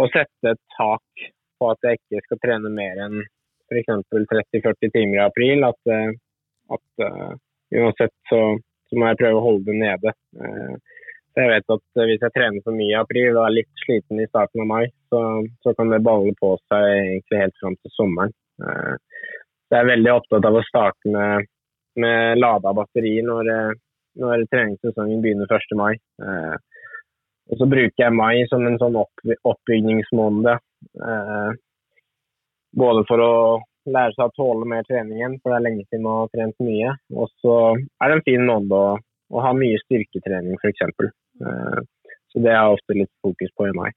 å 0.00 0.08
sette 0.14 0.54
et 0.54 0.62
tak 0.78 1.28
på 1.60 1.70
at 1.72 1.86
jeg 1.86 2.00
ikke 2.00 2.24
skal 2.24 2.40
trene 2.44 2.72
mer 2.74 3.04
enn 3.06 3.20
f.eks. 3.70 3.92
30-40 4.10 4.94
timer 4.96 5.20
i 5.20 5.24
april. 5.24 5.66
At, 5.68 5.92
at 6.74 7.04
uansett 7.76 8.16
så, 8.30 8.40
så, 8.88 8.98
må 8.98 9.10
jeg 9.10 9.20
prøve 9.20 9.38
å 9.38 9.44
holde 9.44 9.68
det 9.68 9.76
nede. 9.78 10.14
Uh, 10.40 10.74
jeg 11.38 11.52
vet 11.52 11.72
at 11.76 12.00
hvis 12.08 12.24
jeg 12.24 12.34
trener 12.34 12.64
for 12.64 12.74
mye 12.74 12.90
i 12.90 12.98
april 12.98 13.36
og 13.36 13.44
er 13.44 13.54
litt 13.60 13.84
sliten 13.84 14.18
i 14.18 14.26
starten 14.26 14.64
av 14.64 14.66
mai, 14.72 14.88
så, 15.12 15.20
så 15.62 15.74
kan 15.78 15.92
det 15.92 16.02
balle 16.02 16.34
på 16.40 16.56
seg 16.72 16.86
egentlig 16.88 17.44
helt 17.44 17.60
fram 17.62 17.76
til 17.78 17.94
sommeren. 17.94 18.34
Uh, 18.58 18.96
så 19.70 19.78
jeg 19.78 19.84
er 19.84 19.92
veldig 19.92 20.12
opptatt 20.16 20.48
av 20.48 20.58
å 20.58 20.64
starte 20.66 21.14
med, 21.14 21.46
med 22.02 22.40
lada 22.42 22.72
batteri 22.74 23.20
når, 23.22 23.52
når 24.18 24.42
treningssesongen 24.50 25.22
begynner 25.22 25.52
1. 25.54 25.76
mai. 25.78 25.92
Eh, 26.26 26.56
og 27.50 27.60
så 27.60 27.68
bruker 27.70 28.02
jeg 28.02 28.16
mai 28.18 28.42
som 28.50 28.66
en 28.66 28.80
sånn 28.82 28.98
opp, 28.98 29.22
oppbygningsmåned. 29.46 30.50
Både 32.76 33.04
for 33.08 33.22
å 33.24 33.34
lære 33.90 34.14
seg 34.14 34.28
å 34.28 34.34
tåle 34.36 34.68
mer 34.68 34.84
treningen, 34.88 35.38
for 35.40 35.52
det 35.52 35.58
er 35.58 35.66
lenge 35.68 35.86
siden 35.86 36.04
man 36.06 36.20
har 36.22 36.34
trent 36.34 36.64
mye. 36.64 36.92
Og 37.16 37.30
så 37.42 37.56
er 37.76 38.10
det 38.10 38.18
en 38.18 38.26
fin 38.26 38.44
måned 38.46 38.74
å, 38.76 38.84
å 39.32 39.44
ha 39.44 39.54
mye 39.56 39.80
styrketrening, 39.86 40.58
f.eks. 40.60 41.10
Uh, 41.40 41.80
så 42.30 42.44
det 42.44 42.52
er 42.54 42.74
ofte 42.74 42.96
litt 42.98 43.12
fokus 43.24 43.52
på 43.56 43.70
i 43.70 43.74
mai. 43.76 43.90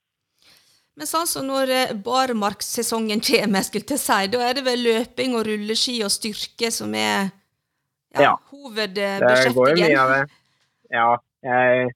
Men 0.93 1.09
sånn 1.09 1.25
som 1.25 1.47
når 1.49 1.71
eh, 1.73 1.93
barmarkssesongen 2.05 3.21
kommer, 3.25 3.65
skulle 3.65 3.97
å 3.97 4.01
si, 4.01 4.27
da 4.29 4.43
er 4.45 4.59
det 4.59 4.65
vel 4.67 4.83
løping 4.85 5.33
og 5.39 5.47
rulleski 5.47 5.95
og 6.05 6.13
styrke 6.13 6.69
som 6.73 6.93
er 6.93 7.31
ja, 8.13 8.27
ja. 8.27 8.33
hovedbeskjeftigen? 8.51 9.47
Det 9.49 9.55
går 9.57 9.71
jo 9.71 9.77
mye 9.81 10.03
av 10.03 10.13
det. 10.13 10.21
Ja. 10.93 11.07
Jeg, 11.43 11.95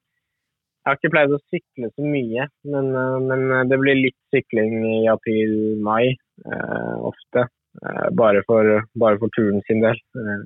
jeg 0.87 0.93
har 0.93 0.99
ikke 1.01 1.11
pleid 1.11 1.33
å 1.35 1.41
sykle 1.51 1.87
så 1.91 2.07
mye, 2.15 2.47
men, 2.71 2.85
eh, 2.95 3.17
men 3.27 3.71
det 3.71 3.79
blir 3.81 3.99
litt 3.99 4.17
sykling 4.31 4.77
i 4.87 4.99
april-mai 5.11 6.15
eh, 6.15 6.95
ofte. 7.11 7.49
Eh, 7.85 8.07
bare 8.11 8.41
for, 8.47 8.63
bare 8.95 9.19
for, 9.21 9.29
turen 9.35 9.61
sin 9.67 9.83
del. 9.83 9.99
Eh, 10.17 10.45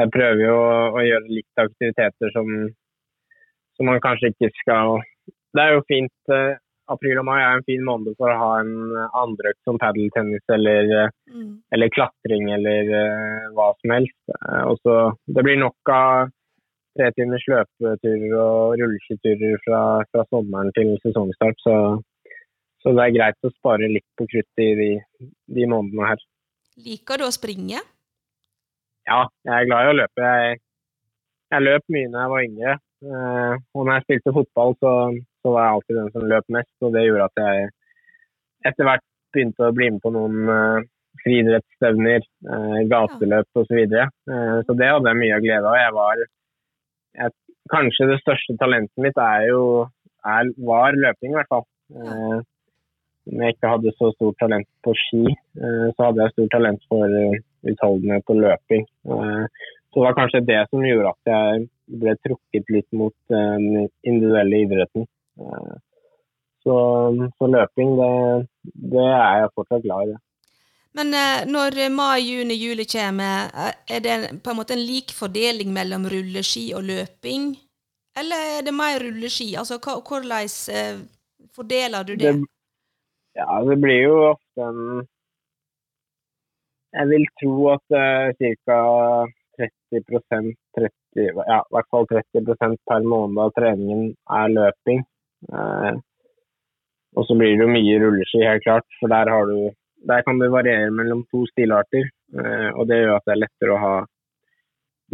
jeg 0.00 0.12
prøver 0.14 0.44
jo 0.46 0.54
å, 0.56 0.76
å 0.96 1.04
gjøre 1.04 1.28
litt 1.28 1.60
aktiviteter 1.60 2.32
som, 2.32 2.52
som, 3.76 3.88
man 3.90 4.00
kanskje 4.00 4.30
ikke 4.32 4.48
skal 4.62 5.02
Det 5.52 5.64
er 5.64 5.74
jo 5.76 5.88
fint. 5.90 6.14
Eh, 6.32 6.54
april 6.92 7.20
og 7.20 7.24
mai 7.24 7.38
er 7.40 7.58
en 7.58 7.66
fin 7.66 7.84
måned 7.84 8.16
for 8.18 8.28
å 8.28 8.38
ha 8.38 8.48
en 8.60 8.94
andreøkt 9.16 9.60
som 9.68 9.78
padeltennis 9.80 10.42
eller, 10.52 11.10
mm. 11.30 11.52
eller, 11.72 11.92
klatring 11.94 12.50
eller 12.52 12.90
hva 13.56 13.70
som 13.78 13.94
helst. 13.94 14.18
Også, 14.66 14.96
det 15.30 15.44
blir 15.46 15.60
nok 15.62 15.92
av 15.94 16.32
tre 16.96 17.10
timers 17.16 17.44
løpeturer 17.48 18.34
og 18.36 18.78
rulleskiturer 18.80 19.60
fra, 19.66 19.82
fra 20.12 20.24
sommeren 20.30 20.72
til 20.76 20.94
sesongstart. 21.04 21.60
Så 21.64 21.76
så 22.82 22.90
det 22.96 23.02
er 23.04 23.14
greit 23.14 23.46
å 23.46 23.50
spare 23.54 23.86
litt 23.86 24.06
på 24.18 24.26
kruttet 24.26 24.62
i 24.62 24.70
de, 24.74 24.90
de, 25.54 25.66
månedene 25.70 26.08
her. 26.08 26.22
Liker 26.82 27.20
du 27.20 27.28
å 27.28 27.34
springe? 27.34 27.78
Ja, 29.06 29.20
jeg 29.46 29.54
er 29.54 29.68
glad 29.68 29.86
i 29.86 29.92
å 29.92 29.98
løpe. 30.00 30.30
Jeg, 30.32 30.56
jeg 31.54 31.66
løp 31.68 31.94
mye 31.94 32.10
da 32.10 32.24
jeg 32.24 32.32
var 32.32 32.48
yngre. 32.48 32.74
Uh, 33.02 33.54
og 33.74 33.86
når 33.86 33.92
jeg 33.94 34.06
spilte 34.06 34.34
fotball, 34.34 34.74
så, 34.82 34.94
så, 35.42 35.52
var 35.54 35.62
jeg 35.68 35.76
alltid 35.76 36.00
den 36.00 36.10
som 36.16 36.26
løp 36.32 36.50
mest. 36.58 36.74
Og 36.82 36.96
det 36.96 37.06
gjorde 37.06 37.28
at 37.30 37.42
jeg 37.44 37.70
etter 38.72 38.88
hvert 38.88 39.06
begynte 39.34 39.68
å 39.68 39.76
bli 39.78 39.90
med 39.94 40.02
på 40.02 40.14
noen, 40.14 40.42
uh, 40.50 40.90
friidrettsstevner, 41.22 42.24
eh, 42.50 42.78
gateløp 42.90 43.46
osv. 43.54 43.66
Så, 43.68 43.74
videre. 43.76 44.08
eh, 44.32 44.58
så 44.66 44.74
det 44.78 44.88
hadde 44.90 45.10
jeg 45.12 45.20
mye 45.20 45.40
glede 45.44 45.68
av. 45.68 45.76
Jeg 45.78 45.94
var, 45.98 46.22
jeg, 47.18 47.34
kanskje 47.72 48.08
det 48.10 48.20
største 48.22 48.56
talentet 48.60 49.04
mitt 49.04 49.18
er 49.20 49.46
jo, 49.50 49.62
er, 50.24 50.50
var 50.70 50.96
løping, 50.96 51.32
i 51.32 51.38
hvert 51.38 51.52
fall. 51.52 51.66
Eh, 51.92 52.40
om 53.30 53.42
jeg 53.44 53.54
ikke 53.54 53.70
hadde 53.70 53.92
så 53.98 54.10
stort 54.16 54.38
talent 54.42 54.68
på 54.82 54.94
ski, 54.98 55.22
eh, 55.30 55.88
så 55.94 56.08
hadde 56.08 56.24
jeg 56.24 56.34
stort 56.34 56.54
talent 56.56 56.82
for 56.90 57.06
uh, 57.06 57.36
utholdenhet 57.70 58.32
og 58.32 58.40
løping. 58.42 58.84
Eh, 59.06 59.44
så 59.92 60.00
det 60.00 60.06
var 60.06 60.18
kanskje 60.18 60.46
det 60.48 60.60
som 60.70 60.84
gjorde 60.86 61.12
at 61.12 61.32
jeg 61.34 61.64
ble 62.02 62.14
trukket 62.24 62.74
litt 62.74 62.88
mot 62.96 63.14
eh, 63.30 63.56
den 63.64 63.88
individuelle 64.08 64.62
idretten. 64.64 65.06
Eh, 65.40 65.74
så, 66.64 66.76
så, 67.36 67.48
løping, 67.50 67.96
det, 67.98 68.12
det, 68.94 69.06
er 69.06 69.42
jeg 69.42 69.54
fortsatt 69.56 69.84
glad 69.86 70.14
i. 70.14 70.18
Men 70.98 71.14
eh, 71.16 71.44
når 71.48 71.78
mai, 71.94 72.20
juni, 72.20 72.56
juli 72.60 72.84
kommer, 72.84 73.48
eh, 73.56 73.96
er 73.96 74.00
det 74.04 74.16
på 74.44 74.52
en 74.52 74.58
måte 74.58 74.76
en 74.76 74.84
lik 74.84 75.14
fordeling 75.16 75.72
mellom 75.72 76.04
rulleski 76.12 76.66
og 76.76 76.84
løping? 76.84 77.54
Eller 78.20 78.58
er 78.58 78.66
det 78.66 78.74
mer 78.76 79.00
rulleski? 79.00 79.54
Altså, 79.56 79.78
hvordan 79.80 80.48
eh, 80.76 81.00
fordeler 81.56 82.04
du 82.04 82.12
det? 82.16 82.34
det? 82.34 82.50
Ja, 83.40 83.62
det 83.64 83.78
blir 83.80 84.02
jo 84.02 84.16
ofte 84.34 84.68
en 84.68 85.08
Jeg 86.92 87.08
vil 87.08 87.22
tro 87.40 87.54
at 87.72 87.94
uh, 87.96 88.28
ca. 88.36 88.80
30 89.56 90.02
30, 90.76 90.90
ja, 91.24 91.60
i 91.60 91.72
hvert 91.72 91.88
fall 91.88 92.04
30% 92.10 92.76
per 92.88 93.06
måned 93.08 93.38
av 93.40 93.52
treningen 93.56 94.10
er 94.28 94.52
løping. 94.52 95.00
Uh, 95.48 95.96
og 97.16 97.24
så 97.24 97.36
blir 97.38 97.56
det 97.56 97.64
jo 97.64 97.72
mye 97.72 97.96
rulleski, 98.02 98.42
helt 98.44 98.64
klart. 98.66 98.84
For 99.00 99.08
der 99.08 99.32
har 99.32 99.48
du 99.48 99.72
der 100.08 100.22
kan 100.26 100.38
det 100.40 100.50
variere 100.52 100.90
mellom 100.90 101.22
to 101.30 101.44
stilarter, 101.50 102.08
eh, 102.38 102.68
og 102.74 102.88
det 102.88 103.00
gjør 103.02 103.16
at 103.16 103.26
det 103.28 103.34
er 103.34 103.42
lettere 103.44 103.74
å 103.74 103.82
ha 103.82 103.94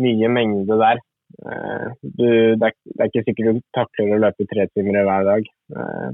mye 0.04 0.30
mengde 0.32 0.78
der. 0.80 1.00
Eh, 1.44 1.86
du, 2.02 2.26
det, 2.56 2.70
er, 2.70 2.74
det, 2.74 2.98
er, 2.98 3.10
ikke 3.10 3.24
sikkert 3.26 3.58
du 3.58 3.62
takler 3.76 4.14
å 4.16 4.20
løpe 4.24 4.48
tre 4.50 4.68
timer 4.72 5.00
hver 5.08 5.28
dag, 5.28 5.48
eh, 5.76 6.10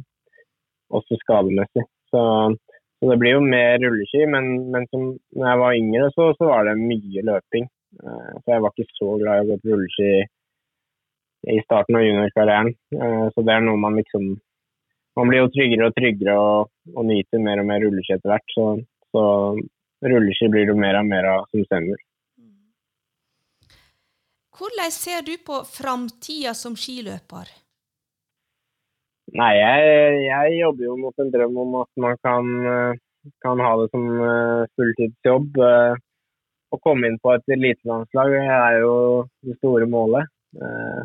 også 0.95 1.21
skademessig. 1.23 1.87
Så, 2.11 2.23
så, 2.99 3.11
det 3.11 3.19
blir 3.23 3.37
jo 3.37 3.45
mer 3.45 3.79
rulleski, 3.83 4.25
men, 4.31 4.71
men 4.75 4.89
som 4.91 5.13
når 5.35 5.51
jeg 5.51 5.63
var 5.65 5.81
yngre, 5.81 6.11
så, 6.17 6.31
så 6.39 6.51
var 6.51 6.69
det 6.69 6.79
mye 6.81 7.27
løping. 7.31 7.71
Så 7.95 8.51
jeg 8.51 8.63
var 8.63 8.73
ikke 8.73 8.97
så 8.99 9.13
glad 9.21 9.37
i 9.37 9.43
å 9.45 9.49
gå 9.53 9.57
på 9.63 9.71
rulleski 9.71 10.25
i 11.55 11.61
starten 11.63 11.99
av 11.99 12.03
juniorkarrieren. 12.03 12.73
Så 13.35 13.45
det 13.47 13.55
er 13.55 13.63
noe 13.63 13.79
man 13.79 14.01
liksom 14.01 14.33
man 15.17 15.31
blir 15.31 15.45
jo 15.45 15.51
tryggere 15.55 15.89
og 15.89 15.97
tryggere 15.99 16.35
og, 16.41 16.73
og 16.95 17.07
nyter 17.09 17.43
mer 17.43 17.63
og 17.63 17.69
mer 17.71 17.85
rulleski 17.85 18.17
etter 18.17 18.33
hvert. 18.33 18.55
Så, 18.57 18.67
så 19.15 19.25
rulleski 20.11 20.51
blir 20.53 20.69
det 20.71 20.77
mer 20.79 20.99
og 21.01 21.11
mer 21.11 21.29
av 21.31 21.47
som 21.53 21.67
stemmer. 21.69 22.01
Hvordan 24.55 24.91
ser 24.95 25.25
du 25.27 25.35
på 25.43 25.61
framtida 25.67 26.55
som 26.55 26.77
skiløper? 26.79 27.51
Nei, 29.35 29.53
jeg, 29.57 30.19
jeg, 30.29 30.59
jobber 30.61 30.85
jo 30.87 30.97
mot 31.01 31.23
en 31.23 31.31
drøm 31.33 31.57
om 31.63 31.79
at 31.81 31.91
man 32.05 32.19
kan, 32.23 32.51
kan 33.43 33.63
ha 33.65 33.73
det 33.81 33.89
som 33.91 34.05
eh, 34.23 34.67
fulltidsjobb. 34.79 35.59
Eh, 35.59 35.97
å 36.75 36.79
komme 36.83 37.09
inn 37.09 37.19
på 37.23 37.33
et 37.35 37.55
elitelandslag 37.57 38.37
er 38.43 38.79
jo 38.83 38.95
det 39.47 39.57
store 39.59 39.89
målet. 39.91 40.31
Eh, 40.55 41.03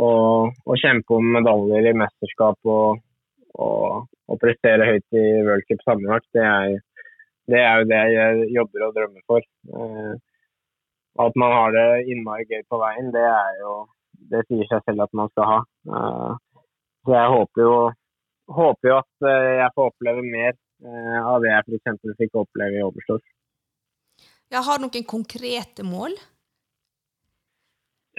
og 0.00 0.74
kjempe 0.78 1.16
om 1.18 1.32
medaljer 1.34 1.90
i 1.90 1.94
mesterskap 1.98 2.58
og, 2.70 3.00
og, 3.54 4.08
og 4.30 4.40
prestere 4.42 4.88
høyt 4.88 5.18
i 5.18 5.24
worldcup 5.46 5.84
sammenlagt, 5.86 6.28
det 6.36 6.44
er, 6.46 6.76
det 7.50 7.62
er 7.62 7.80
jo 7.80 7.88
det 7.90 8.02
jeg 8.14 8.50
jobber 8.56 8.86
og 8.86 8.98
drømmer 8.98 9.24
for. 9.30 9.46
Eh, 9.76 10.12
at 11.20 11.40
man 11.42 11.52
har 11.52 11.74
det 11.74 11.88
innmari 12.12 12.46
gøy 12.48 12.62
på 12.70 12.78
veien, 12.80 13.10
det 13.14 13.24
er 13.26 13.56
jo 13.62 13.74
det 14.30 14.44
sier 14.48 14.68
seg 14.70 14.84
selv 14.86 15.06
at 15.06 15.16
man 15.16 15.30
skal 15.32 15.48
ha. 15.48 15.58
Eh, 15.96 16.32
så 17.06 17.16
jeg 17.16 17.34
håper 17.34 17.64
jo, 17.64 17.76
håper 18.60 18.90
jo 18.90 18.98
at 19.00 19.28
eh, 19.30 19.52
jeg 19.62 19.74
får 19.76 19.92
oppleve 19.92 20.24
mer 20.26 20.52
eh, 20.52 21.18
av 21.20 21.40
det 21.44 21.52
jeg 21.52 21.78
f.eks. 21.78 22.18
fikk 22.20 22.42
oppleve 22.42 22.80
i 22.80 22.84
Oberstdorf. 22.86 23.24
Ja, 24.50 24.64
har 24.66 24.78
du 24.78 24.86
noen 24.86 25.06
konkrete 25.08 25.86
mål? 25.86 26.16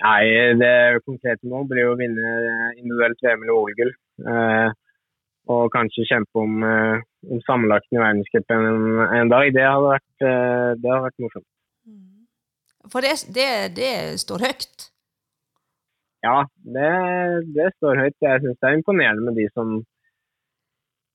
Nei, 0.01 0.23
det 0.57 1.01
konkrete 1.05 1.45
mål 1.45 1.67
blir 1.69 1.83
jo 1.85 1.93
å 1.93 1.99
vinne 1.99 2.29
individuelt 2.79 3.19
VM 3.21 3.43
eller 3.43 3.57
OL-gull. 3.57 3.91
Eh, 4.31 4.69
og 5.51 5.71
kanskje 5.73 6.07
kjempe 6.09 6.43
om, 6.43 6.63
uh, 6.63 7.01
om 7.29 7.41
sammenlagten 7.47 7.97
i 7.97 8.01
verdenscupen 8.01 8.67
en, 8.71 8.85
en, 9.19 9.31
dag. 9.31 9.51
Det 9.55 9.67
hadde 9.67 9.93
vært, 9.93 10.09
uh, 10.23 10.69
det 10.79 10.91
hadde 10.91 11.05
vært 11.07 11.23
morsomt. 11.23 11.47
Mm. 11.87 12.89
For 12.93 13.05
det, 13.05 13.13
det, 13.37 13.47
det, 13.77 13.93
står 14.23 14.45
høyt? 14.47 14.87
Ja, 16.25 16.37
det, 16.75 16.91
det 17.55 17.71
står 17.77 18.03
høyt. 18.03 18.17
Jeg 18.21 18.43
syns 18.43 18.59
det 18.59 18.69
er 18.69 18.77
imponerende 18.77 19.25
med 19.25 19.39
de 19.41 19.47
som 19.55 19.79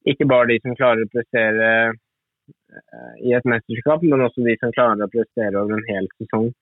Ikke 0.06 0.26
bare 0.30 0.50
de 0.52 0.60
som 0.62 0.74
klarer 0.78 1.02
å 1.02 1.12
prestere 1.12 1.70
uh, 1.90 3.14
i 3.26 3.34
et 3.34 3.46
mesterskap, 3.48 4.04
men 4.06 4.22
også 4.22 4.44
de 4.46 4.54
som 4.62 4.74
klarer 4.74 5.02
å 5.02 5.12
prestere 5.12 5.58
over 5.58 5.78
en 5.78 5.88
hel 5.88 6.06
sesong. 6.20 6.52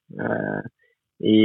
I 1.24 1.40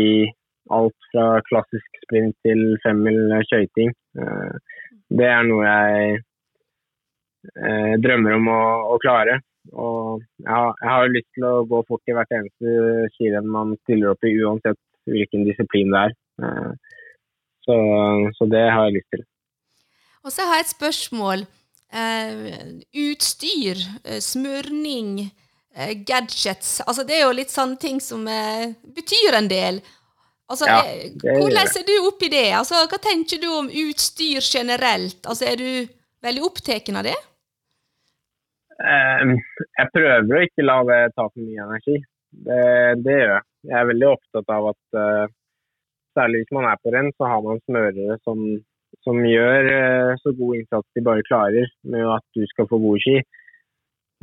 alt 0.71 1.07
fra 1.11 1.25
klassisk 1.47 1.99
sprint 2.05 2.37
til 2.45 2.77
femmil 2.83 3.33
skøyting. 3.49 3.91
Det 5.09 5.25
er 5.25 5.45
noe 5.47 5.65
jeg 5.65 6.19
eh, 7.57 7.93
drømmer 8.01 8.37
om 8.37 8.49
å, 8.53 8.61
å 8.93 8.99
klare. 9.01 9.39
Og 9.69 10.21
jeg 10.41 10.49
har, 10.49 10.77
jeg 10.81 11.15
lyst 11.15 11.29
til 11.37 11.45
å 11.49 11.55
gå 11.69 11.81
fort 11.87 12.09
i 12.09 12.15
hvert 12.17 12.31
eneste 12.33 13.09
skirenn 13.15 13.49
man 13.49 13.75
stiller 13.83 14.13
opp 14.13 14.25
i, 14.25 14.35
uansett 14.41 14.79
hvilken 15.09 15.45
disiplin 15.47 15.93
det 15.93 16.05
er. 16.07 16.15
Eh, 16.45 16.71
så, 17.65 17.77
så, 18.37 18.49
det 18.49 18.65
har 18.69 18.87
jeg 18.87 18.99
lyst 18.99 19.11
til. 19.15 19.25
Og 20.25 20.33
så 20.33 20.45
har 20.47 20.59
jeg 20.59 20.67
et 20.67 20.75
spørsmål. 20.75 21.45
Eh, 21.89 22.57
utstyr, 23.01 23.81
eh, 24.03 24.21
smørning, 24.21 25.31
eh, 25.75 25.93
gadgets. 26.05 26.79
Altså 26.85 27.05
det 27.05 27.17
er 27.17 27.25
jo 27.25 27.37
litt 27.37 27.53
sånne 27.53 27.79
ting 27.81 28.01
som 28.01 28.27
eh, 28.29 28.73
betyr 28.95 29.37
en 29.37 29.49
del. 29.49 29.81
Altså, 30.49 30.65
ja, 30.65 30.79
eh, 30.81 31.09
det, 31.13 31.35
hvordan 31.37 31.67
ser 31.69 31.85
du 31.85 31.95
opp 32.09 32.23
i 32.25 32.31
det? 32.33 32.47
Altså, 32.57 32.81
hva 32.89 32.99
tenker 33.01 33.41
du 33.41 33.49
om 33.53 33.67
utstyr 33.69 34.41
generelt? 34.41 35.19
Altså, 35.21 35.45
er 35.51 35.59
du 35.61 35.69
veldig 36.25 36.45
opptatt 36.47 36.89
av 36.89 37.05
det? 37.05 37.17
Um, 38.79 39.35
jeg 39.75 39.91
prøver 39.91 40.37
å 40.37 40.45
ikke 40.47 40.65
la 40.65 40.79
det 40.87 40.99
ta 41.17 41.27
for 41.27 41.43
mye 41.43 41.67
energi. 41.67 41.99
Det, 42.47 42.63
det 43.03 43.17
gjør 43.17 43.35
jeg. 43.35 43.45
Jeg 43.69 43.77
er 43.77 43.89
veldig 43.91 44.09
opptatt 44.13 44.53
av 44.55 44.69
at 44.71 44.97
uh, 44.97 45.25
særlig 46.17 46.43
hvis 46.43 46.55
man 46.55 46.69
er 46.69 46.81
på 46.81 46.93
renn, 46.95 47.11
så 47.17 47.29
har 47.29 47.43
man 47.45 47.61
smørere 47.67 48.17
som, 48.23 48.45
som 49.05 49.19
gjør 49.27 49.69
uh, 49.69 50.13
så 50.23 50.33
god 50.37 50.61
innsats 50.61 50.87
de 50.95 51.05
bare 51.05 51.27
klarer 51.27 51.69
med 51.91 52.07
at 52.15 52.25
du 52.37 52.45
skal 52.53 52.69
få 52.71 52.79
gode 52.81 53.03
ski. 53.05 53.19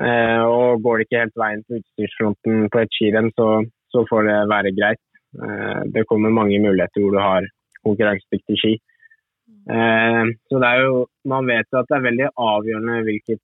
Uh, 0.01 0.43
og 0.45 0.83
går 0.85 0.99
det 0.99 1.07
ikke 1.07 1.23
helt 1.23 1.39
veien 1.41 1.63
på 1.69 1.79
utstyrsfronten 1.79 2.67
på 2.73 2.83
et 2.83 2.97
skirenn, 2.97 3.31
så, 3.37 3.61
så 3.93 4.03
får 4.11 4.27
det 4.27 4.41
være 4.53 4.75
greit. 4.77 5.05
Eh, 5.45 5.83
det 5.95 6.07
kommer 6.09 6.31
mange 6.33 6.59
muligheter 6.63 7.03
hvor 7.03 7.15
du 7.17 7.21
har 7.21 7.49
konkurransedyktig 7.85 8.59
ski. 8.61 8.73
Eh, 9.71 10.25
så 10.49 10.61
det 10.63 10.69
er 10.71 10.81
jo, 10.87 11.07
Man 11.25 11.47
vet 11.47 11.67
jo 11.73 11.81
at 11.81 11.89
det 11.91 11.97
er 11.97 12.09
veldig 12.09 12.29
avgjørende 12.51 13.05
hvilket, 13.09 13.43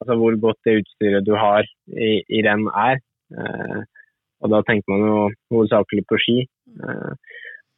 altså 0.00 0.16
hvor 0.16 0.36
godt 0.46 0.60
det 0.64 0.78
utstyret 0.80 1.26
du 1.26 1.34
har 1.34 1.66
i, 2.08 2.12
i 2.36 2.42
renn 2.46 2.68
er. 2.88 3.02
Eh, 3.34 3.80
og 4.40 4.52
da 4.54 4.62
tenker 4.64 4.88
man 4.92 5.06
jo 5.08 5.18
hovedsakelig 5.52 6.06
på 6.08 6.16
ski. 6.24 6.38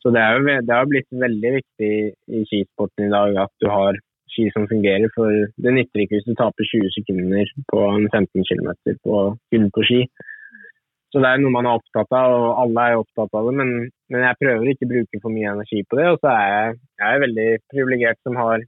Så 0.03 0.11
det, 0.15 0.21
er 0.23 0.37
jo, 0.37 0.61
det 0.67 0.75
har 0.75 0.87
blitt 0.91 1.09
veldig 1.11 1.51
viktig 1.57 1.93
i 2.39 2.43
skisporten 2.47 3.09
i 3.09 3.11
dag 3.11 3.37
at 3.45 3.53
du 3.63 3.67
har 3.71 3.99
ski 4.31 4.47
som 4.55 4.69
fungerer. 4.71 5.11
For 5.17 5.31
det 5.65 5.75
nytter 5.75 6.05
ikke 6.05 6.19
hvis 6.19 6.29
du 6.29 6.37
taper 6.39 6.69
20 6.69 6.95
sekunder 6.97 7.51
på 7.73 7.83
en 7.89 8.07
15 8.11 8.47
km 8.49 8.71
på, 9.03 9.19
gull 9.51 9.67
på 9.75 9.87
ski. 9.89 10.01
Så 11.13 11.21
det 11.21 11.29
er 11.29 11.43
noe 11.43 11.53
man 11.53 11.67
er 11.69 11.77
opptatt 11.77 12.15
av, 12.17 12.35
og 12.35 12.61
alle 12.63 12.85
er 12.89 13.03
opptatt 13.03 13.35
av 13.37 13.49
det. 13.49 13.53
Men, 13.61 13.73
men 14.13 14.23
jeg 14.25 14.39
prøver 14.41 14.71
ikke 14.73 14.87
å 14.89 14.93
bruke 14.95 15.21
for 15.21 15.35
mye 15.35 15.51
energi 15.51 15.83
på 15.85 15.99
det. 15.99 16.07
Og 16.15 16.23
så 16.23 16.31
er 16.33 16.47
jeg, 16.53 16.79
jeg 17.03 17.09
er 17.17 17.25
veldig 17.27 17.49
privilegert 17.75 18.21
som 18.25 18.39
har 18.41 18.65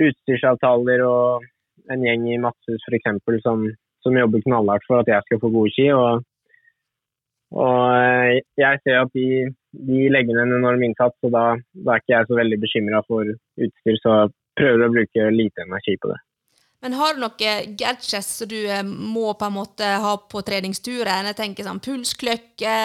utstyrsavtaler 0.00 1.04
og 1.06 1.46
en 1.94 2.02
gjeng 2.06 2.26
i 2.32 2.40
Matshus 2.42 2.82
f.eks. 2.88 3.22
Som, 3.44 3.68
som 4.02 4.18
jobber 4.18 4.42
knallhardt 4.46 4.88
for 4.88 5.04
at 5.04 5.12
jeg 5.12 5.26
skal 5.28 5.40
få 5.44 5.52
gode 5.54 5.70
ski. 5.76 5.86
Og, 5.94 6.26
og 7.54 7.78
eh, 7.94 8.40
jeg 8.58 8.82
ser 8.82 9.04
at 9.04 9.14
de, 9.14 9.28
de, 9.76 10.00
legger 10.10 10.40
ned 10.40 10.48
en 10.48 10.58
enorm 10.58 10.82
innsats, 10.86 11.18
og 11.26 11.34
da, 11.36 11.44
da 11.84 11.94
er 11.94 12.02
ikke 12.02 12.16
jeg 12.16 12.30
så 12.32 12.40
veldig 12.40 12.60
bekymra 12.66 13.04
for 13.06 13.30
utstyr. 13.30 14.02
Så 14.02 14.16
jeg 14.16 14.34
prøver 14.58 14.88
å 14.88 14.94
bruke 14.96 15.30
lite 15.36 15.68
energi 15.68 15.96
på 16.02 16.10
det. 16.10 16.18
Men 16.80 16.96
har 16.96 17.14
du 17.14 17.20
noen 17.20 17.74
gadgets 17.76 18.30
som 18.38 18.48
du 18.48 18.58
eh, 18.64 18.84
må 18.84 19.34
på 19.36 19.48
en 19.50 19.56
måte 19.58 19.88
ha 20.04 20.14
på 20.32 20.42
treningsturen? 20.46 21.28
Jeg 21.28 21.38
tenker 21.38 21.66
sånn 21.66 21.82
pulsklokke, 21.84 22.76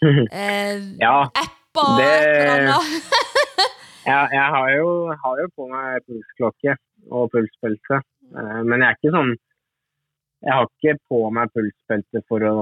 eh, 0.42 0.74
ja, 1.00 1.16
apper 1.24 1.94
det... 2.00 2.74
ja, 4.10 4.20
jeg 4.32 4.46
har 4.56 4.72
jo, 4.76 4.90
har 5.24 5.44
jo, 5.44 5.52
på 5.56 5.68
meg 5.72 6.04
pulsklokke 6.08 6.76
og 7.08 7.30
pulspølse. 7.32 8.02
Eh, 8.36 8.60
men 8.66 8.82
jeg 8.82 8.88
er 8.90 9.00
ikke 9.00 9.16
sånn 9.16 9.32
jeg 10.40 10.56
har 10.56 10.68
ikke 10.68 11.00
på 11.12 11.18
meg 11.36 11.50
pulsbeltet 11.52 12.24
for 12.30 12.44
å 12.48 12.52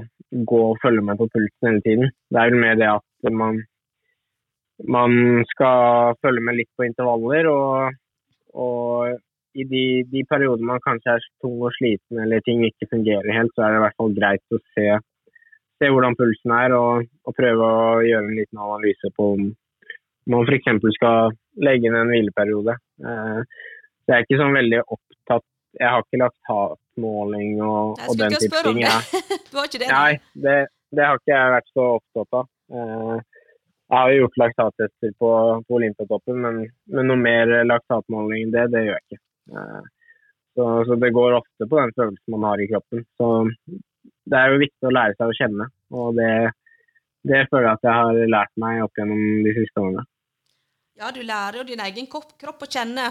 gå 0.51 0.63
og 0.73 0.81
følge 0.83 1.03
med 1.07 1.19
på 1.21 1.29
pulsen 1.31 1.69
hele 1.69 1.83
tiden. 1.85 2.09
Det 2.27 2.41
er 2.41 2.51
vel 2.51 2.63
mer 2.65 2.79
det 2.79 2.89
at 2.91 3.29
man, 3.31 3.61
man 4.97 5.45
skal 5.53 6.19
følge 6.23 6.43
med 6.43 6.59
litt 6.59 6.71
på 6.75 6.89
intervaller. 6.89 7.47
Og, 7.53 8.01
og 8.59 9.21
i 9.59 9.67
de, 9.67 9.85
de 10.13 10.25
periodene 10.31 10.71
man 10.71 10.83
kanskje 10.85 11.17
er 11.17 11.29
tung 11.43 11.59
og 11.59 11.75
sliten 11.77 12.21
eller 12.23 12.43
ting 12.47 12.65
ikke 12.67 12.91
fungerer 12.93 13.35
helt, 13.35 13.55
så 13.55 13.65
er 13.65 13.75
det 13.75 13.81
i 13.81 13.85
hvert 13.87 13.99
fall 14.03 14.17
greit 14.17 14.57
å 14.57 14.61
se, 14.77 14.87
se 15.81 15.91
hvordan 15.93 16.17
pulsen 16.19 16.55
er 16.55 16.75
og, 16.77 17.09
og, 17.27 17.37
prøve 17.39 17.69
å 17.69 18.01
gjøre 18.07 18.27
en 18.27 18.39
liten 18.39 18.63
analyse 18.67 19.13
på 19.17 19.33
om 19.37 19.47
man 20.29 20.49
f.eks. 20.49 20.91
skal 20.99 21.37
legge 21.65 21.89
inn 21.89 21.97
en 21.97 22.11
hvileperiode. 22.13 22.75
Eh, 23.01 23.39
så 24.05 24.13
jeg 24.13 24.17
er 24.17 24.27
ikke 24.27 24.41
sånn 24.41 24.59
veldig 24.59 24.83
opptatt 24.85 25.47
Jeg 25.79 25.93
har 25.93 26.03
ikke 26.05 26.21
laktatmåling 26.23 27.63
og, 27.65 27.99
og 28.09 28.19
den 28.21 28.37
type 28.37 28.61
ting. 28.67 28.83
Jeg, 28.83 29.25
har 29.57 29.71
ikke 29.71 29.81
det? 29.83 29.89
Nei, 29.93 30.13
det, 30.45 30.57
det, 30.93 31.05
har 31.05 31.21
ikke 31.21 31.33
jeg 31.35 31.55
vært 31.55 31.73
så 31.73 31.87
opptatt 31.97 32.39
av. 32.43 32.49
Eh, 32.73 33.17
jeg 33.89 33.97
har 33.97 34.13
jo 34.13 34.21
gjort 34.21 34.43
laktattester 34.43 35.13
på, 35.23 35.31
på 35.65 35.77
Olympiatoppen, 35.79 36.41
men, 36.45 36.61
men, 36.93 37.09
noe 37.09 37.21
mer 37.21 37.53
laktatmåling 37.65 38.45
enn 38.45 38.53
det, 38.53 38.67
det 38.75 38.85
gjør 38.85 38.99
jeg 38.99 39.07
ikke. 39.07 39.21
Eh, 39.53 39.83
så, 40.59 40.69
så, 40.87 40.99
det 40.99 41.15
går 41.15 41.39
ofte 41.39 41.69
på 41.71 41.81
den 41.81 41.95
følelsen 41.97 42.35
man 42.35 42.47
har 42.51 42.63
i 42.63 42.69
kroppen. 42.71 43.05
Så 43.17 43.29
det 44.29 44.39
er 44.39 44.53
jo 44.53 44.63
viktig 44.65 44.89
å 44.89 44.95
lære 44.95 45.17
seg 45.17 45.31
å 45.31 45.37
kjenne, 45.39 45.69
og 45.95 46.19
det, 46.19 46.33
det 47.29 47.45
føler 47.49 47.69
jeg 47.71 47.79
at 47.79 47.89
jeg 47.89 47.99
har 48.01 48.33
lært 48.35 48.55
meg 48.61 48.83
opp 48.85 49.01
gjennom 49.01 49.23
de 49.47 49.55
siste 49.57 49.85
årene. 49.85 50.05
Ja, 50.99 51.13
du 51.15 51.23
lærer 51.23 51.61
jo 51.61 51.69
din 51.69 51.81
egen 51.85 52.09
kropp, 52.11 52.35
kropp 52.41 52.67
å 52.67 52.71
kjenne 52.71 53.07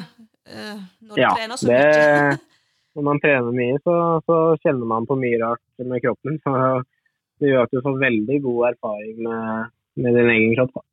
når 0.48 1.08
når 1.08 1.20
ja, 1.22 1.30
du 1.32 1.40
trener 1.40 1.60
så 1.60 1.70
det, 1.72 1.80
mye. 1.80 2.38
når 2.98 3.06
man 3.06 3.22
trener 3.22 3.54
mye, 3.54 3.80
så, 3.86 3.96
så, 4.26 4.38
kjenner 4.64 4.90
man 4.90 5.08
på 5.10 5.18
mye 5.22 5.40
rart 5.44 5.64
med 5.86 6.02
kroppen. 6.04 6.40
Så 6.44 7.44
det 7.46 7.52
gjør 7.52 7.68
at 7.68 7.74
du 7.76 7.84
får 7.86 8.00
veldig 8.02 8.38
god 8.42 8.62
erfaring 8.72 9.18
med, 9.22 9.74
med 10.02 10.16
din 10.18 10.32
egen 10.34 10.56
kropp. 10.58 10.72
Da. 10.74 10.87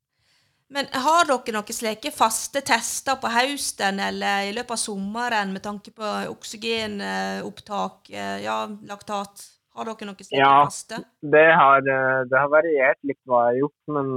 Men 0.74 0.88
har 1.04 1.28
dere 1.28 1.54
noen 1.54 1.76
slike 1.76 2.10
faste 2.14 2.64
tester 2.66 3.18
på 3.22 3.30
høsten 3.30 4.00
eller 4.02 4.48
i 4.48 4.54
løpet 4.56 4.74
av 4.74 4.80
sommeren 4.82 5.52
med 5.54 5.62
tanke 5.62 5.92
på 5.94 6.14
oksygenopptak, 6.32 8.10
eh, 8.10 8.38
ja, 8.42 8.64
laktat? 8.90 9.46
Har 9.74 9.90
dere 9.90 10.08
noen 10.10 10.26
slike 10.26 10.42
ja, 10.42 10.64
faste? 10.66 11.00
Det 11.22 11.46
har, 11.60 11.86
eh, 11.86 12.20
det 12.30 12.40
har 12.42 12.50
variert 12.50 13.00
litt 13.06 13.20
hva 13.30 13.46
jeg 13.46 13.54
har 13.54 13.62
gjort, 13.62 13.94
men 13.96 14.12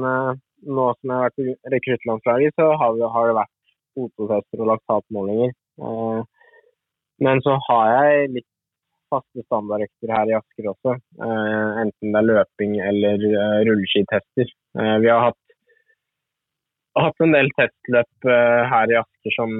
nå 0.65 0.87
som 0.97 1.11
jeg 1.11 1.15
har 1.15 1.29
vært 1.29 1.45
i 1.45 1.55
rekruttlandslaget, 1.75 2.57
så 2.57 2.71
har, 2.81 2.97
vi, 2.97 3.05
har, 3.13 3.29
det 3.29 3.37
vært 3.37 3.55
fototester 3.97 4.63
og 4.63 4.71
laktatmålinger. 4.73 5.55
Eh, 5.81 6.21
men 7.25 7.41
så 7.45 7.57
har 7.69 7.89
jeg 7.95 8.31
litt 8.37 8.49
faste 9.11 9.43
standardøkter 9.45 10.11
her 10.13 10.31
i 10.31 10.37
Asker 10.37 10.71
også. 10.73 10.95
Eh, 11.23 11.81
enten 11.83 12.13
det 12.13 12.21
er 12.21 12.29
løping 12.31 12.77
eller 12.83 13.27
eh, 13.31 13.59
rulleskitester. 13.69 14.51
Eh, 14.81 14.95
vi 15.03 15.11
har 15.11 15.29
hatt, 15.29 15.41
hatt, 17.03 17.21
en 17.23 17.35
del 17.35 17.51
testløp 17.57 18.29
eh, 18.29 18.63
her 18.71 18.93
i 18.93 18.97
Asker 19.01 19.35
som, 19.35 19.53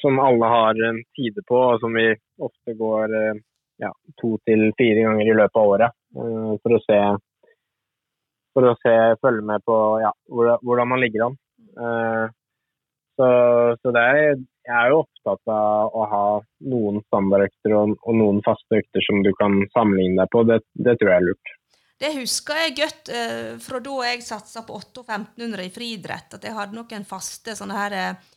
som, 0.00 0.20
alle 0.22 0.50
har 0.52 0.80
en 0.88 1.02
tide 1.16 1.44
på, 1.48 1.58
og 1.74 1.82
som 1.82 1.94
vi 1.96 2.08
ofte 2.42 2.76
går 2.78 3.14
eh, 3.20 3.42
ja, 3.82 3.90
to 4.20 4.36
til 4.48 4.68
fire 4.78 5.06
ganger 5.06 5.30
i 5.30 5.36
løpet 5.40 5.60
av 5.60 5.70
året 5.74 6.00
for 6.14 6.76
å 6.76 6.82
se 6.84 6.98
for 8.54 8.68
å 8.70 8.76
se, 8.78 8.94
følge 9.18 9.42
med 9.42 9.64
på 9.66 9.76
ja, 9.98 10.12
hvordan 10.30 10.86
man 10.92 11.00
ligger 11.02 11.24
an. 11.26 11.38
Så, 13.18 13.26
så 13.82 13.92
er, 13.98 14.36
jeg 14.66 14.74
er 14.74 14.92
jo 14.92 15.02
opptatt 15.02 15.52
av 15.54 15.90
å 15.94 16.06
ha 16.10 16.24
noen 16.70 17.02
standardøkter 17.08 17.74
og, 17.78 17.92
og, 18.00 18.14
noen 18.18 18.40
faste 18.46 18.80
økter 18.80 19.04
som 19.06 19.20
du 19.26 19.30
kan 19.38 19.60
sammenligne 19.74 20.22
deg 20.22 20.32
på. 20.32 20.42
Det, 20.48 20.60
det 20.86 20.96
tror 21.00 21.12
jeg 21.12 21.22
er 21.22 21.28
lurt. 21.28 21.52
Det 22.04 22.10
husker 22.18 22.58
jeg 22.60 22.74
godt 22.76 23.08
eh, 23.16 23.54
fra 23.64 23.78
da 23.80 23.98
jeg 24.10 24.24
satsa 24.26 24.60
på 24.66 24.76
800-1500 24.76 25.64
i 25.64 25.70
friidrett, 25.72 26.34
at 26.36 26.42
jeg 26.44 26.52
hadde 26.52 26.76
noen 26.76 27.06
faste 27.08 27.54
sånne 27.56 27.76
her 27.78 27.94
uh, 27.96 28.32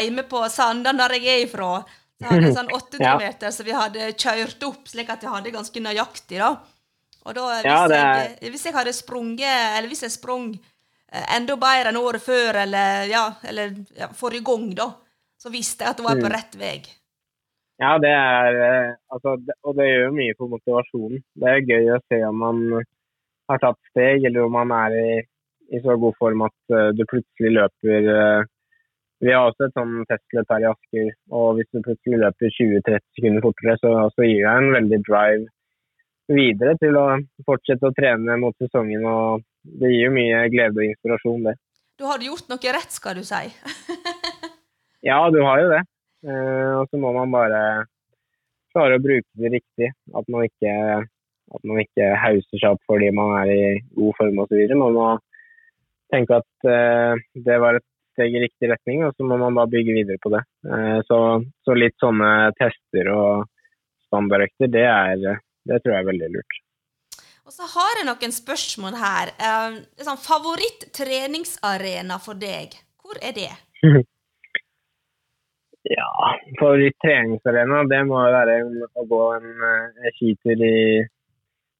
hjemme 0.00 0.24
på 0.30 0.40
Sanda, 0.48 0.94
der 0.96 1.18
jeg 1.18 1.26
er 1.28 1.42
ifra. 1.44 1.82
Så 2.16 2.30
hadde 2.30 2.46
jeg 2.48 2.56
sånn 2.56 2.70
800 2.78 3.18
meter 3.20 3.52
som 3.52 3.66
vi 3.68 3.74
hadde 3.76 4.12
kjørt 4.14 4.64
opp, 4.70 4.88
slik 4.88 5.12
at 5.12 5.26
jeg 5.26 5.34
hadde 5.34 5.52
ganske 5.52 5.82
nøyaktig. 5.84 6.38
da. 6.40 6.54
Og 7.26 7.36
da, 7.36 7.46
hvis, 7.58 7.68
ja, 7.68 7.82
er... 7.84 8.22
jeg, 8.40 8.52
hvis 8.54 8.64
jeg 8.70 8.76
hadde 8.78 8.94
sprunget, 8.96 9.66
eller 9.76 9.90
hvis 9.90 10.06
jeg 10.06 10.14
sprang 10.14 10.54
eh, 10.54 11.26
enda 11.36 11.58
bedre 11.60 11.92
enn 11.92 12.00
året 12.00 12.24
før, 12.24 12.62
eller, 12.62 13.04
ja, 13.10 13.26
eller 13.44 13.74
ja, 13.98 14.08
forrige 14.16 14.46
gang, 14.48 14.70
da, 14.78 14.88
så 15.40 15.52
visste 15.52 15.84
jeg 15.84 15.92
at 15.92 16.00
det 16.00 16.06
var 16.06 16.16
på 16.16 16.28
mm. 16.28 16.32
rett 16.38 16.56
vei. 16.60 16.78
Ja, 17.80 17.98
det 18.00 18.12
er 18.12 18.62
eh, 18.64 18.96
altså, 19.12 19.36
Og 19.64 19.76
det 19.76 19.88
gjør 19.88 20.16
mye 20.16 20.38
for 20.40 20.52
motivasjonen. 20.52 21.20
Det 21.40 21.52
er 21.52 21.68
gøy 21.68 21.92
å 21.92 22.00
se 22.08 22.22
om 22.28 22.40
man 22.46 22.64
har 23.50 23.60
tatt 23.62 23.78
steg, 23.90 24.24
eller 24.28 24.46
om 24.46 24.56
man 24.56 24.72
er 24.74 24.96
i, 24.96 25.20
i 25.74 25.82
så 25.84 25.96
god 26.00 26.16
form 26.18 26.46
at 26.46 26.74
uh, 26.74 26.88
du 26.96 27.04
plutselig 27.10 27.52
løper 27.58 28.10
uh, 28.10 28.48
Vi 29.20 29.32
har 29.34 29.50
også 29.50 29.66
et 29.66 29.76
sånn 29.76 29.96
testløp 30.08 30.52
her 30.54 30.64
i 30.64 30.68
Asker, 30.70 31.08
og 31.36 31.58
hvis 31.58 31.68
du 31.74 31.82
plutselig 31.84 32.22
løper 32.22 32.54
20-30 32.56 33.02
sekunder 33.18 33.44
fortere, 33.44 33.74
så, 33.82 33.90
så 34.14 34.24
gir 34.24 34.46
det 34.46 34.54
en 34.54 34.76
veldig 34.78 35.00
drive 35.08 35.48
videre 36.30 36.76
til 36.80 36.96
å 36.96 37.06
fortsette 37.46 37.90
å 37.90 37.94
trene 37.96 38.38
mot 38.40 38.56
sesongen. 38.62 39.04
og 39.04 39.44
Det 39.60 39.90
gir 39.92 40.06
jo 40.06 40.14
mye 40.14 40.46
glede 40.52 40.80
og 40.80 40.86
inspirasjon, 40.86 41.46
det. 41.50 41.56
Du 42.00 42.06
har 42.08 42.22
gjort 42.24 42.48
noe 42.48 42.74
rett, 42.78 42.94
skal 42.96 43.18
du 43.20 43.24
si? 43.28 43.42
ja, 45.10 45.20
du 45.28 45.40
har 45.44 45.64
jo 45.64 45.72
det. 45.74 45.82
Uh, 46.24 46.80
og 46.80 46.88
så 46.88 47.00
må 47.00 47.12
man 47.16 47.32
bare 47.32 47.60
klare 48.72 48.96
å 48.96 49.02
bruke 49.04 49.28
det 49.40 49.52
riktig. 49.56 49.90
At 50.16 50.28
man 50.32 50.46
ikke, 50.48 50.72
at 51.50 51.66
man 51.66 51.82
ikke 51.82 52.12
hauser 52.22 52.60
seg 52.62 52.76
opp 52.76 52.82
fordi 52.90 53.10
man 53.16 53.34
er 53.42 53.52
i 53.54 53.62
god 53.96 54.16
form 54.18 54.42
osv. 54.44 54.60
Man 54.78 54.96
må 54.96 55.08
tenke 56.12 56.40
at 56.40 56.70
eh, 56.70 57.22
det 57.46 57.58
var 57.62 57.78
et 57.78 57.86
steg 58.14 58.34
i 58.34 58.42
riktig 58.44 58.70
retning, 58.70 59.04
og 59.06 59.14
så 59.16 59.26
må 59.26 59.38
man 59.40 59.56
bare 59.56 59.70
bygge 59.72 59.96
videre 59.96 60.20
på 60.22 60.32
det. 60.34 60.42
Eh, 60.66 60.98
så, 61.08 61.20
så 61.66 61.76
litt 61.78 61.96
sånne 62.02 62.50
tester 62.58 63.12
og 63.14 63.46
standardøkter, 64.08 64.72
det 64.72 64.86
er 64.90 65.40
det 65.68 65.80
tror 65.82 65.94
jeg 65.94 66.02
er 66.02 66.10
veldig 66.10 66.30
lurt. 66.34 66.60
Og 67.46 67.54
så 67.54 67.66
har 67.66 67.98
jeg 67.98 68.06
noen 68.06 68.34
spørsmål 68.34 68.96
her. 69.00 69.34
Eh, 69.42 69.76
sånn, 70.06 70.22
Favoritt-treningsarena 70.22 72.18
for 72.22 72.38
deg, 72.38 72.76
hvor 73.02 73.18
er 73.18 73.34
det? 73.36 73.50
ja, 75.96 76.10
favoritt-treningsarena 76.60 77.84
det 77.90 78.02
må 78.08 78.20
være 78.36 78.60
å 79.02 79.06
gå 79.10 79.22
en, 79.38 79.48
en 79.66 80.14
skitur 80.18 80.66
i 80.66 80.76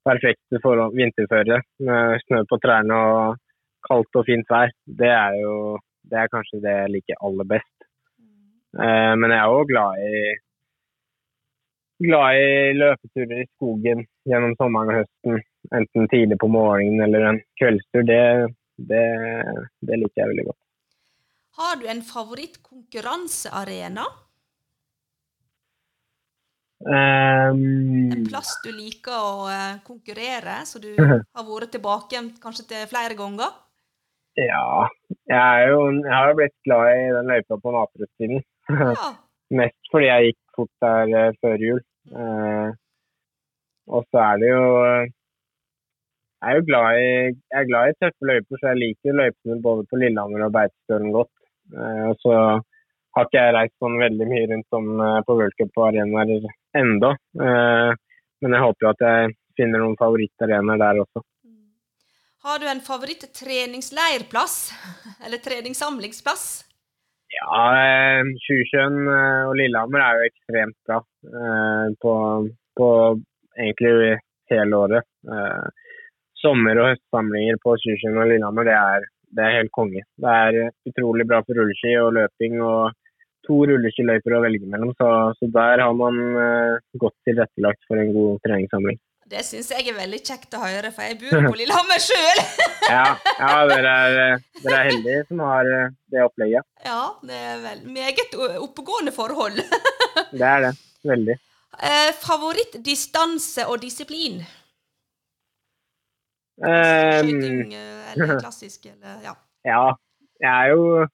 perfekte 0.07 0.59
forhold, 0.63 0.95
vinterføre 0.97 1.61
med 1.87 2.21
snø 2.25 2.43
på 2.49 2.59
trærne 2.63 2.97
og 3.11 3.39
kaldt 3.87 4.19
og 4.19 4.27
fint 4.27 4.47
vær. 4.49 4.73
Det 4.85 5.11
er 5.11 5.37
jo 5.41 5.55
det 6.11 6.17
er 6.19 6.31
kanskje 6.33 6.63
det 6.63 6.73
jeg 6.77 6.93
liker 6.95 7.21
aller 7.27 7.47
best. 7.53 7.77
Uh, 8.77 9.13
men 9.19 9.33
jeg 9.33 9.41
er 9.41 9.51
òg 9.51 9.65
glad 9.69 9.91
i 10.07 10.15
glad 12.01 12.39
i 12.41 12.73
løpeturer 12.77 13.43
i 13.43 13.49
skogen 13.51 13.99
gjennom 14.29 14.55
sommeren 14.57 14.89
og 14.91 14.97
høsten. 15.01 15.33
Enten 15.77 16.09
tidlig 16.09 16.37
på 16.41 16.49
morgenen 16.49 17.03
eller 17.05 17.21
en 17.29 17.39
kveldstur. 17.61 18.03
Det, 18.07 18.23
det, 18.89 19.05
det 19.85 19.95
liker 20.01 20.23
jeg 20.23 20.31
veldig 20.31 20.47
godt. 20.49 20.61
Har 21.59 21.73
du 21.77 21.85
en 21.91 22.01
favorittkonkurransearena? 22.07 24.05
Um, 26.81 28.09
en 28.09 28.23
plass 28.25 28.55
du 28.63 28.71
liker 28.73 29.13
å 29.13 29.49
eh, 29.51 29.81
konkurrere, 29.85 30.61
så 30.65 30.81
du 30.81 30.89
har 31.35 31.45
vært 31.45 31.75
tilbake 31.75 32.21
kanskje 32.41 32.65
til 32.71 32.87
flere 32.89 33.17
ganger? 33.17 33.51
Ja, 34.39 34.87
jeg, 35.29 35.67
jo, 35.69 35.81
jeg 35.99 36.13
har 36.15 36.31
jo 36.31 36.37
blitt 36.39 36.55
glad 36.65 36.89
i 36.95 37.07
den 37.17 37.29
løypa 37.29 37.59
på 37.61 37.73
Naprud-siden. 37.75 38.41
Ja. 38.71 39.11
Mest 39.59 39.91
fordi 39.91 40.07
jeg 40.07 40.29
gikk 40.29 40.41
fort 40.55 40.71
der 40.85 41.11
uh, 41.11 41.39
før 41.43 41.65
jul. 41.67 41.81
Uh, 42.09 42.69
og 43.91 44.05
så 44.09 44.21
er 44.23 44.39
det 44.41 44.47
jo 44.49 44.61
Jeg 46.41 46.49
er 46.49 46.55
jo 46.57 46.63
glad 46.65 46.97
i, 46.97 47.09
jeg 47.51 47.59
er 47.59 47.67
glad 47.69 47.91
i 47.91 47.97
tøffe 47.99 48.29
løyper, 48.29 48.57
så 48.57 48.71
jeg 48.71 48.79
liker 48.79 49.17
løypene 49.19 49.61
både 49.61 49.85
på 49.91 49.99
Lillehammer 50.01 50.47
og 50.47 50.53
Beitostølen 50.55 51.11
godt. 51.13 51.33
Uh, 51.75 52.05
og 52.09 52.15
så 52.23 52.35
har 53.15 53.27
ikke 53.27 53.41
jeg 53.41 53.55
reist 53.57 53.75
sånn 53.83 53.99
veldig 53.99 54.27
mye 54.29 54.47
rundt 54.53 54.77
om 54.77 54.87
uh, 55.01 55.19
på 55.27 55.35
worldcup 55.39 55.81
og 55.81 55.87
arenaer 55.89 56.47
ennå. 56.79 57.11
men 57.35 58.55
jeg 58.55 58.63
håper 58.63 58.85
jo 58.85 58.91
at 58.93 59.03
jeg 59.05 59.33
finner 59.59 59.83
noen 59.83 59.99
favorittarenaer 59.99 60.79
der 60.79 61.01
også. 61.03 61.23
Har 62.41 62.59
du 62.59 62.65
en 62.71 62.81
favoritt-treningsleirplass? 62.81 64.55
Eller 65.25 65.37
treningssamlingsplass? 65.45 66.45
Ja, 67.31 67.65
Sjusjøen 68.43 68.97
og 69.07 69.53
Lillehammer 69.59 70.03
er 70.03 70.17
jo 70.17 70.29
ekstremt 70.31 70.77
bra 70.87 70.97
eh, 70.99 71.85
på, 72.03 72.13
på, 72.79 72.89
egentlig 73.55 74.17
hele 74.51 74.79
året. 74.83 75.07
Eh, 75.29 75.93
sommer- 76.41 76.81
og 76.81 76.89
høstsamlinger 76.91 77.61
på 77.63 77.77
Sjusjøen 77.83 78.19
og 78.19 78.27
Lillehammer, 78.33 78.67
det 78.67 78.75
er, 78.75 79.07
det 79.37 79.45
er, 79.45 79.57
helt 79.61 79.73
konge. 79.77 80.03
Det 80.19 80.35
er 80.47 80.73
utrolig 80.91 81.27
bra 81.29 81.39
for 81.45 81.61
rulleski 81.61 81.93
og 82.01 82.17
løping 82.17 82.59
og 82.65 82.91
to 83.51 83.61
rulleskiløyper 83.67 84.37
å 84.37 84.41
velge 84.45 84.67
mellom, 84.71 84.95
så, 84.95 85.07
så 85.35 85.49
der 85.51 85.83
har 85.83 85.95
man 85.97 86.19
uh, 86.37 86.79
godt 87.01 87.17
tilrettelagt 87.27 87.83
for 87.89 87.99
en 87.99 88.13
god 88.15 88.39
treningssamling. 88.47 88.99
Det 89.31 89.43
syns 89.47 89.69
jeg 89.71 89.87
er 89.87 89.95
veldig 89.95 90.19
kjekt 90.27 90.55
å 90.57 90.63
høre, 90.63 90.89
for 90.91 91.07
jeg 91.07 91.19
bor 91.21 91.45
på 91.47 91.53
Lillehammer 91.61 92.03
sjøl. 92.03 92.41
ja, 92.89 93.05
ja 93.37 93.51
dere, 93.69 93.93
er, 94.07 94.17
dere, 94.63 94.73
er, 94.73 94.89
heldige 94.89 95.21
som 95.29 95.43
har 95.45 95.69
det 96.11 96.25
opplegget. 96.25 96.67
Ja, 96.87 97.03
det 97.27 97.43
er 97.51 97.61
vel 97.63 97.85
meget 97.99 98.35
oppegående 98.59 99.15
forhold. 99.15 99.61
det 100.39 100.47
er 100.47 100.67
det. 100.67 100.73
Veldig. 101.07 101.37
Eh, 101.79 102.09
Favorittdistanse 102.21 103.65
og 103.71 103.79
disiplin? 103.81 104.41
Um, 106.61 106.67
Skyting 106.67 107.71
eller 107.73 108.39
klassisk, 108.43 108.85
eller 108.91 109.23
ja. 109.23 109.33
Ja, 109.65 109.85
jeg 110.41 110.51
er 110.51 110.75
jo 110.75 111.07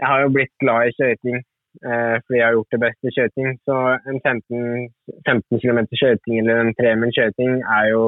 Jeg 0.00 0.08
har 0.08 0.22
jo 0.24 0.34
blitt 0.34 0.54
glad 0.62 0.88
i 0.88 0.94
skøyting 0.96 1.36
eh, 1.38 2.16
fordi 2.24 2.38
jeg 2.38 2.46
har 2.46 2.56
gjort 2.56 2.74
det 2.74 2.82
beste 2.86 3.10
i 3.10 3.14
skøyting. 3.16 3.48
Så 3.68 3.76
en 4.08 4.18
15, 4.24 4.88
15 5.28 5.60
km 5.62 5.80
skøyting 6.00 6.40
eller 6.40 6.62
en 6.62 6.76
tremil 6.78 7.12
skøyting 7.16 7.60
er 7.78 7.90
jo 7.94 8.04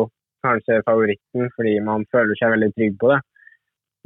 kanskje 0.46 0.82
favoritten 0.88 1.52
fordi 1.56 1.74
man 1.90 2.06
føler 2.14 2.38
seg 2.38 2.54
veldig 2.54 2.70
trygg 2.76 2.96
på 3.02 3.12
det. 3.12 3.20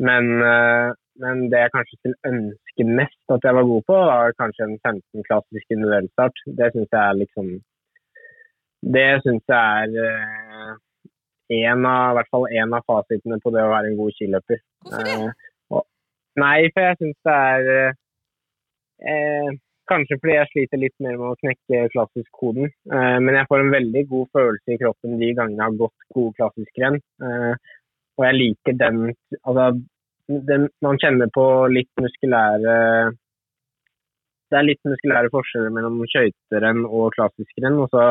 Men, 0.08 0.24
eh, 0.50 0.88
men 1.22 1.46
det 1.52 1.62
jeg 1.62 1.74
kanskje 1.76 1.98
skulle 1.98 2.32
ønske 2.32 2.88
mest 2.98 3.34
at 3.36 3.46
jeg 3.46 3.56
var 3.58 3.70
god 3.70 3.86
på, 3.90 4.00
var 4.10 4.36
kanskje 4.42 4.66
en 4.68 4.76
15 4.82 5.28
klassisk 5.28 5.76
individuellstart. 5.76 6.44
Det 6.58 6.72
syns 6.74 6.90
jeg 6.92 7.02
er 7.04 7.20
liksom 7.22 7.54
Det 8.96 9.08
syns 9.24 9.44
jeg 9.48 9.62
er 9.82 9.94
eh, 10.08 10.74
en 11.66 11.86
av, 11.86 12.10
i 12.10 12.14
hvert 12.18 12.32
fall 12.34 12.46
én 12.50 12.74
av 12.76 12.84
fasitene 12.90 13.38
på 13.42 13.50
det 13.54 13.62
å 13.64 13.72
være 13.72 13.92
en 13.92 13.98
god 14.00 14.14
skiløper. 14.18 14.60
Hvorfor 14.82 15.06
det? 15.06 15.45
Eh, 16.36 16.40
nei, 16.42 16.68
for 16.72 16.84
jeg 16.84 16.98
syns 17.00 17.16
det 17.24 17.34
er 17.34 17.94
eh, 19.00 19.56
Kanskje 19.86 20.16
fordi 20.18 20.34
jeg 20.34 20.50
sliter 20.50 20.80
litt 20.82 20.94
mer 20.98 21.14
med 21.14 21.28
å 21.30 21.36
knekke 21.38 21.88
klassisk-koden. 21.92 22.72
Eh, 22.90 23.18
men 23.22 23.36
jeg 23.38 23.46
får 23.46 23.60
en 23.62 23.70
veldig 23.70 24.00
god 24.10 24.32
følelse 24.34 24.74
i 24.74 24.78
kroppen 24.80 25.20
de 25.20 25.28
gangene 25.38 25.60
jeg 25.60 25.70
har 25.70 25.76
gått 25.78 26.08
god 26.16 26.32
klassisk 26.40 26.80
renn. 26.82 26.98
Eh, 27.22 27.52
og 28.16 28.24
jeg 28.26 28.38
liker 28.40 28.74
den 28.80 29.12
Altså, 29.44 29.66
den, 30.26 30.66
man 30.82 30.98
kjenner 30.98 31.30
på 31.30 31.44
litt 31.70 32.02
muskulære 32.02 32.74
Det 34.50 34.58
er 34.58 34.66
litt 34.66 34.82
muskulære 34.88 35.30
forskjeller 35.30 35.70
mellom 35.76 36.02
skøyterenn 36.10 36.82
og 36.88 37.14
klassisk 37.14 37.62
renn. 37.62 37.78
Og 37.84 37.86
så 37.94 38.08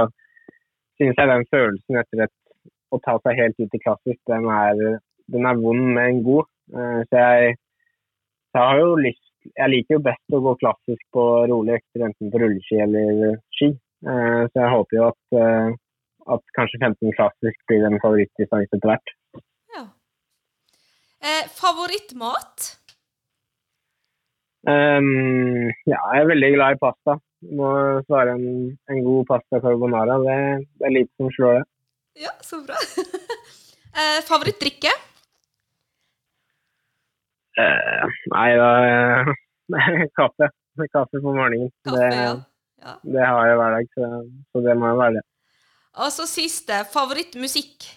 syns 0.95 1.19
jeg 1.19 1.31
den 1.33 1.45
følelsen 1.51 1.99
etter 1.99 2.23
et 2.29 2.35
å 2.95 3.01
ta 3.03 3.17
seg 3.25 3.41
helt 3.41 3.59
ut 3.59 3.75
i 3.75 3.83
klassisk, 3.83 4.19
den 4.29 4.47
er, 4.47 4.99
den 5.33 5.47
er 5.49 5.59
vond, 5.59 5.89
men 5.97 6.21
god. 6.23 6.47
Uh, 6.71 7.01
så 7.09 7.19
jeg, 7.19 7.57
jeg, 8.59 8.67
har 8.69 8.81
jo 8.81 8.91
lyst 9.03 9.21
Jeg 9.45 9.71
liker 9.71 9.97
jo 9.97 10.05
best 10.05 10.35
å 10.35 10.41
gå 10.41 10.53
klassisk 10.61 11.01
på 11.15 11.23
rolige 11.51 11.81
økter, 11.81 12.05
enten 12.07 12.31
på 12.33 12.41
rulleski 12.41 12.79
eller 12.81 13.35
ski. 13.53 13.73
Uh, 14.05 14.45
så 14.49 14.61
jeg 14.61 14.71
håper 14.73 14.97
jo 14.97 15.03
at, 15.09 15.37
uh, 15.37 15.75
at 16.35 16.55
kanskje 16.57 16.81
15 16.81 17.13
klassisk 17.17 17.67
blir 17.69 17.85
en 17.85 17.99
favorittdistanse 18.01 18.71
etter 18.71 18.89
hvert. 18.91 19.13
Ja. 19.75 19.85
favorittmat? 21.53 22.71
Um, 24.65 25.69
ja, 25.85 25.99
jeg 25.99 26.23
er 26.23 26.29
veldig 26.31 26.51
glad 26.55 26.75
i 26.75 26.81
pasta. 26.81 27.19
Må 27.53 27.69
svare 28.07 28.33
en, 28.33 28.73
en 28.89 29.01
god 29.05 29.27
pasta 29.29 29.61
carbonara. 29.61 30.17
Det, 30.23 30.37
det 30.79 30.87
er 30.89 30.95
lite 30.95 31.13
som 31.21 31.29
slår 31.37 31.59
det. 31.59 31.65
Ja, 32.25 32.31
så 32.41 32.61
bra. 32.63 32.79
eh, 33.99 34.21
favorittdrikke? 34.25 34.93
Eh, 37.55 38.15
nei, 38.33 38.49
da 38.59 38.69
eh, 38.83 39.29
Kaffe. 40.17 40.49
Kaffe 40.91 41.21
på 41.21 41.31
morgenen. 41.31 41.71
Kaffe, 41.87 41.99
det, 42.01 42.15
ja. 42.19 42.33
Ja. 42.83 42.95
det 43.01 43.27
har 43.29 43.47
jeg 43.47 43.59
hver 43.61 43.75
dag, 43.77 43.93
så, 43.95 44.09
så, 44.51 44.63
det 44.65 44.75
må 44.79 44.91
jo 44.91 44.97
være 44.99 45.17
det. 45.17 45.23
Og 46.03 46.11
så 46.11 46.25
siste. 46.27 46.81
Favorittmusikk? 46.91 47.87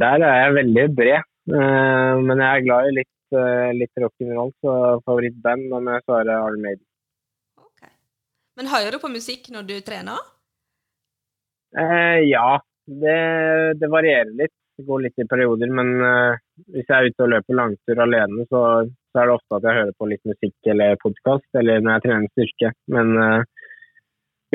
Der 0.00 0.24
er 0.24 0.38
jeg 0.40 0.54
veldig 0.56 0.86
bred. 0.96 1.28
Uh, 1.52 2.22
men 2.22 2.40
jeg 2.40 2.48
er 2.48 2.64
glad 2.64 2.88
i 2.88 2.94
litt, 3.00 3.14
uh, 3.34 3.68
litt 3.76 4.00
rock'n'roll, 4.00 4.52
så 4.62 4.74
favorittband 5.02 5.66
da 5.72 5.80
må 5.82 5.96
jeg 5.96 6.04
svare 6.06 6.36
Arne 6.38 6.62
Maiden. 6.62 6.84
Okay. 7.60 7.90
Men 8.56 8.70
hører 8.72 8.94
du 8.94 9.02
på 9.02 9.10
musikk 9.12 9.50
når 9.52 9.66
du 9.68 9.74
trener? 9.84 10.30
Ja, 11.72 12.60
det, 12.84 13.18
det, 13.80 13.88
varierer 13.88 14.32
litt. 14.36 14.52
Det 14.76 14.84
går 14.84 15.06
litt 15.06 15.20
i 15.20 15.28
perioder. 15.28 15.70
Men 15.72 15.92
hvis 16.72 16.88
jeg 16.88 16.96
er 16.96 17.08
ute 17.10 17.24
og 17.24 17.32
løper 17.32 17.58
langtur 17.58 18.02
alene, 18.04 18.46
så, 18.50 18.62
så, 19.12 19.20
er 19.20 19.28
det 19.28 19.36
ofte 19.36 19.58
at 19.58 19.68
jeg 19.68 19.78
hører 19.80 19.94
på 19.98 20.08
litt 20.10 20.24
musikk 20.28 20.72
eller 20.74 21.00
podkast, 21.04 21.48
eller 21.60 21.80
når 21.84 21.96
jeg 21.96 22.04
trener 22.06 22.32
styrke. 22.32 22.72
Men 22.96 23.14
uh, 23.18 23.44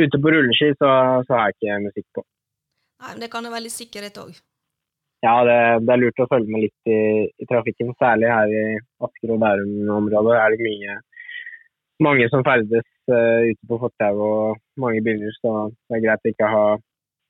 ute 0.01 0.21
på 0.21 0.33
rulleski 0.33 0.73
så, 0.75 0.91
så, 1.27 1.33
har 1.33 1.49
jeg 1.49 1.57
ikke 1.57 1.79
musikk 1.87 2.07
på. 2.17 2.25
Nei, 3.01 3.11
men 3.13 3.25
Det 3.25 3.31
kan 3.33 3.47
jo 3.47 3.53
være 3.53 3.65
litt 3.65 3.77
sikkerhet 3.77 4.21
òg? 4.23 4.37
Ja, 5.25 5.33
det, 5.47 5.57
det, 5.83 5.93
er 5.93 6.01
lurt 6.03 6.21
å 6.21 6.29
følge 6.29 6.53
med 6.53 6.67
litt 6.67 6.91
i, 6.93 6.99
i 7.25 7.49
trafikken. 7.49 7.93
Særlig 7.97 8.29
her 8.29 8.53
i 8.53 8.65
Asker 9.07 9.33
og 9.33 9.41
Bærum-området 9.41 10.35
er 10.37 10.53
det 10.53 10.65
mye 10.65 10.99
mange 12.05 12.27
som 12.29 12.43
ferdes 12.45 12.85
uh, 13.09 13.41
ute 13.49 13.69
på 13.69 13.79
fortau 13.81 14.21
og 14.21 14.59
mange 14.77 15.01
biler, 15.05 15.33
så 15.41 15.71
det 15.89 15.97
er 15.97 16.03
greit 16.03 16.27
å 16.27 16.33
ikke 16.33 16.51
ha 16.51 16.65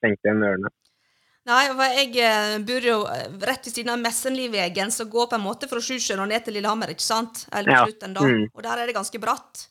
stengt 0.01 0.27
igjen 0.27 0.43
ørene. 0.43 0.71
Nei, 1.47 1.63
for 1.71 1.95
jeg 1.95 2.11
eh, 2.19 2.57
bor 2.67 2.83
jo 2.83 2.97
eh, 3.07 3.27
rett 3.47 3.67
ved 3.69 3.71
siden 3.71 3.93
av 3.93 4.01
Messenlivvegen, 4.03 4.91
som 4.91 5.07
går 5.11 5.29
på 5.31 5.37
en 5.37 5.45
måte 5.45 5.69
fra 5.71 5.79
Sjusjøen 5.83 6.19
og 6.25 6.27
ned 6.31 6.43
til 6.43 6.57
Lillehammer, 6.57 6.91
ikke 6.91 7.05
sant? 7.05 7.45
Eller 7.55 7.71
på 7.71 7.91
slutten, 7.93 8.15
da. 8.17 8.25
Mm. 8.27 8.47
Og 8.51 8.65
der 8.65 8.81
er 8.81 8.89
det 8.89 8.95
ganske 8.97 9.21
bratt. 9.23 9.67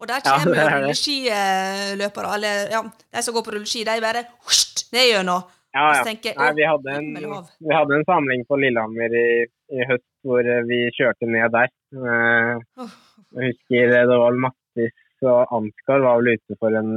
Og 0.00 0.08
der 0.08 0.22
kommer 0.26 0.56
ja, 0.56 0.68
rulleskiløpere, 0.72 2.36
eller 2.38 2.72
ja, 2.72 2.80
de 2.88 3.24
som 3.26 3.36
går 3.36 3.44
på 3.44 3.54
rulleski, 3.56 3.84
de 3.88 3.98
bare 4.04 4.24
husht, 4.46 4.86
ned 4.96 5.10
gjennom. 5.10 5.44
Ja, 5.72 5.84
ja. 5.96 6.00
Tenker, 6.04 6.36
Nei, 6.36 6.48
vi, 6.56 6.64
hadde 6.68 6.96
en, 6.98 7.12
vi 7.16 7.72
hadde 7.72 7.96
en 7.96 8.08
samling 8.08 8.42
på 8.48 8.58
Lillehammer 8.60 9.14
i, 9.16 9.28
i, 9.72 9.84
høst 9.88 10.08
hvor 10.24 10.44
eh, 10.44 10.64
vi 10.68 10.82
kjørte 10.96 11.28
ned 11.28 11.52
der. 11.54 11.70
Uh, 11.96 12.90
jeg 13.36 13.52
husker 13.52 13.94
det 13.94 14.02
var 14.10 14.36
Mattis 14.44 15.24
og 15.24 15.54
Ansgar 15.56 16.04
var 16.04 16.20
vel 16.20 16.36
ute 16.36 16.58
for 16.60 16.76
en, 16.76 16.92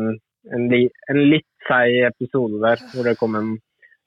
en, 0.52 0.68
en 0.76 1.22
litt 1.32 1.48
seig 1.70 2.02
episode 2.10 2.60
der 2.64 2.84
hvor 2.92 3.08
det 3.08 3.16
kom 3.22 3.40
en 3.40 3.56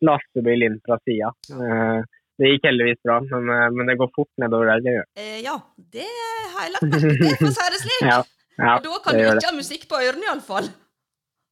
lastebil 0.06 0.64
inn 0.66 0.78
fra 0.86 0.98
sida. 1.04 1.30
Eh, 1.54 2.00
det 2.38 2.52
gikk 2.52 2.68
heldigvis 2.68 3.00
bra, 3.06 3.18
men, 3.30 3.48
eh, 3.54 3.68
men, 3.74 3.88
det 3.90 3.96
går 3.98 4.10
fort 4.14 4.30
nedover 4.42 4.70
der. 4.70 4.82
Det 4.84 4.96
gjør. 4.96 5.06
Eh, 5.18 5.38
ja, 5.44 5.56
det 5.94 6.10
har 6.54 6.66
jeg 6.66 6.74
lagt 6.76 6.90
merke 6.92 7.14
til, 7.22 7.38
for 7.40 7.50
å 7.50 7.54
si 7.56 7.70
det 7.74 7.80
slik. 7.84 8.04
ja, 8.12 8.20
ja, 8.58 8.76
da 8.84 9.00
kan 9.04 9.18
du 9.18 9.24
ikke 9.24 9.50
ha 9.50 9.56
musikk 9.56 9.88
på 9.90 10.02
ørene, 10.02 10.28
iallfall. 10.28 10.70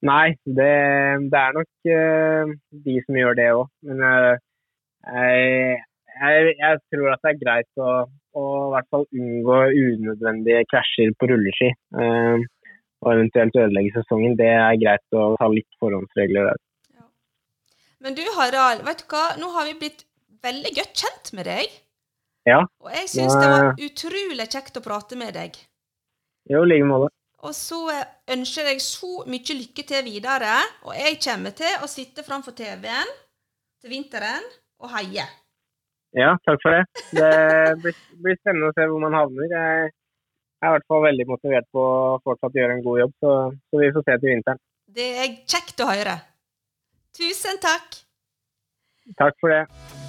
Nei, 0.06 0.36
det, 0.44 0.72
det, 1.32 1.40
er 1.40 1.54
nok 1.56 1.88
uh, 1.88 2.50
de 2.84 2.96
som 3.06 3.16
gjør 3.18 3.38
det 3.38 3.46
òg. 3.56 3.64
Men 3.88 4.02
uh, 4.04 4.34
jeg, 5.08 5.78
jeg, 6.20 6.52
jeg, 6.60 6.82
tror 6.92 7.14
at 7.14 7.24
det 7.24 7.32
er 7.32 7.40
greit 7.40 7.80
å, 7.80 7.94
å 8.36 8.44
i 8.66 8.74
hvert 8.74 8.90
fall 8.92 9.06
unngå 9.08 9.56
unødvendige 9.72 10.66
krasjer 10.70 11.16
på 11.18 11.30
rulleski. 11.32 11.72
Uh, 11.96 12.44
og 13.02 13.12
eventuelt 13.14 13.56
ødelegge 13.56 13.96
sesongen, 13.96 14.36
det 14.38 14.52
er 14.52 14.78
greit 14.80 15.16
å 15.16 15.32
ta 15.40 15.48
litt 15.52 15.80
forhåndsregler 15.82 16.50
der. 16.50 16.62
Men 18.06 18.14
du 18.14 18.22
Harald, 18.36 18.84
vet 18.86 19.00
du 19.02 19.08
hva? 19.10 19.32
nå 19.34 19.48
har 19.50 19.64
vi 19.66 19.72
blitt 19.80 20.04
veldig 20.46 20.70
godt 20.76 21.00
kjent 21.02 21.30
med 21.34 21.48
deg. 21.50 21.72
Ja. 22.46 22.60
Og 22.84 22.92
jeg 22.94 23.08
syns 23.10 23.34
det 23.34 23.48
var 23.50 23.72
utrolig 23.82 24.44
kjekt 24.52 24.78
å 24.78 24.82
prate 24.84 25.18
med 25.18 25.34
deg. 25.34 25.56
Jo, 26.46 26.60
i 26.62 26.68
like 26.70 26.86
måte. 26.86 27.08
Og 27.42 27.50
så 27.58 27.80
eh, 27.90 28.04
ønsker 28.36 28.70
jeg 28.70 28.84
så 28.84 29.24
mye 29.26 29.56
lykke 29.58 29.84
til 29.88 30.06
videre. 30.06 30.60
Og 30.86 30.94
jeg 30.94 31.18
kommer 31.26 31.56
til 31.58 31.82
å 31.82 31.88
sitte 31.90 32.22
framfor 32.22 32.54
TV-en 32.54 33.10
til 33.82 33.90
vinteren 33.96 34.46
og 34.78 34.94
heie. 34.94 35.26
Ja, 36.14 36.30
takk 36.46 36.62
for 36.62 36.78
det. 36.78 36.86
Det 37.10 37.32
blir, 37.82 37.98
blir 38.22 38.38
spennende 38.38 38.70
å 38.70 38.78
se 38.78 38.86
hvor 38.86 39.02
man 39.02 39.18
havner. 39.18 39.50
Jeg 39.50 39.90
er 39.90 40.70
i 40.70 40.76
hvert 40.76 40.88
fall 40.94 41.04
veldig 41.08 41.26
motivert 41.34 41.66
på 41.74 41.82
å 41.82 42.16
fortsatt 42.22 42.54
gjøre 42.54 42.78
en 42.78 42.86
god 42.86 43.02
jobb, 43.02 43.18
så, 43.18 43.36
så 43.66 43.82
vi 43.82 43.92
får 43.98 44.06
se 44.06 44.18
til 44.22 44.36
vinteren. 44.36 44.64
Det 44.94 45.12
er 45.26 45.38
kjekt 45.42 45.82
å 45.82 45.90
høre. 45.90 46.18
Tusen 47.16 47.56
takk. 47.60 48.04
Takk 49.18 49.34
for 49.40 49.48
det. 49.48 50.05